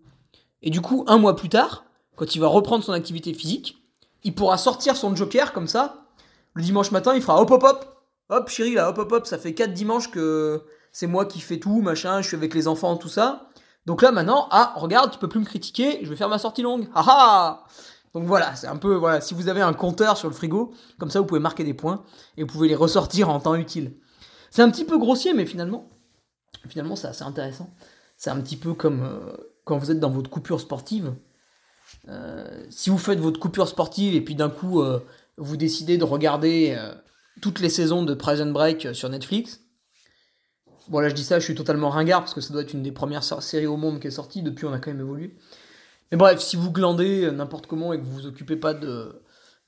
Et 0.62 0.70
du 0.70 0.80
coup, 0.80 1.04
un 1.06 1.18
mois 1.18 1.36
plus 1.36 1.48
tard, 1.48 1.84
quand 2.16 2.34
il 2.34 2.40
va 2.40 2.46
reprendre 2.46 2.84
son 2.84 2.92
activité 2.92 3.34
physique, 3.34 3.78
il 4.22 4.34
pourra 4.34 4.58
sortir 4.58 4.96
son 4.96 5.14
joker 5.14 5.52
comme 5.52 5.68
ça. 5.68 6.06
Le 6.54 6.62
dimanche 6.62 6.90
matin, 6.90 7.14
il 7.14 7.22
fera 7.22 7.40
hop 7.40 7.50
hop 7.50 7.62
hop. 7.62 8.04
Hop, 8.30 8.48
chérie, 8.48 8.74
là, 8.74 8.88
hop 8.88 8.98
hop 8.98 9.12
hop. 9.12 9.26
Ça 9.26 9.38
fait 9.38 9.54
4 9.54 9.72
dimanches 9.72 10.10
que 10.10 10.62
c'est 10.94 11.08
moi 11.08 11.26
qui 11.26 11.40
fais 11.40 11.58
tout, 11.58 11.82
machin, 11.82 12.22
je 12.22 12.28
suis 12.28 12.36
avec 12.36 12.54
les 12.54 12.68
enfants, 12.68 12.96
tout 12.96 13.08
ça. 13.08 13.50
Donc 13.84 14.00
là 14.00 14.12
maintenant, 14.12 14.48
ah, 14.50 14.72
regarde, 14.76 15.10
tu 15.10 15.18
peux 15.18 15.28
plus 15.28 15.40
me 15.40 15.44
critiquer, 15.44 15.98
je 16.02 16.08
vais 16.08 16.16
faire 16.16 16.28
ma 16.28 16.38
sortie 16.38 16.62
longue. 16.62 16.88
Ah 16.94 17.04
ah 17.06 17.64
Donc 18.14 18.24
voilà, 18.24 18.54
c'est 18.54 18.68
un 18.68 18.76
peu, 18.76 18.94
voilà, 18.94 19.20
si 19.20 19.34
vous 19.34 19.48
avez 19.48 19.60
un 19.60 19.72
compteur 19.72 20.16
sur 20.16 20.28
le 20.28 20.34
frigo, 20.34 20.72
comme 20.98 21.10
ça 21.10 21.20
vous 21.20 21.26
pouvez 21.26 21.40
marquer 21.40 21.64
des 21.64 21.74
points 21.74 22.04
et 22.36 22.42
vous 22.42 22.46
pouvez 22.46 22.68
les 22.68 22.76
ressortir 22.76 23.28
en 23.28 23.40
temps 23.40 23.56
utile. 23.56 23.96
C'est 24.50 24.62
un 24.62 24.70
petit 24.70 24.84
peu 24.84 24.96
grossier, 24.96 25.34
mais 25.34 25.46
finalement, 25.46 25.90
finalement 26.68 26.94
c'est 26.94 27.08
assez 27.08 27.24
intéressant. 27.24 27.68
C'est 28.16 28.30
un 28.30 28.40
petit 28.40 28.56
peu 28.56 28.74
comme 28.74 29.02
euh, 29.02 29.36
quand 29.64 29.78
vous 29.78 29.90
êtes 29.90 30.00
dans 30.00 30.10
votre 30.10 30.30
coupure 30.30 30.60
sportive. 30.60 31.14
Euh, 32.08 32.64
si 32.70 32.90
vous 32.90 32.98
faites 32.98 33.18
votre 33.18 33.40
coupure 33.40 33.68
sportive 33.68 34.14
et 34.14 34.20
puis 34.20 34.34
d'un 34.34 34.50
coup 34.50 34.82
euh, 34.82 35.00
vous 35.36 35.56
décidez 35.56 35.98
de 35.98 36.04
regarder 36.04 36.78
toutes 37.42 37.60
les 37.60 37.68
saisons 37.68 38.02
de 38.02 38.14
Prison 38.14 38.50
Break 38.50 38.94
sur 38.94 39.08
Netflix, 39.08 39.60
Bon, 40.88 41.00
là, 41.00 41.08
je 41.08 41.14
dis 41.14 41.24
ça, 41.24 41.38
je 41.38 41.44
suis 41.44 41.54
totalement 41.54 41.88
ringard 41.88 42.20
parce 42.20 42.34
que 42.34 42.42
ça 42.42 42.52
doit 42.52 42.60
être 42.60 42.74
une 42.74 42.82
des 42.82 42.92
premières 42.92 43.24
séries 43.24 43.66
au 43.66 43.78
monde 43.78 44.00
qui 44.00 44.08
est 44.08 44.10
sortie. 44.10 44.42
Depuis, 44.42 44.66
on 44.66 44.72
a 44.74 44.78
quand 44.78 44.90
même 44.90 45.00
évolué. 45.00 45.34
Mais 46.12 46.18
bref, 46.18 46.40
si 46.40 46.56
vous 46.56 46.70
glandez 46.70 47.30
n'importe 47.30 47.66
comment 47.66 47.94
et 47.94 47.98
que 47.98 48.04
vous 48.04 48.12
vous 48.12 48.26
occupez 48.26 48.56
pas 48.56 48.74
de, 48.74 49.22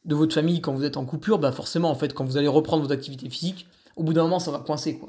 de 0.05 0.15
votre 0.15 0.35
famille 0.35 0.61
quand 0.61 0.75
vous 0.75 0.85
êtes 0.85 0.97
en 0.97 1.05
coupure, 1.05 1.39
bah 1.39 1.53
forcément, 1.53 1.91
en 1.91 1.95
fait, 1.95 2.13
quand 2.15 2.25
vous 2.25 2.37
allez 2.37 2.49
reprendre 2.49 2.83
votre 2.83 2.95
activité 2.95 3.31
physique, 3.31 3.67
au 3.97 4.03
bout 4.03 4.13
d'un 4.13 4.23
moment, 4.23 4.39
ça 4.39 4.51
va 4.51 4.59
coincer, 4.59 4.99
quoi. 4.99 5.09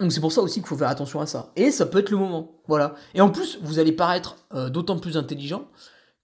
Donc 0.00 0.12
c'est 0.12 0.20
pour 0.20 0.32
ça 0.32 0.40
aussi 0.40 0.60
qu'il 0.60 0.66
faut 0.66 0.76
faire 0.76 0.88
attention 0.88 1.20
à 1.20 1.26
ça. 1.26 1.52
Et 1.56 1.70
ça 1.70 1.86
peut 1.86 1.98
être 1.98 2.10
le 2.10 2.16
moment, 2.16 2.52
voilà. 2.66 2.94
Et 3.14 3.20
en 3.20 3.30
plus, 3.30 3.58
vous 3.62 3.78
allez 3.78 3.92
paraître 3.92 4.36
euh, 4.52 4.68
d'autant 4.68 4.98
plus 4.98 5.16
intelligent 5.16 5.68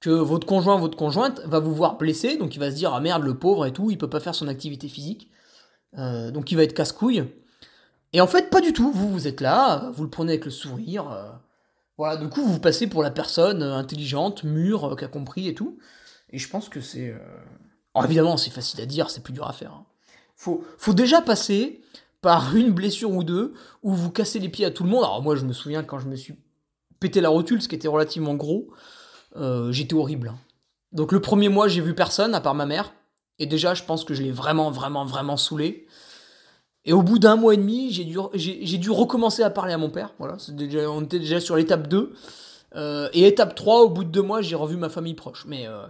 que 0.00 0.10
votre 0.10 0.46
conjoint, 0.46 0.78
votre 0.78 0.96
conjointe 0.96 1.40
va 1.44 1.60
vous 1.60 1.74
voir 1.74 1.96
blessé, 1.98 2.36
donc 2.36 2.54
il 2.56 2.58
va 2.58 2.70
se 2.70 2.76
dire 2.76 2.92
ah 2.94 3.00
merde 3.00 3.22
le 3.22 3.38
pauvre 3.38 3.66
et 3.66 3.72
tout, 3.72 3.90
il 3.90 3.98
peut 3.98 4.10
pas 4.10 4.20
faire 4.20 4.34
son 4.34 4.48
activité 4.48 4.88
physique, 4.88 5.30
euh, 5.98 6.30
donc 6.30 6.50
il 6.50 6.56
va 6.56 6.64
être 6.64 6.74
casse-couille. 6.74 7.24
Et 8.12 8.20
en 8.20 8.26
fait, 8.26 8.50
pas 8.50 8.60
du 8.60 8.72
tout. 8.72 8.90
Vous, 8.90 9.08
vous 9.08 9.28
êtes 9.28 9.40
là, 9.40 9.90
vous 9.94 10.02
le 10.02 10.10
prenez 10.10 10.32
avec 10.32 10.44
le 10.44 10.50
sourire. 10.50 11.08
Euh, 11.12 11.30
voilà, 11.96 12.16
du 12.16 12.28
coup, 12.28 12.42
vous 12.42 12.58
passez 12.58 12.88
pour 12.88 13.04
la 13.04 13.12
personne 13.12 13.62
intelligente, 13.62 14.42
mûre, 14.42 14.96
qui 14.96 15.04
a 15.04 15.08
compris 15.08 15.46
et 15.46 15.54
tout. 15.54 15.78
Et 16.30 16.38
je 16.38 16.48
pense 16.48 16.68
que 16.68 16.80
c'est. 16.80 17.14
Alors 17.94 18.06
évidemment, 18.06 18.36
c'est 18.36 18.50
facile 18.50 18.80
à 18.80 18.86
dire, 18.86 19.10
c'est 19.10 19.22
plus 19.22 19.32
dur 19.32 19.46
à 19.46 19.52
faire. 19.52 19.72
Hein. 19.72 19.86
Faut, 20.34 20.64
faut 20.78 20.94
déjà 20.94 21.20
passer 21.20 21.82
par 22.20 22.54
une 22.56 22.70
blessure 22.70 23.10
ou 23.10 23.24
deux 23.24 23.54
où 23.82 23.94
vous 23.94 24.10
cassez 24.10 24.38
les 24.38 24.48
pieds 24.48 24.66
à 24.66 24.70
tout 24.70 24.84
le 24.84 24.90
monde. 24.90 25.04
Alors 25.04 25.22
moi, 25.22 25.36
je 25.36 25.44
me 25.44 25.52
souviens 25.52 25.82
quand 25.82 25.98
je 25.98 26.08
me 26.08 26.16
suis 26.16 26.34
pété 26.98 27.20
la 27.20 27.30
rotule, 27.30 27.62
ce 27.62 27.68
qui 27.68 27.74
était 27.74 27.88
relativement 27.88 28.34
gros, 28.34 28.68
j'étais 29.70 29.94
horrible. 29.94 30.28
Hein. 30.28 30.38
Donc 30.92 31.12
le 31.12 31.20
premier 31.20 31.48
mois, 31.48 31.68
j'ai 31.68 31.80
vu 31.80 31.94
personne 31.94 32.34
à 32.34 32.40
part 32.40 32.54
ma 32.54 32.66
mère. 32.66 32.92
Et 33.38 33.46
déjà, 33.46 33.74
je 33.74 33.84
pense 33.84 34.04
que 34.04 34.12
je 34.12 34.22
l'ai 34.22 34.32
vraiment, 34.32 34.70
vraiment, 34.70 35.04
vraiment 35.04 35.36
saoulé. 35.36 35.86
Et 36.84 36.92
au 36.92 37.02
bout 37.02 37.18
d'un 37.18 37.36
mois 37.36 37.54
et 37.54 37.56
demi, 37.56 37.90
j'ai 37.90 38.04
dû, 38.04 38.18
j'ai, 38.34 38.78
dû 38.78 38.90
recommencer 38.90 39.42
à 39.42 39.50
parler 39.50 39.72
à 39.72 39.78
mon 39.78 39.90
père. 39.90 40.12
Voilà, 40.18 40.36
déjà, 40.48 40.90
on 40.90 41.02
était 41.02 41.18
déjà 41.18 41.40
sur 41.40 41.56
l'étape 41.56 41.88
2. 41.88 42.12
Euh, 42.76 43.08
et 43.12 43.26
étape 43.26 43.54
3, 43.54 43.82
au 43.82 43.90
bout 43.90 44.04
de 44.04 44.10
deux 44.10 44.22
mois, 44.22 44.42
j'ai 44.42 44.56
revu 44.56 44.76
ma 44.76 44.88
famille 44.88 45.14
proche. 45.14 45.44
Mais 45.46 45.66
euh, 45.66 45.86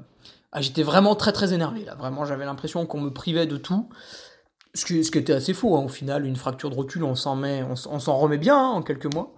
ah, 0.53 0.61
j'étais 0.61 0.83
vraiment 0.83 1.14
très 1.14 1.33
très 1.33 1.53
énervé 1.53 1.85
là. 1.85 1.95
Vraiment, 1.95 2.25
j'avais 2.25 2.45
l'impression 2.45 2.87
qu'on 2.87 3.01
me 3.01 3.11
privait 3.11 3.47
de 3.47 3.57
tout. 3.57 3.88
Ce 4.74 4.85
qui, 4.85 4.98
était 4.98 5.33
assez 5.33 5.54
faux. 5.54 5.76
Hein. 5.76 5.85
Au 5.85 5.88
final, 5.88 6.24
une 6.24 6.37
fracture 6.37 6.70
de 6.70 6.76
rotule, 6.76 7.04
on 7.04 7.14
s'en, 7.14 7.35
remet 7.37 8.38
bien 8.38 8.56
hein, 8.56 8.68
en 8.68 8.83
quelques 8.83 9.12
mois. 9.12 9.37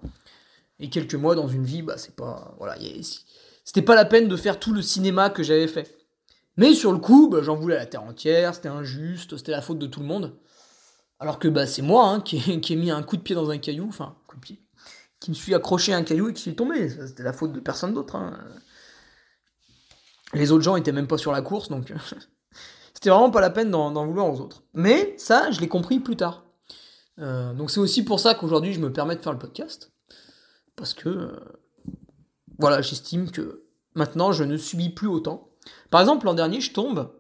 Et 0.79 0.91
quelques 0.91 1.15
mois 1.15 1.35
dans 1.35 1.49
une 1.49 1.65
vie, 1.65 1.83
bah, 1.83 1.97
c'est 1.97 2.17
pas. 2.17 2.55
Voilà, 2.59 2.77
c'était 3.65 3.83
pas 3.83 3.95
la 3.95 4.05
peine 4.05 4.29
de 4.29 4.37
faire 4.37 4.59
tout 4.59 4.73
le 4.73 4.83
cinéma 4.83 5.31
que 5.31 5.43
j'avais 5.43 5.69
fait. 5.69 5.97
Mais 6.57 6.75
sur 6.75 6.93
le 6.93 6.99
coup, 6.99 7.29
bah, 7.29 7.41
j'en 7.43 7.57
voulais 7.57 7.77
à 7.77 7.81
la 7.81 7.87
terre 7.87 8.03
entière, 8.03 8.55
c'était 8.55 8.69
injuste, 8.69 9.37
c'était 9.37 9.53
la 9.53 9.63
faute 9.63 9.79
de 9.79 9.87
tout 9.87 10.01
le 10.01 10.07
monde. 10.07 10.37
Alors 11.19 11.39
que 11.39 11.49
bah, 11.49 11.67
c'est 11.67 11.83
moi 11.83 12.09
hein, 12.09 12.21
qui, 12.21 12.37
ai, 12.37 12.77
mis 12.77 12.91
un 12.91 13.03
coup 13.03 13.17
de 13.17 13.23
pied 13.23 13.35
dans 13.35 13.49
un 13.51 13.59
caillou, 13.59 13.87
enfin, 13.89 14.17
coup 14.27 14.37
de 14.37 14.41
pied, 14.41 14.63
qui 15.21 15.31
me 15.31 15.35
suis 15.35 15.55
accroché 15.55 15.95
à 15.95 15.97
un 15.97 16.03
caillou 16.03 16.29
et 16.29 16.35
qui 16.35 16.43
suis 16.43 16.57
tombé. 16.57 16.89
C'était 16.89 17.23
la 17.23 17.33
faute 17.33 17.53
de 17.53 17.61
personne 17.61 17.95
d'autre. 17.95 18.19
Les 20.35 20.51
autres 20.51 20.65
gens 20.65 20.77
étaient 20.77 20.93
même 20.93 21.07
pas 21.07 21.19
sur 21.19 21.33
la 21.33 21.43
course, 21.43 21.69
donc 21.69 21.93
c'était 23.03 23.11
vraiment 23.11 23.33
pas 23.33 23.41
la 23.41 23.51
peine 23.51 23.69
d'en 23.69 24.07
vouloir 24.07 24.33
aux 24.33 24.41
autres. 24.41 24.63
Mais 24.75 25.17
ça, 25.19 25.51
je 25.51 25.61
l'ai 25.61 25.67
compris 25.67 25.99
plus 25.99 26.15
tard. 26.15 26.45
Euh, 27.19 27.53
donc 27.53 27.73
c'est 27.73 27.81
aussi 27.81 28.05
pour 28.05 28.21
ça 28.21 28.37
qu'aujourd'hui 28.37 28.73
je 28.73 28.79
me 28.79 28.93
permets 28.93 29.17
de 29.17 29.21
faire 29.21 29.33
le 29.33 29.41
podcast. 29.41 29.91
Parce 30.77 30.95
que, 30.95 31.09
euh, 31.09 31.33
voilà, 32.61 32.81
j'estime 32.81 33.33
que 33.33 33.65
maintenant 33.97 34.31
je 34.31 34.45
ne 34.45 34.57
subis 34.57 34.89
plus 34.89 35.09
autant. 35.09 35.51
Par 35.91 36.01
exemple, 36.01 36.27
l'an 36.27 36.35
dernier, 36.35 36.61
je 36.61 36.73
tombe 36.73 37.13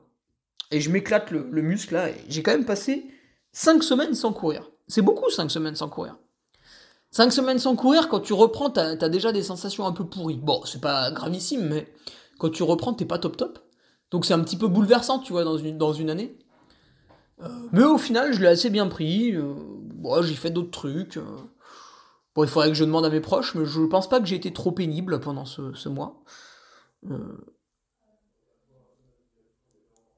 et 0.71 0.81
je 0.81 0.89
m'éclate 0.89 1.33
le, 1.33 1.49
le 1.51 1.63
muscle 1.63 1.95
là, 1.95 2.11
j'ai 2.29 2.45
quand 2.45 2.53
même 2.53 2.65
passé 2.65 3.11
5 3.51 3.83
semaines 3.83 4.15
sans 4.15 4.33
courir. 4.33 4.71
C'est 4.87 5.03
beaucoup 5.03 5.31
5 5.31 5.51
semaines 5.51 5.75
sans 5.75 5.89
courir. 5.89 6.17
5 7.11 7.33
semaines 7.33 7.59
sans 7.59 7.75
courir, 7.75 8.09
quand 8.09 8.21
tu 8.21 8.35
reprends, 8.35 8.71
t'as 8.71 8.91
as 8.93 9.09
déjà 9.09 9.33
des 9.33 9.43
sensations 9.43 9.85
un 9.85 9.93
peu 9.93 10.07
pourries. 10.07 10.37
Bon, 10.37 10.63
c'est 10.65 10.81
pas 10.81 11.11
gravissime, 11.11 11.69
mais 11.69 11.93
quand 12.39 12.51
tu 12.51 12.63
reprends, 12.63 12.95
t'es 12.95 13.05
pas 13.05 13.19
top 13.19 13.37
top. 13.37 13.59
Donc 14.13 14.27
c'est 14.27 14.35
un 14.35 14.41
petit 14.41 14.59
peu 14.59 14.69
bouleversant, 14.69 15.19
tu 15.19 15.33
vois, 15.33 15.43
dans 15.43 15.57
une, 15.57 15.79
dans 15.79 15.95
une 15.95 16.11
année. 16.11 16.39
Euh, 17.41 17.49
mais 17.73 17.83
au 17.83 17.97
final, 17.99 18.33
je 18.33 18.41
l'ai 18.41 18.47
assez 18.47 18.69
bien 18.69 18.87
pris. 18.87 19.35
Euh, 19.35 19.55
j'ai 20.23 20.35
fait 20.35 20.51
d'autres 20.51 20.71
trucs. 20.71 21.17
Euh. 21.17 21.25
Bon, 22.35 22.45
il 22.45 22.49
faudrait 22.49 22.69
que 22.69 22.75
je 22.75 22.85
demande 22.85 23.07
à 23.07 23.11
mes 23.11 23.21
proches, 23.21 23.55
mais 23.55 23.65
je 23.65 23.81
pense 23.81 24.09
pas 24.09 24.21
que 24.21 24.27
j'ai 24.27 24.37
été 24.37 24.53
trop 24.53 24.71
pénible 24.71 25.19
pendant 25.19 25.47
ce, 25.47 25.73
ce 25.73 25.89
mois. 25.89 26.23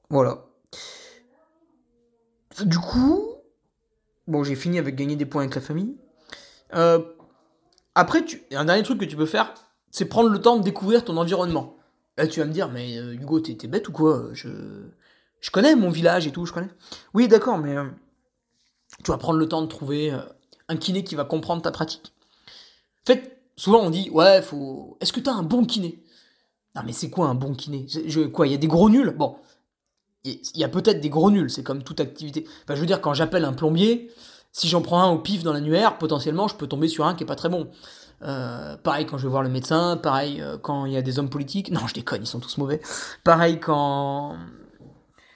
Voilà. 0.09 0.45
Du 2.63 2.77
coup, 2.77 3.33
bon, 4.27 4.43
j'ai 4.43 4.55
fini 4.55 4.77
avec 4.77 4.95
gagner 4.95 5.15
des 5.15 5.25
points 5.25 5.43
avec 5.43 5.55
la 5.55 5.61
famille. 5.61 5.97
Après, 7.95 8.23
tu... 8.25 8.43
un 8.51 8.65
dernier 8.65 8.83
truc 8.83 8.99
que 8.99 9.05
tu 9.05 9.15
peux 9.15 9.25
faire, 9.25 9.53
c'est 9.89 10.05
prendre 10.05 10.29
le 10.29 10.39
temps 10.39 10.57
de 10.57 10.63
découvrir 10.63 11.03
ton 11.03 11.17
environnement. 11.17 11.74
Là, 12.17 12.27
tu 12.27 12.39
vas 12.39 12.45
me 12.45 12.53
dire, 12.53 12.69
mais 12.69 12.97
euh, 12.97 13.13
Hugo, 13.13 13.39
t'es 13.39 13.67
bête 13.67 13.89
ou 13.89 13.91
quoi? 13.91 14.29
Je... 14.33 14.49
je 15.41 15.51
connais 15.51 15.75
mon 15.75 15.89
village 15.89 16.27
et 16.27 16.31
tout, 16.31 16.45
je 16.45 16.53
connais. 16.53 16.69
Oui, 17.13 17.27
d'accord, 17.27 17.57
mais 17.57 17.75
euh, 17.75 17.85
tu 19.03 19.11
vas 19.11 19.17
prendre 19.17 19.39
le 19.39 19.47
temps 19.47 19.61
de 19.61 19.67
trouver 19.67 20.13
un 20.67 20.77
kiné 20.77 21.03
qui 21.03 21.15
va 21.15 21.25
comprendre 21.25 21.61
ta 21.61 21.71
pratique. 21.71 22.13
En 23.03 23.13
fait, 23.13 23.41
souvent 23.55 23.81
on 23.81 23.89
dit, 23.89 24.09
ouais, 24.11 24.41
faut. 24.41 24.97
Est-ce 25.01 25.13
que 25.13 25.19
t'as 25.19 25.33
un 25.33 25.43
bon 25.43 25.65
kiné? 25.65 26.03
Non, 26.75 26.81
mais 26.85 26.93
c'est 26.93 27.09
quoi 27.09 27.27
un 27.27 27.35
bon 27.35 27.53
kiné? 27.53 27.85
Quoi, 28.33 28.47
il 28.47 28.51
y 28.51 28.55
a 28.55 28.57
des 28.57 28.67
gros 28.67 28.89
nuls? 28.89 29.11
Bon, 29.11 29.37
il 30.23 30.39
y 30.55 30.63
a 30.63 30.69
peut-être 30.69 30.99
des 30.99 31.09
gros 31.09 31.31
nuls, 31.31 31.49
c'est 31.49 31.63
comme 31.63 31.83
toute 31.83 31.99
activité. 31.99 32.45
Enfin, 32.63 32.75
je 32.75 32.79
veux 32.79 32.87
dire, 32.87 33.01
quand 33.01 33.13
j'appelle 33.13 33.45
un 33.45 33.53
plombier, 33.53 34.11
si 34.51 34.67
j'en 34.67 34.81
prends 34.81 35.01
un 35.01 35.09
au 35.09 35.19
pif 35.19 35.43
dans 35.43 35.53
l'annuaire, 35.53 35.97
potentiellement, 35.97 36.47
je 36.47 36.55
peux 36.55 36.67
tomber 36.67 36.87
sur 36.87 37.05
un 37.05 37.13
qui 37.13 37.23
est 37.23 37.27
pas 37.27 37.35
très 37.35 37.49
bon. 37.49 37.69
Euh, 38.21 38.77
pareil 38.77 39.05
quand 39.05 39.17
je 39.17 39.23
vais 39.23 39.29
voir 39.29 39.43
le 39.43 39.49
médecin, 39.49 39.97
pareil 39.97 40.41
euh, 40.41 40.57
quand 40.57 40.85
il 40.85 40.93
y 40.93 40.97
a 40.97 41.01
des 41.01 41.19
hommes 41.19 41.29
politiques. 41.29 41.71
Non, 41.71 41.87
je 41.87 41.93
déconne, 41.93 42.23
ils 42.23 42.27
sont 42.27 42.39
tous 42.39 42.57
mauvais. 42.57 42.81
Pareil 43.23 43.59
quand... 43.59 44.37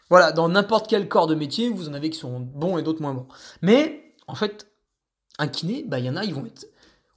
Voilà, 0.09 0.31
dans 0.31 0.49
n'importe 0.49 0.87
quel 0.87 1.07
corps 1.07 1.27
de 1.27 1.35
métier, 1.35 1.69
vous 1.69 1.87
en 1.87 1.93
avez 1.93 2.09
qui 2.09 2.17
sont 2.17 2.39
bons 2.39 2.77
et 2.79 2.81
d'autres 2.81 3.01
moins 3.01 3.13
bons. 3.13 3.27
Mais, 3.61 4.15
en 4.27 4.33
fait, 4.33 4.67
un 5.37 5.47
kiné, 5.47 5.85
bah, 5.87 5.99
il 5.99 6.05
y 6.05 6.09
en 6.09 6.15
a, 6.15 6.23
ils 6.23 6.33
vont 6.33 6.45
être... 6.45 6.65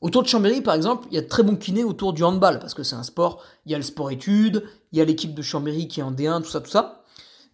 Autour 0.03 0.25
de 0.25 0.29
Chambéry, 0.29 0.61
par 0.61 0.75
exemple, 0.75 1.07
il 1.11 1.15
y 1.15 1.19
a 1.19 1.23
de 1.23 1.29
très 1.29 1.43
bons 1.43 1.57
kinés 1.57 1.85
autour 1.85 2.13
du 2.13 2.25
handball, 2.25 2.59
parce 2.59 2.75
que 2.75 2.83
c'est 2.83 2.97
un 2.97 3.05
sport, 3.05 3.43
il 3.65 3.73
y 3.73 3.75
a 3.75 3.79
le 3.79 3.85
sport 3.85 4.11
études, 4.11 4.65
il 4.91 4.99
y 4.99 5.01
a 5.01 5.05
l'équipe 5.05 5.33
de 5.33 5.43
Chambéry 5.43 5.87
qui 5.87 6.01
est 6.01 6.03
en 6.03 6.11
D1, 6.11 6.43
tout 6.43 6.51
ça, 6.51 6.61
tout 6.61 6.71
ça. 6.71 7.05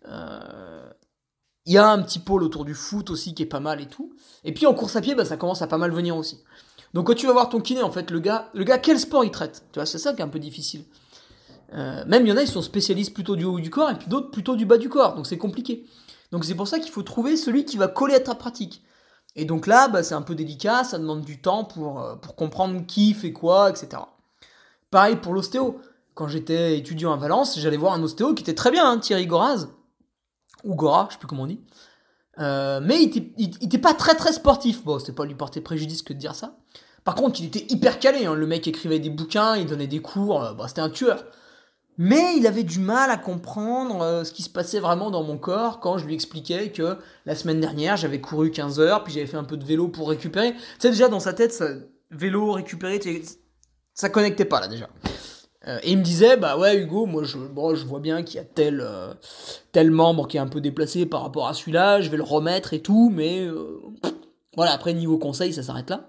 Euh, 0.09 0.91
il 1.67 1.75
y 1.75 1.79
a 1.79 1.87
un 1.87 2.03
petit 2.03 2.19
pôle 2.19 2.43
autour 2.43 2.65
du 2.65 2.75
foot 2.75 3.11
aussi 3.11 3.35
qui 3.35 3.43
est 3.43 3.47
pas 3.47 3.61
mal 3.61 3.83
et 3.83 3.87
tout. 3.87 4.15
Et 4.43 4.55
puis 4.55 4.65
en 4.65 4.73
course 4.73 4.97
à 4.97 5.03
pied, 5.03 5.15
bah, 5.15 5.27
ça 5.27 5.37
commence 5.37 5.61
à 5.61 5.67
pas 5.67 5.77
mal 5.77 5.93
venir 5.93 6.17
aussi. 6.17 6.43
Donc 6.95 7.07
quand 7.07 7.15
tu 7.15 7.27
vas 7.27 7.33
voir 7.33 7.49
ton 7.49 7.61
kiné, 7.61 7.83
en 7.83 7.91
fait, 7.91 8.11
le 8.11 8.21
gars, 8.21 8.51
le 8.55 8.65
gars, 8.65 8.79
quel 8.79 8.99
sport 8.99 9.25
il 9.25 9.31
traite? 9.31 9.65
Tu 9.73 9.79
vois, 9.79 9.87
c'est 9.87 9.99
ça 9.99 10.13
qui 10.13 10.21
est 10.21 10.25
un 10.25 10.29
peu 10.29 10.39
difficile. 10.39 10.85
Euh, 11.75 12.03
même 12.07 12.25
il 12.25 12.31
y 12.31 12.33
en 12.33 12.37
a, 12.37 12.43
ils 12.43 12.49
sont 12.49 12.63
spécialistes 12.63 13.13
plutôt 13.13 13.37
du 13.37 13.45
haut 13.45 13.61
du 13.61 13.69
corps 13.69 13.91
et 13.91 13.95
puis 13.95 14.09
d'autres 14.09 14.31
plutôt 14.31 14.57
du 14.57 14.65
bas 14.65 14.79
du 14.79 14.89
corps. 14.89 15.15
Donc 15.15 15.27
c'est 15.27 15.39
compliqué. 15.39 15.85
Donc 16.33 16.45
c'est 16.45 16.55
pour 16.55 16.69
ça 16.69 16.79
qu'il 16.79 16.91
faut 16.91 17.03
trouver 17.03 17.37
celui 17.37 17.65
qui 17.65 17.77
va 17.77 17.89
coller 17.89 18.15
à 18.15 18.21
ta 18.21 18.35
pratique. 18.35 18.83
Et 19.37 19.45
donc 19.45 19.67
là, 19.67 19.89
bah, 19.89 20.03
c'est 20.03 20.15
un 20.15 20.23
peu 20.23 20.35
délicat, 20.35 20.85
ça 20.85 20.99
demande 20.99 21.23
du 21.23 21.41
temps 21.41 21.65
pour, 21.65 22.01
euh, 22.01 22.17
comprendre 22.37 22.85
qui 22.87 23.15
fait 23.15 23.33
quoi, 23.33 23.71
etc. 23.71 24.03
Pareil 24.91 25.17
pour 25.17 25.35
l'ostéo. 25.35 25.81
Quand 26.15 26.27
j'étais 26.27 26.77
étudiant 26.77 27.13
à 27.13 27.17
Valence, 27.17 27.59
j'allais 27.61 27.77
voir 27.77 27.93
un 27.93 28.03
ostéo 28.03 28.35
qui 28.35 28.43
était 28.43 28.55
très 28.55 28.73
bien, 28.73 28.91
hein, 28.91 28.99
Thierry 28.99 29.27
Goraz 29.27 29.69
ou 30.65 30.75
Gora, 30.75 31.07
je 31.09 31.15
sais 31.15 31.19
plus 31.21 31.29
comment 31.29 31.45
on 31.45 31.47
dit. 31.47 31.61
Euh, 32.39 32.81
mais 32.83 33.03
il 33.03 33.65
était, 33.65 33.79
pas 33.79 33.95
très 33.95 34.15
très 34.15 34.33
sportif. 34.33 34.85
Bon, 34.85 34.99
c'est 34.99 35.15
pas 35.15 35.25
lui 35.25 35.35
porter 35.35 35.61
préjudice 35.61 36.03
que 36.03 36.13
de 36.13 36.19
dire 36.19 36.35
ça. 36.35 36.57
Par 37.05 37.15
contre, 37.15 37.41
il 37.41 37.47
était 37.47 37.67
hyper 37.69 37.99
calé. 37.99 38.27
Hein. 38.27 38.35
Le 38.35 38.47
mec 38.47 38.67
écrivait 38.69 38.99
des 38.99 39.11
bouquins, 39.11 39.57
il 39.57 39.67
donnait 39.67 39.87
des 39.87 40.01
cours. 40.01 40.45
Euh, 40.45 40.55
bah, 40.55 40.67
c'était 40.69 40.81
un 40.81 40.91
tueur. 40.91 41.25
Mais 42.01 42.37
il 42.37 42.47
avait 42.47 42.63
du 42.63 42.79
mal 42.79 43.11
à 43.11 43.17
comprendre 43.17 44.03
euh, 44.03 44.23
ce 44.23 44.33
qui 44.33 44.45
se 44.45 44.51
passait 44.51 44.79
vraiment 44.79 45.11
dans 45.11 45.25
mon 45.25 45.37
corps 45.37 45.81
quand 45.81 45.99
je 45.99 46.07
lui 46.07 46.15
expliquais 46.15 46.71
que 46.71 46.97
la 47.27 47.35
semaine 47.35 47.61
dernière, 47.61 47.97
j'avais 47.97 48.21
couru 48.21 48.53
15 48.53 48.79
heures, 48.79 49.03
puis 49.03 49.13
j'avais 49.13 49.27
fait 49.27 49.37
un 49.37 49.45
peu 49.45 49.57
de 49.57 49.65
vélo 49.65 49.89
pour 49.89 50.09
récupérer. 50.09 50.53
Tu 50.55 50.61
sais, 50.79 50.91
déjà 50.91 51.09
dans 51.09 51.19
sa 51.19 51.33
tête, 51.33 51.53
ça, 51.53 51.71
vélo, 52.13 52.53
récupérer, 52.53 53.01
ça 53.95 54.11
connectait 54.11 54.45
pas 54.45 54.61
là 54.61 54.69
déjà. 54.69 54.89
Euh, 55.67 55.81
et 55.83 55.93
il 55.93 55.99
me 55.99 56.05
disait, 56.05 56.37
bah 56.37 56.57
ouais 56.57 56.77
Hugo, 56.81 57.07
moi 57.07 57.25
je, 57.25 57.37
bon, 57.37 57.75
je 57.75 57.85
vois 57.85 57.99
bien 57.99 58.23
qu'il 58.23 58.37
y 58.37 58.39
a 58.39 58.45
tel, 58.45 58.81
euh, 58.81 59.13
tel 59.73 59.91
membre 59.91 60.29
qui 60.29 60.37
est 60.37 60.41
un 60.41 60.47
peu 60.47 60.61
déplacé 60.61 61.05
par 61.05 61.23
rapport 61.23 61.49
à 61.49 61.55
celui-là, 61.55 62.01
je 62.01 62.11
vais 62.11 62.17
le 62.17 62.23
remettre 62.23 62.75
et 62.75 62.81
tout, 62.81 63.11
mais 63.13 63.45
euh, 63.45 63.81
voilà, 64.55 64.73
après 64.73 64.95
niveau 64.95 65.19
conseil, 65.19 65.53
ça 65.53 65.65
s'arrête 65.65 65.91
là. 65.91 66.07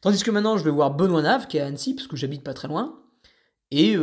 Tandis 0.00 0.22
que 0.22 0.30
maintenant 0.30 0.58
je 0.58 0.64
vais 0.64 0.72
voir 0.72 0.92
Benoît 0.92 1.22
Nave, 1.22 1.46
qui 1.46 1.56
est 1.56 1.60
à 1.60 1.66
Annecy, 1.66 1.94
parce 1.94 2.08
que 2.08 2.16
j'habite 2.16 2.42
pas 2.42 2.52
très 2.52 2.68
loin, 2.68 2.98
et, 3.70 3.96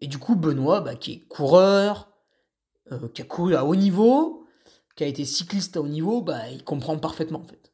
et 0.00 0.06
du 0.06 0.18
coup 0.18 0.36
Benoît, 0.36 0.80
bah, 0.80 0.94
qui 0.94 1.12
est 1.12 1.28
coureur, 1.28 2.08
qui 3.12 3.22
a 3.22 3.24
couru 3.24 3.56
à 3.56 3.64
haut 3.64 3.74
niveau, 3.74 4.46
qui 4.94 5.04
a 5.04 5.06
été 5.06 5.24
cycliste 5.24 5.76
à 5.76 5.80
haut 5.80 5.88
niveau, 5.88 6.22
bah, 6.22 6.48
il 6.50 6.62
comprend 6.62 6.96
parfaitement 6.96 7.40
en 7.40 7.44
fait. 7.44 7.72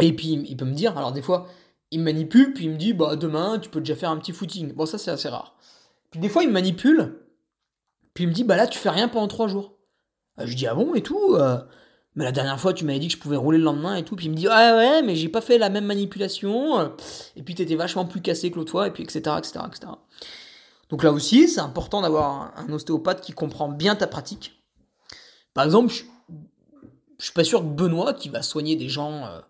Et 0.00 0.12
puis 0.12 0.32
il 0.32 0.56
peut 0.56 0.64
me 0.64 0.74
dire, 0.74 0.98
alors 0.98 1.12
des 1.12 1.22
fois, 1.22 1.46
il 1.90 2.00
me 2.00 2.04
manipule, 2.04 2.52
puis 2.52 2.64
il 2.64 2.70
me 2.70 2.76
dit, 2.76 2.92
bah 2.92 3.16
demain, 3.16 3.58
tu 3.58 3.68
peux 3.68 3.80
déjà 3.80 3.96
faire 3.96 4.10
un 4.10 4.16
petit 4.18 4.32
footing. 4.32 4.72
Bon, 4.72 4.86
ça 4.86 4.98
c'est 4.98 5.10
assez 5.10 5.28
rare. 5.28 5.56
Puis 6.10 6.20
des 6.20 6.28
fois, 6.28 6.42
il 6.42 6.48
me 6.48 6.54
manipule, 6.54 7.20
puis 8.14 8.24
il 8.24 8.28
me 8.28 8.32
dit, 8.32 8.44
bah 8.44 8.56
là, 8.56 8.66
tu 8.66 8.78
fais 8.78 8.90
rien 8.90 9.08
pendant 9.08 9.28
trois 9.28 9.48
jours. 9.48 9.76
Euh, 10.38 10.46
je 10.46 10.56
dis, 10.56 10.66
ah 10.66 10.74
bon, 10.74 10.94
et 10.94 11.02
tout 11.02 11.34
euh. 11.34 11.58
Mais 12.14 12.24
la 12.24 12.32
dernière 12.32 12.58
fois, 12.58 12.72
tu 12.72 12.86
m'avais 12.86 12.98
dit 12.98 13.08
que 13.08 13.12
je 13.12 13.18
pouvais 13.18 13.36
rouler 13.36 13.58
le 13.58 13.64
lendemain 13.64 13.94
et 13.94 14.02
tout. 14.02 14.16
Puis 14.16 14.26
il 14.26 14.30
me 14.30 14.36
dit, 14.36 14.48
ah 14.48 14.74
ouais, 14.74 15.02
mais 15.02 15.16
j'ai 15.16 15.28
pas 15.28 15.42
fait 15.42 15.58
la 15.58 15.68
même 15.68 15.84
manipulation. 15.84 16.94
Et 17.36 17.42
puis 17.42 17.54
t'étais 17.54 17.74
vachement 17.74 18.06
plus 18.06 18.22
cassé 18.22 18.50
que 18.50 18.56
l'autre 18.56 18.70
fois, 18.70 18.86
et 18.86 18.90
puis 18.90 19.02
etc., 19.02 19.36
etc., 19.36 19.60
etc. 19.68 19.92
Donc 20.88 21.02
là 21.02 21.12
aussi, 21.12 21.46
c'est 21.46 21.60
important 21.60 22.00
d'avoir 22.00 22.54
un 22.56 22.72
ostéopathe 22.72 23.20
qui 23.20 23.32
comprend 23.32 23.68
bien 23.68 23.96
ta 23.96 24.06
pratique. 24.06 24.62
Par 25.52 25.64
exemple, 25.64 25.92
je, 25.92 26.04
suis 27.18 27.32
pas 27.34 27.44
sûr 27.44 27.60
que 27.60 27.66
Benoît, 27.66 28.14
qui 28.14 28.30
va 28.30 28.40
soigner 28.40 28.76
des 28.76 28.88
gens 28.88 29.26
euh, 29.26 29.40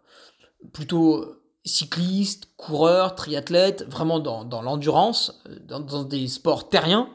plutôt 0.72 1.37
cycliste, 1.66 2.48
coureur, 2.56 3.14
triathlète, 3.14 3.84
vraiment 3.88 4.20
dans, 4.20 4.62
l'endurance, 4.62 5.42
euh, 5.48 5.58
dans, 5.60 6.04
des 6.04 6.28
sports 6.28 6.68
terriens, 6.68 7.10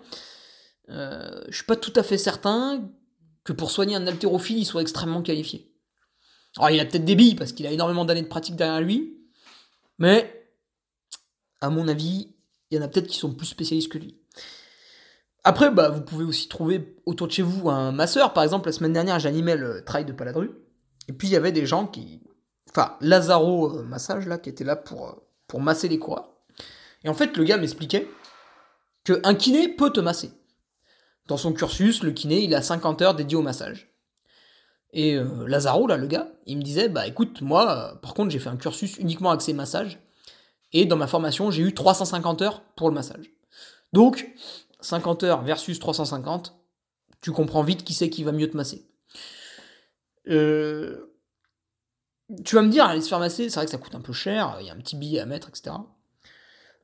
euh, 0.89 1.41
je 1.47 1.55
suis 1.55 1.65
pas 1.65 1.77
tout 1.77 1.93
à 1.95 2.03
fait 2.03 2.17
certain 2.17 2.89
que 3.43 3.53
pour 3.53 3.71
soigner 3.71 3.95
un 3.95 4.05
haltérophile, 4.05 4.59
il 4.59 4.65
soit 4.65 4.81
extrêmement 4.81 5.21
qualifié. 5.21 5.71
Alors 6.57 6.69
il 6.69 6.79
a 6.79 6.85
peut-être 6.85 7.05
des 7.05 7.15
billes 7.15 7.35
parce 7.35 7.53
qu'il 7.53 7.65
a 7.65 7.71
énormément 7.71 8.03
d'années 8.03 8.21
de 8.21 8.27
pratique 8.27 8.57
derrière 8.57 8.81
lui, 8.81 9.17
mais 9.97 10.51
à 11.61 11.69
mon 11.69 11.87
avis, 11.87 12.35
il 12.69 12.77
y 12.77 12.79
en 12.79 12.83
a 12.83 12.87
peut-être 12.87 13.07
qui 13.07 13.17
sont 13.17 13.33
plus 13.33 13.47
spécialistes 13.47 13.89
que 13.89 13.97
lui. 13.97 14.17
Après, 15.43 15.71
bah, 15.71 15.89
vous 15.89 16.01
pouvez 16.01 16.25
aussi 16.25 16.49
trouver 16.49 16.95
autour 17.05 17.27
de 17.27 17.31
chez 17.31 17.41
vous 17.41 17.69
un 17.69 17.91
masseur. 17.91 18.33
Par 18.33 18.43
exemple, 18.43 18.67
la 18.67 18.73
semaine 18.73 18.93
dernière, 18.93 19.19
j'animais 19.19 19.55
le 19.55 19.83
trail 19.83 20.05
de 20.05 20.13
Paladru. 20.13 20.51
Et 21.07 21.13
puis, 21.13 21.29
il 21.29 21.31
y 21.31 21.35
avait 21.35 21.51
des 21.51 21.65
gens 21.65 21.87
qui, 21.87 22.21
enfin 22.71 22.95
Lazaro 23.01 23.77
euh, 23.77 23.83
Massage 23.83 24.27
là, 24.27 24.37
qui 24.37 24.49
était 24.49 24.63
là 24.63 24.75
pour, 24.75 25.07
euh, 25.07 25.13
pour 25.47 25.61
masser 25.61 25.87
les 25.87 25.99
coureurs. 25.99 26.29
Et 27.03 27.09
en 27.09 27.13
fait, 27.13 27.37
le 27.37 27.43
gars 27.43 27.57
m'expliquait 27.57 28.07
qu'un 29.03 29.35
kiné 29.35 29.67
peut 29.67 29.91
te 29.91 29.99
masser. 29.99 30.31
Dans 31.27 31.37
son 31.37 31.53
cursus, 31.53 32.03
le 32.03 32.11
kiné, 32.11 32.43
il 32.43 32.53
a 32.55 32.61
50 32.61 33.01
heures 33.01 33.15
dédiées 33.15 33.37
au 33.37 33.41
massage. 33.41 33.91
Et 34.93 35.15
euh, 35.15 35.47
Lazaro, 35.47 35.87
là, 35.87 35.97
le 35.97 36.07
gars, 36.07 36.31
il 36.45 36.57
me 36.57 36.61
disait, 36.61 36.89
bah 36.89 37.07
écoute, 37.07 37.41
moi, 37.41 37.99
par 38.01 38.13
contre, 38.13 38.31
j'ai 38.31 38.39
fait 38.39 38.49
un 38.49 38.57
cursus 38.57 38.97
uniquement 38.97 39.31
axé 39.31 39.53
massage. 39.53 39.99
Et 40.73 40.85
dans 40.85 40.97
ma 40.97 41.07
formation, 41.07 41.51
j'ai 41.51 41.63
eu 41.63 41.73
350 41.73 42.41
heures 42.41 42.61
pour 42.75 42.89
le 42.89 42.95
massage. 42.95 43.31
Donc, 43.93 44.29
50 44.81 45.23
heures 45.23 45.41
versus 45.43 45.79
350, 45.79 46.55
tu 47.21 47.31
comprends 47.31 47.63
vite 47.63 47.83
qui 47.83 47.93
c'est 47.93 48.09
qui 48.09 48.23
va 48.23 48.31
mieux 48.31 48.49
te 48.49 48.57
masser. 48.57 48.85
Euh, 50.27 51.10
tu 52.43 52.55
vas 52.55 52.61
me 52.61 52.69
dire, 52.69 52.85
aller 52.85 53.01
se 53.01 53.09
faire 53.09 53.19
masser, 53.19 53.49
c'est 53.49 53.55
vrai 53.55 53.65
que 53.65 53.71
ça 53.71 53.77
coûte 53.77 53.95
un 53.95 54.01
peu 54.01 54.13
cher, 54.13 54.57
il 54.59 54.67
y 54.67 54.69
a 54.69 54.73
un 54.73 54.77
petit 54.77 54.95
billet 54.95 55.19
à 55.19 55.25
mettre, 55.25 55.49
etc. 55.49 55.75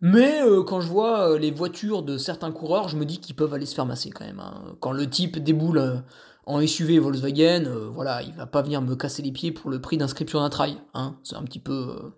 Mais 0.02 0.41
euh, 0.41 0.64
quand 0.64 0.80
je 0.80 0.88
vois 0.88 1.32
euh, 1.32 1.39
les 1.39 1.52
voitures 1.52 2.04
de 2.04 2.18
certains 2.18 2.52
coureurs, 2.52 2.88
je 2.88 2.98
me 2.98 3.06
dis 3.06 3.20
qu'ils 3.20 3.36
peuvent 3.36 3.54
aller 3.54 3.66
se 3.66 3.74
faire 3.74 3.86
masser 3.86 4.12
quand 4.12 4.26
même. 4.26 4.39
Hein. 4.39 4.76
Quand 4.80 4.91
le 4.91 5.10
type 5.10 5.39
déboule 5.39 5.80
euh, 5.80 5.98
en 6.45 6.66
SUV 6.66 7.00
Volkswagen, 7.00 7.89
voilà, 7.93 8.22
il 8.22 8.34
va 8.34 8.45
pas 8.45 8.62
venir 8.62 8.82
me 8.82 8.95
casser 8.95 9.22
les 9.22 9.32
pieds 9.32 9.52
pour 9.52 9.70
le 9.70 9.82
prix 9.82 9.98
d'inscription 9.98 10.39
d'un 10.39 10.50
trail. 10.50 10.78
Hein. 10.93 11.18
C'est 11.24 11.36
un 11.36 11.43
petit 11.43 11.60
peu. 11.60 12.14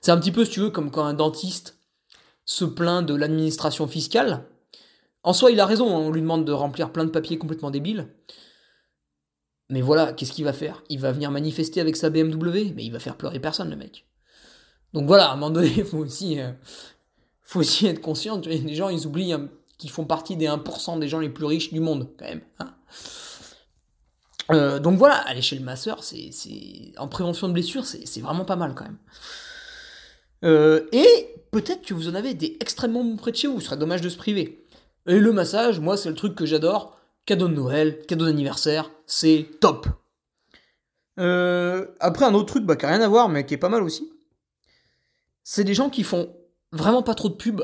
C'est 0.00 0.10
un 0.10 0.18
petit 0.18 0.32
peu, 0.32 0.44
si 0.44 0.50
tu 0.50 0.60
veux, 0.60 0.70
comme 0.70 0.90
quand 0.90 1.04
un 1.04 1.14
dentiste 1.14 1.78
se 2.44 2.64
plaint 2.64 3.06
de 3.06 3.14
l'administration 3.14 3.86
fiscale. 3.86 4.44
En 5.22 5.32
soi, 5.32 5.50
il 5.50 5.60
a 5.60 5.66
raison, 5.66 5.88
hein, 5.88 6.00
on 6.00 6.10
lui 6.10 6.22
demande 6.22 6.44
de 6.44 6.52
remplir 6.52 6.90
plein 6.90 7.04
de 7.04 7.10
papiers 7.10 7.38
complètement 7.38 7.70
débiles. 7.70 8.08
Mais 9.70 9.80
voilà, 9.80 10.12
qu'est-ce 10.12 10.32
qu'il 10.32 10.44
va 10.44 10.52
faire? 10.52 10.82
Il 10.88 10.98
va 10.98 11.12
venir 11.12 11.30
manifester 11.30 11.80
avec 11.80 11.96
sa 11.96 12.10
BMW, 12.10 12.72
mais 12.74 12.84
il 12.84 12.90
va 12.90 12.98
faire 12.98 13.16
pleurer 13.16 13.38
personne, 13.38 13.70
le 13.70 13.76
mec. 13.76 14.04
Donc 14.92 15.06
voilà, 15.06 15.30
à 15.30 15.32
un 15.32 15.36
moment 15.36 15.50
donné, 15.50 15.72
il 15.76 15.84
faut 15.86 15.98
aussi, 15.98 16.40
euh, 16.40 16.50
faut 17.40 17.60
aussi 17.60 17.86
être 17.86 18.00
conscient. 18.00 18.40
Les 18.44 18.74
gens, 18.74 18.88
ils 18.88 19.06
oublient 19.06 19.32
hein, 19.32 19.48
qu'ils 19.78 19.90
font 19.90 20.04
partie 20.04 20.36
des 20.36 20.46
1% 20.46 20.98
des 20.98 21.08
gens 21.08 21.20
les 21.20 21.28
plus 21.28 21.44
riches 21.44 21.72
du 21.72 21.80
monde, 21.80 22.08
quand 22.18 22.26
même. 22.26 22.42
Hein. 22.58 22.74
Euh, 24.50 24.80
donc 24.80 24.98
voilà, 24.98 25.14
aller 25.14 25.42
chez 25.42 25.56
le 25.56 25.64
masseur, 25.64 26.02
c'est, 26.02 26.30
en 26.98 27.06
prévention 27.06 27.46
de 27.46 27.52
blessures, 27.52 27.86
c'est, 27.86 28.20
vraiment 28.20 28.44
pas 28.44 28.56
mal 28.56 28.74
quand 28.74 28.84
même. 28.84 28.98
Euh, 30.44 30.88
et 30.90 31.34
peut-être 31.52 31.86
que 31.86 31.94
vous 31.94 32.08
en 32.08 32.14
avez 32.16 32.34
des 32.34 32.56
extrêmement 32.58 33.16
près 33.16 33.30
de 33.30 33.36
chez 33.36 33.46
vous, 33.46 33.60
ce 33.60 33.66
serait 33.66 33.76
dommage 33.76 34.00
de 34.00 34.08
se 34.08 34.16
priver. 34.16 34.66
Et 35.06 35.18
le 35.20 35.32
massage, 35.32 35.78
moi, 35.78 35.96
c'est 35.96 36.08
le 36.08 36.16
truc 36.16 36.34
que 36.34 36.46
j'adore 36.46 36.96
cadeau 37.26 37.46
de 37.46 37.54
Noël, 37.54 38.00
cadeau 38.06 38.24
d'anniversaire, 38.24 38.90
c'est 39.10 39.48
top. 39.60 39.88
Euh, 41.18 41.86
après, 41.98 42.24
un 42.24 42.32
autre 42.32 42.46
truc 42.46 42.64
bah, 42.64 42.76
qui 42.76 42.86
n'a 42.86 42.92
rien 42.92 43.00
à 43.00 43.08
voir, 43.08 43.28
mais 43.28 43.44
qui 43.44 43.54
est 43.54 43.58
pas 43.58 43.68
mal 43.68 43.82
aussi, 43.82 44.08
c'est 45.42 45.64
des 45.64 45.74
gens 45.74 45.90
qui 45.90 46.04
font 46.04 46.32
vraiment 46.70 47.02
pas 47.02 47.14
trop 47.14 47.28
de 47.28 47.34
pub. 47.34 47.60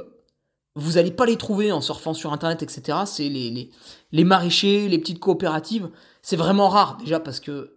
Vous 0.74 0.98
allez 0.98 1.12
pas 1.12 1.24
les 1.24 1.36
trouver 1.36 1.70
en 1.70 1.80
surfant 1.80 2.14
sur 2.14 2.32
internet, 2.32 2.64
etc. 2.64 2.98
C'est 3.06 3.28
les, 3.28 3.70
les, 4.10 4.24
maraîchers, 4.24 4.88
les 4.88 4.98
petites 4.98 5.20
coopératives. 5.20 5.88
C'est 6.20 6.36
vraiment 6.36 6.68
rare, 6.68 6.98
déjà 6.98 7.20
parce 7.20 7.38
que, 7.38 7.76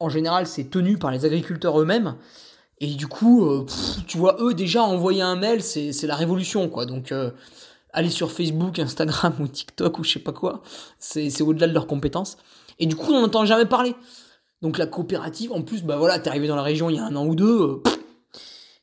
en 0.00 0.08
général, 0.08 0.48
c'est 0.48 0.64
tenu 0.64 0.98
par 0.98 1.12
les 1.12 1.24
agriculteurs 1.24 1.80
eux-mêmes. 1.80 2.16
Et 2.78 2.88
du 2.88 3.06
coup, 3.06 3.46
euh, 3.46 3.64
tu 4.08 4.18
vois, 4.18 4.36
eux 4.40 4.52
déjà 4.52 4.82
envoyer 4.82 5.22
un 5.22 5.36
mail, 5.36 5.62
c'est 5.62 6.06
la 6.06 6.16
révolution, 6.16 6.68
quoi. 6.68 6.86
Donc, 6.86 7.12
euh, 7.12 7.30
aller 7.92 8.10
sur 8.10 8.32
Facebook, 8.32 8.80
Instagram 8.80 9.34
ou 9.40 9.46
TikTok 9.46 10.00
ou 10.00 10.04
je 10.04 10.14
sais 10.14 10.18
pas 10.18 10.32
quoi. 10.32 10.62
C'est 10.98 11.40
au-delà 11.40 11.68
de 11.68 11.72
leurs 11.72 11.86
compétences. 11.86 12.36
Et 12.78 12.86
du 12.86 12.96
coup, 12.96 13.12
on 13.12 13.20
n'entend 13.20 13.44
jamais 13.44 13.66
parler. 13.66 13.94
Donc 14.62 14.78
la 14.78 14.86
coopérative, 14.86 15.52
en 15.52 15.62
plus, 15.62 15.82
bah 15.82 15.96
voilà, 15.96 16.18
t'es 16.18 16.28
arrivé 16.28 16.48
dans 16.48 16.56
la 16.56 16.62
région 16.62 16.90
il 16.90 16.96
y 16.96 16.98
a 16.98 17.04
un 17.04 17.14
an 17.16 17.26
ou 17.26 17.34
deux. 17.34 17.60
Euh, 17.60 17.82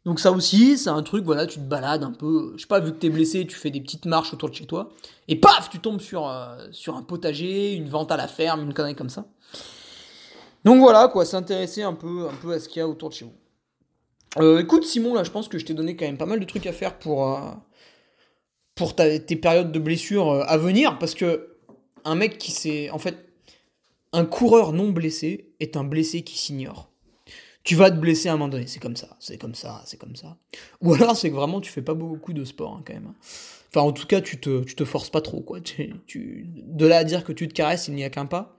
Donc 0.05 0.19
ça 0.19 0.31
aussi, 0.31 0.77
c'est 0.77 0.89
un 0.89 1.01
truc, 1.01 1.23
voilà, 1.23 1.47
tu 1.47 1.59
te 1.59 1.63
balades 1.63 2.03
un 2.03 2.11
peu, 2.11 2.53
je 2.57 2.61
sais 2.61 2.67
pas, 2.67 2.81
vu 2.81 2.91
que 2.91 2.97
t'es 2.97 3.09
blessé, 3.09 3.47
tu 3.47 3.55
fais 3.55 3.71
des 3.71 3.79
petites 3.79 4.05
marches 4.05 4.33
autour 4.33 4.49
de 4.49 4.53
chez 4.53 4.65
toi, 4.65 4.91
et 5.29 5.37
paf, 5.37 5.69
tu 5.69 5.79
tombes 5.79 6.01
sur, 6.01 6.27
euh, 6.27 6.67
sur 6.71 6.97
un 6.97 7.03
potager, 7.03 7.73
une 7.73 7.87
vente 7.87 8.11
à 8.11 8.17
la 8.17 8.27
ferme, 8.27 8.63
une 8.63 8.73
connerie 8.73 8.95
comme 8.95 9.09
ça. 9.09 9.25
Donc 10.65 10.79
voilà, 10.79 11.07
quoi, 11.07 11.23
s'intéresser 11.23 11.83
un 11.83 11.93
peu, 11.93 12.27
un 12.27 12.35
peu 12.41 12.51
à 12.51 12.59
ce 12.59 12.67
qu'il 12.67 12.79
y 12.79 12.81
a 12.81 12.87
autour 12.87 13.09
de 13.09 13.13
chez 13.13 13.25
vous. 13.25 13.33
Euh, 14.41 14.59
écoute, 14.59 14.83
Simon, 14.83 15.13
là, 15.13 15.23
je 15.23 15.31
pense 15.31 15.47
que 15.47 15.57
je 15.57 15.65
t'ai 15.65 15.73
donné 15.73 15.95
quand 15.95 16.05
même 16.05 16.17
pas 16.17 16.25
mal 16.25 16.39
de 16.39 16.45
trucs 16.45 16.65
à 16.67 16.73
faire 16.73 16.99
pour, 16.99 17.39
pour 18.75 18.95
tes 18.95 19.35
périodes 19.37 19.71
de 19.71 19.79
blessures 19.79 20.43
à 20.47 20.57
venir, 20.57 20.99
parce 20.99 21.15
que 21.15 21.55
un 22.03 22.15
mec 22.15 22.37
qui 22.37 22.51
s'est, 22.51 22.89
en 22.89 22.99
fait, 22.99 23.32
un 24.13 24.25
coureur 24.25 24.71
non 24.71 24.91
blessé 24.91 25.53
est 25.59 25.75
un 25.75 25.83
blessé 25.83 26.23
qui 26.23 26.37
s'ignore 26.37 26.93
tu 27.63 27.75
vas 27.75 27.89
te 27.89 27.95
blesser 27.95 28.29
à 28.29 28.33
un 28.33 28.35
moment 28.35 28.49
donné. 28.49 28.67
C'est 28.67 28.79
comme 28.79 28.95
ça, 28.95 29.15
c'est 29.19 29.37
comme 29.37 29.55
ça, 29.55 29.81
c'est 29.85 29.97
comme 29.97 30.15
ça. 30.15 30.37
Ou 30.81 30.93
alors 30.93 31.15
c'est 31.15 31.29
que 31.29 31.35
vraiment 31.35 31.61
tu 31.61 31.71
fais 31.71 31.81
pas 31.81 31.93
beaucoup 31.93 32.33
de 32.33 32.43
sport 32.43 32.73
hein, 32.73 32.83
quand 32.85 32.93
même. 32.93 33.07
Hein. 33.07 33.15
Enfin 33.69 33.81
en 33.81 33.91
tout 33.91 34.05
cas 34.05 34.21
tu 34.21 34.39
te, 34.39 34.63
te 34.63 34.85
forces 34.85 35.09
pas 35.09 35.21
trop 35.21 35.41
quoi. 35.41 35.59
De 35.59 36.85
là 36.85 36.97
à 36.97 37.03
dire 37.03 37.23
que 37.23 37.31
tu 37.31 37.47
te 37.47 37.53
caresses, 37.53 37.87
il 37.87 37.95
n'y 37.95 38.03
a 38.03 38.09
qu'un 38.09 38.25
pas. 38.25 38.57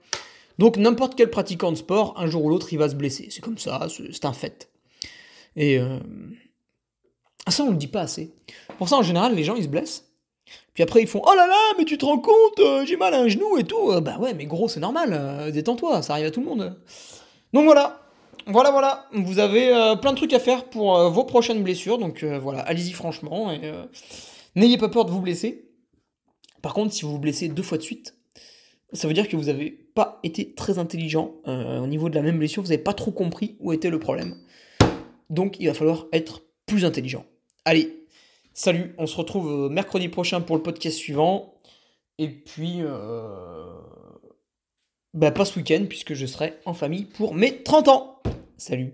Donc 0.57 0.77
n'importe 0.77 1.15
quel 1.15 1.29
pratiquant 1.29 1.71
de 1.71 1.77
sport, 1.77 2.13
un 2.17 2.27
jour 2.27 2.45
ou 2.45 2.49
l'autre, 2.49 2.73
il 2.73 2.79
va 2.79 2.89
se 2.89 2.95
blesser. 2.95 3.27
C'est 3.29 3.41
comme 3.41 3.57
ça, 3.57 3.87
c'est 3.89 4.25
un 4.25 4.33
fait. 4.33 4.71
Et 5.55 5.77
euh... 5.77 5.99
ça 7.47 7.63
on 7.63 7.71
le 7.71 7.77
dit 7.77 7.87
pas 7.87 8.01
assez. 8.01 8.33
Pour 8.77 8.89
ça 8.89 8.97
en 8.97 9.03
général 9.03 9.35
les 9.35 9.43
gens 9.43 9.55
ils 9.55 9.63
se 9.63 9.69
blessent. 9.69 10.11
Puis 10.75 10.83
après 10.83 11.01
ils 11.01 11.07
font 11.07 11.21
oh 11.25 11.33
là 11.35 11.47
là 11.47 11.73
mais 11.77 11.85
tu 11.85 11.97
te 11.97 12.05
rends 12.05 12.19
compte 12.19 12.59
euh, 12.59 12.85
j'ai 12.85 12.97
mal 12.97 13.13
à 13.13 13.21
un 13.21 13.27
genou 13.29 13.57
et 13.57 13.63
tout. 13.63 13.91
Euh, 13.91 14.01
bah 14.01 14.17
ouais 14.19 14.33
mais 14.33 14.45
gros 14.45 14.67
c'est 14.67 14.81
normal, 14.81 15.09
euh, 15.13 15.49
détends-toi, 15.49 16.03
ça 16.03 16.13
arrive 16.13 16.27
à 16.27 16.31
tout 16.31 16.41
le 16.41 16.45
monde. 16.45 16.77
Donc 17.53 17.63
voilà, 17.63 18.01
voilà, 18.47 18.71
voilà, 18.71 19.07
vous 19.13 19.39
avez 19.39 19.69
plein 20.01 20.11
de 20.11 20.17
trucs 20.17 20.33
à 20.33 20.39
faire 20.39 20.65
pour 20.65 21.09
vos 21.09 21.23
prochaines 21.23 21.63
blessures, 21.63 21.97
donc 21.97 22.21
voilà, 22.25 22.59
allez-y 22.59 22.91
franchement, 22.91 23.49
et 23.49 23.71
n'ayez 24.55 24.77
pas 24.77 24.89
peur 24.89 25.05
de 25.05 25.11
vous 25.11 25.21
blesser. 25.21 25.69
Par 26.61 26.73
contre, 26.73 26.93
si 26.93 27.05
vous 27.05 27.11
vous 27.11 27.19
blessez 27.19 27.47
deux 27.47 27.63
fois 27.63 27.77
de 27.77 27.83
suite, 27.83 28.17
ça 28.91 29.07
veut 29.07 29.13
dire 29.13 29.29
que 29.29 29.37
vous 29.37 29.45
n'avez 29.45 29.71
pas 29.71 30.19
été 30.23 30.53
très 30.53 30.79
intelligent 30.79 31.35
au 31.45 31.87
niveau 31.87 32.09
de 32.09 32.15
la 32.15 32.21
même 32.21 32.37
blessure, 32.37 32.61
vous 32.61 32.69
n'avez 32.69 32.83
pas 32.83 32.93
trop 32.93 33.11
compris 33.11 33.55
où 33.61 33.71
était 33.71 33.89
le 33.89 33.99
problème. 33.99 34.35
Donc 35.29 35.55
il 35.61 35.67
va 35.67 35.73
falloir 35.73 36.07
être 36.11 36.41
plus 36.65 36.83
intelligent. 36.83 37.23
Allez, 37.63 38.04
salut, 38.55 38.95
on 38.97 39.05
se 39.05 39.15
retrouve 39.15 39.69
mercredi 39.69 40.09
prochain 40.09 40.41
pour 40.41 40.55
le 40.55 40.63
podcast 40.63 40.97
suivant, 40.97 41.61
et 42.17 42.29
puis... 42.29 42.81
Bah 45.13 45.31
pas 45.31 45.45
ce 45.45 45.57
week-end 45.57 45.85
puisque 45.87 46.13
je 46.13 46.25
serai 46.25 46.55
en 46.65 46.73
famille 46.73 47.05
pour 47.05 47.33
mes 47.33 47.63
30 47.63 47.87
ans. 47.87 48.19
Salut. 48.57 48.93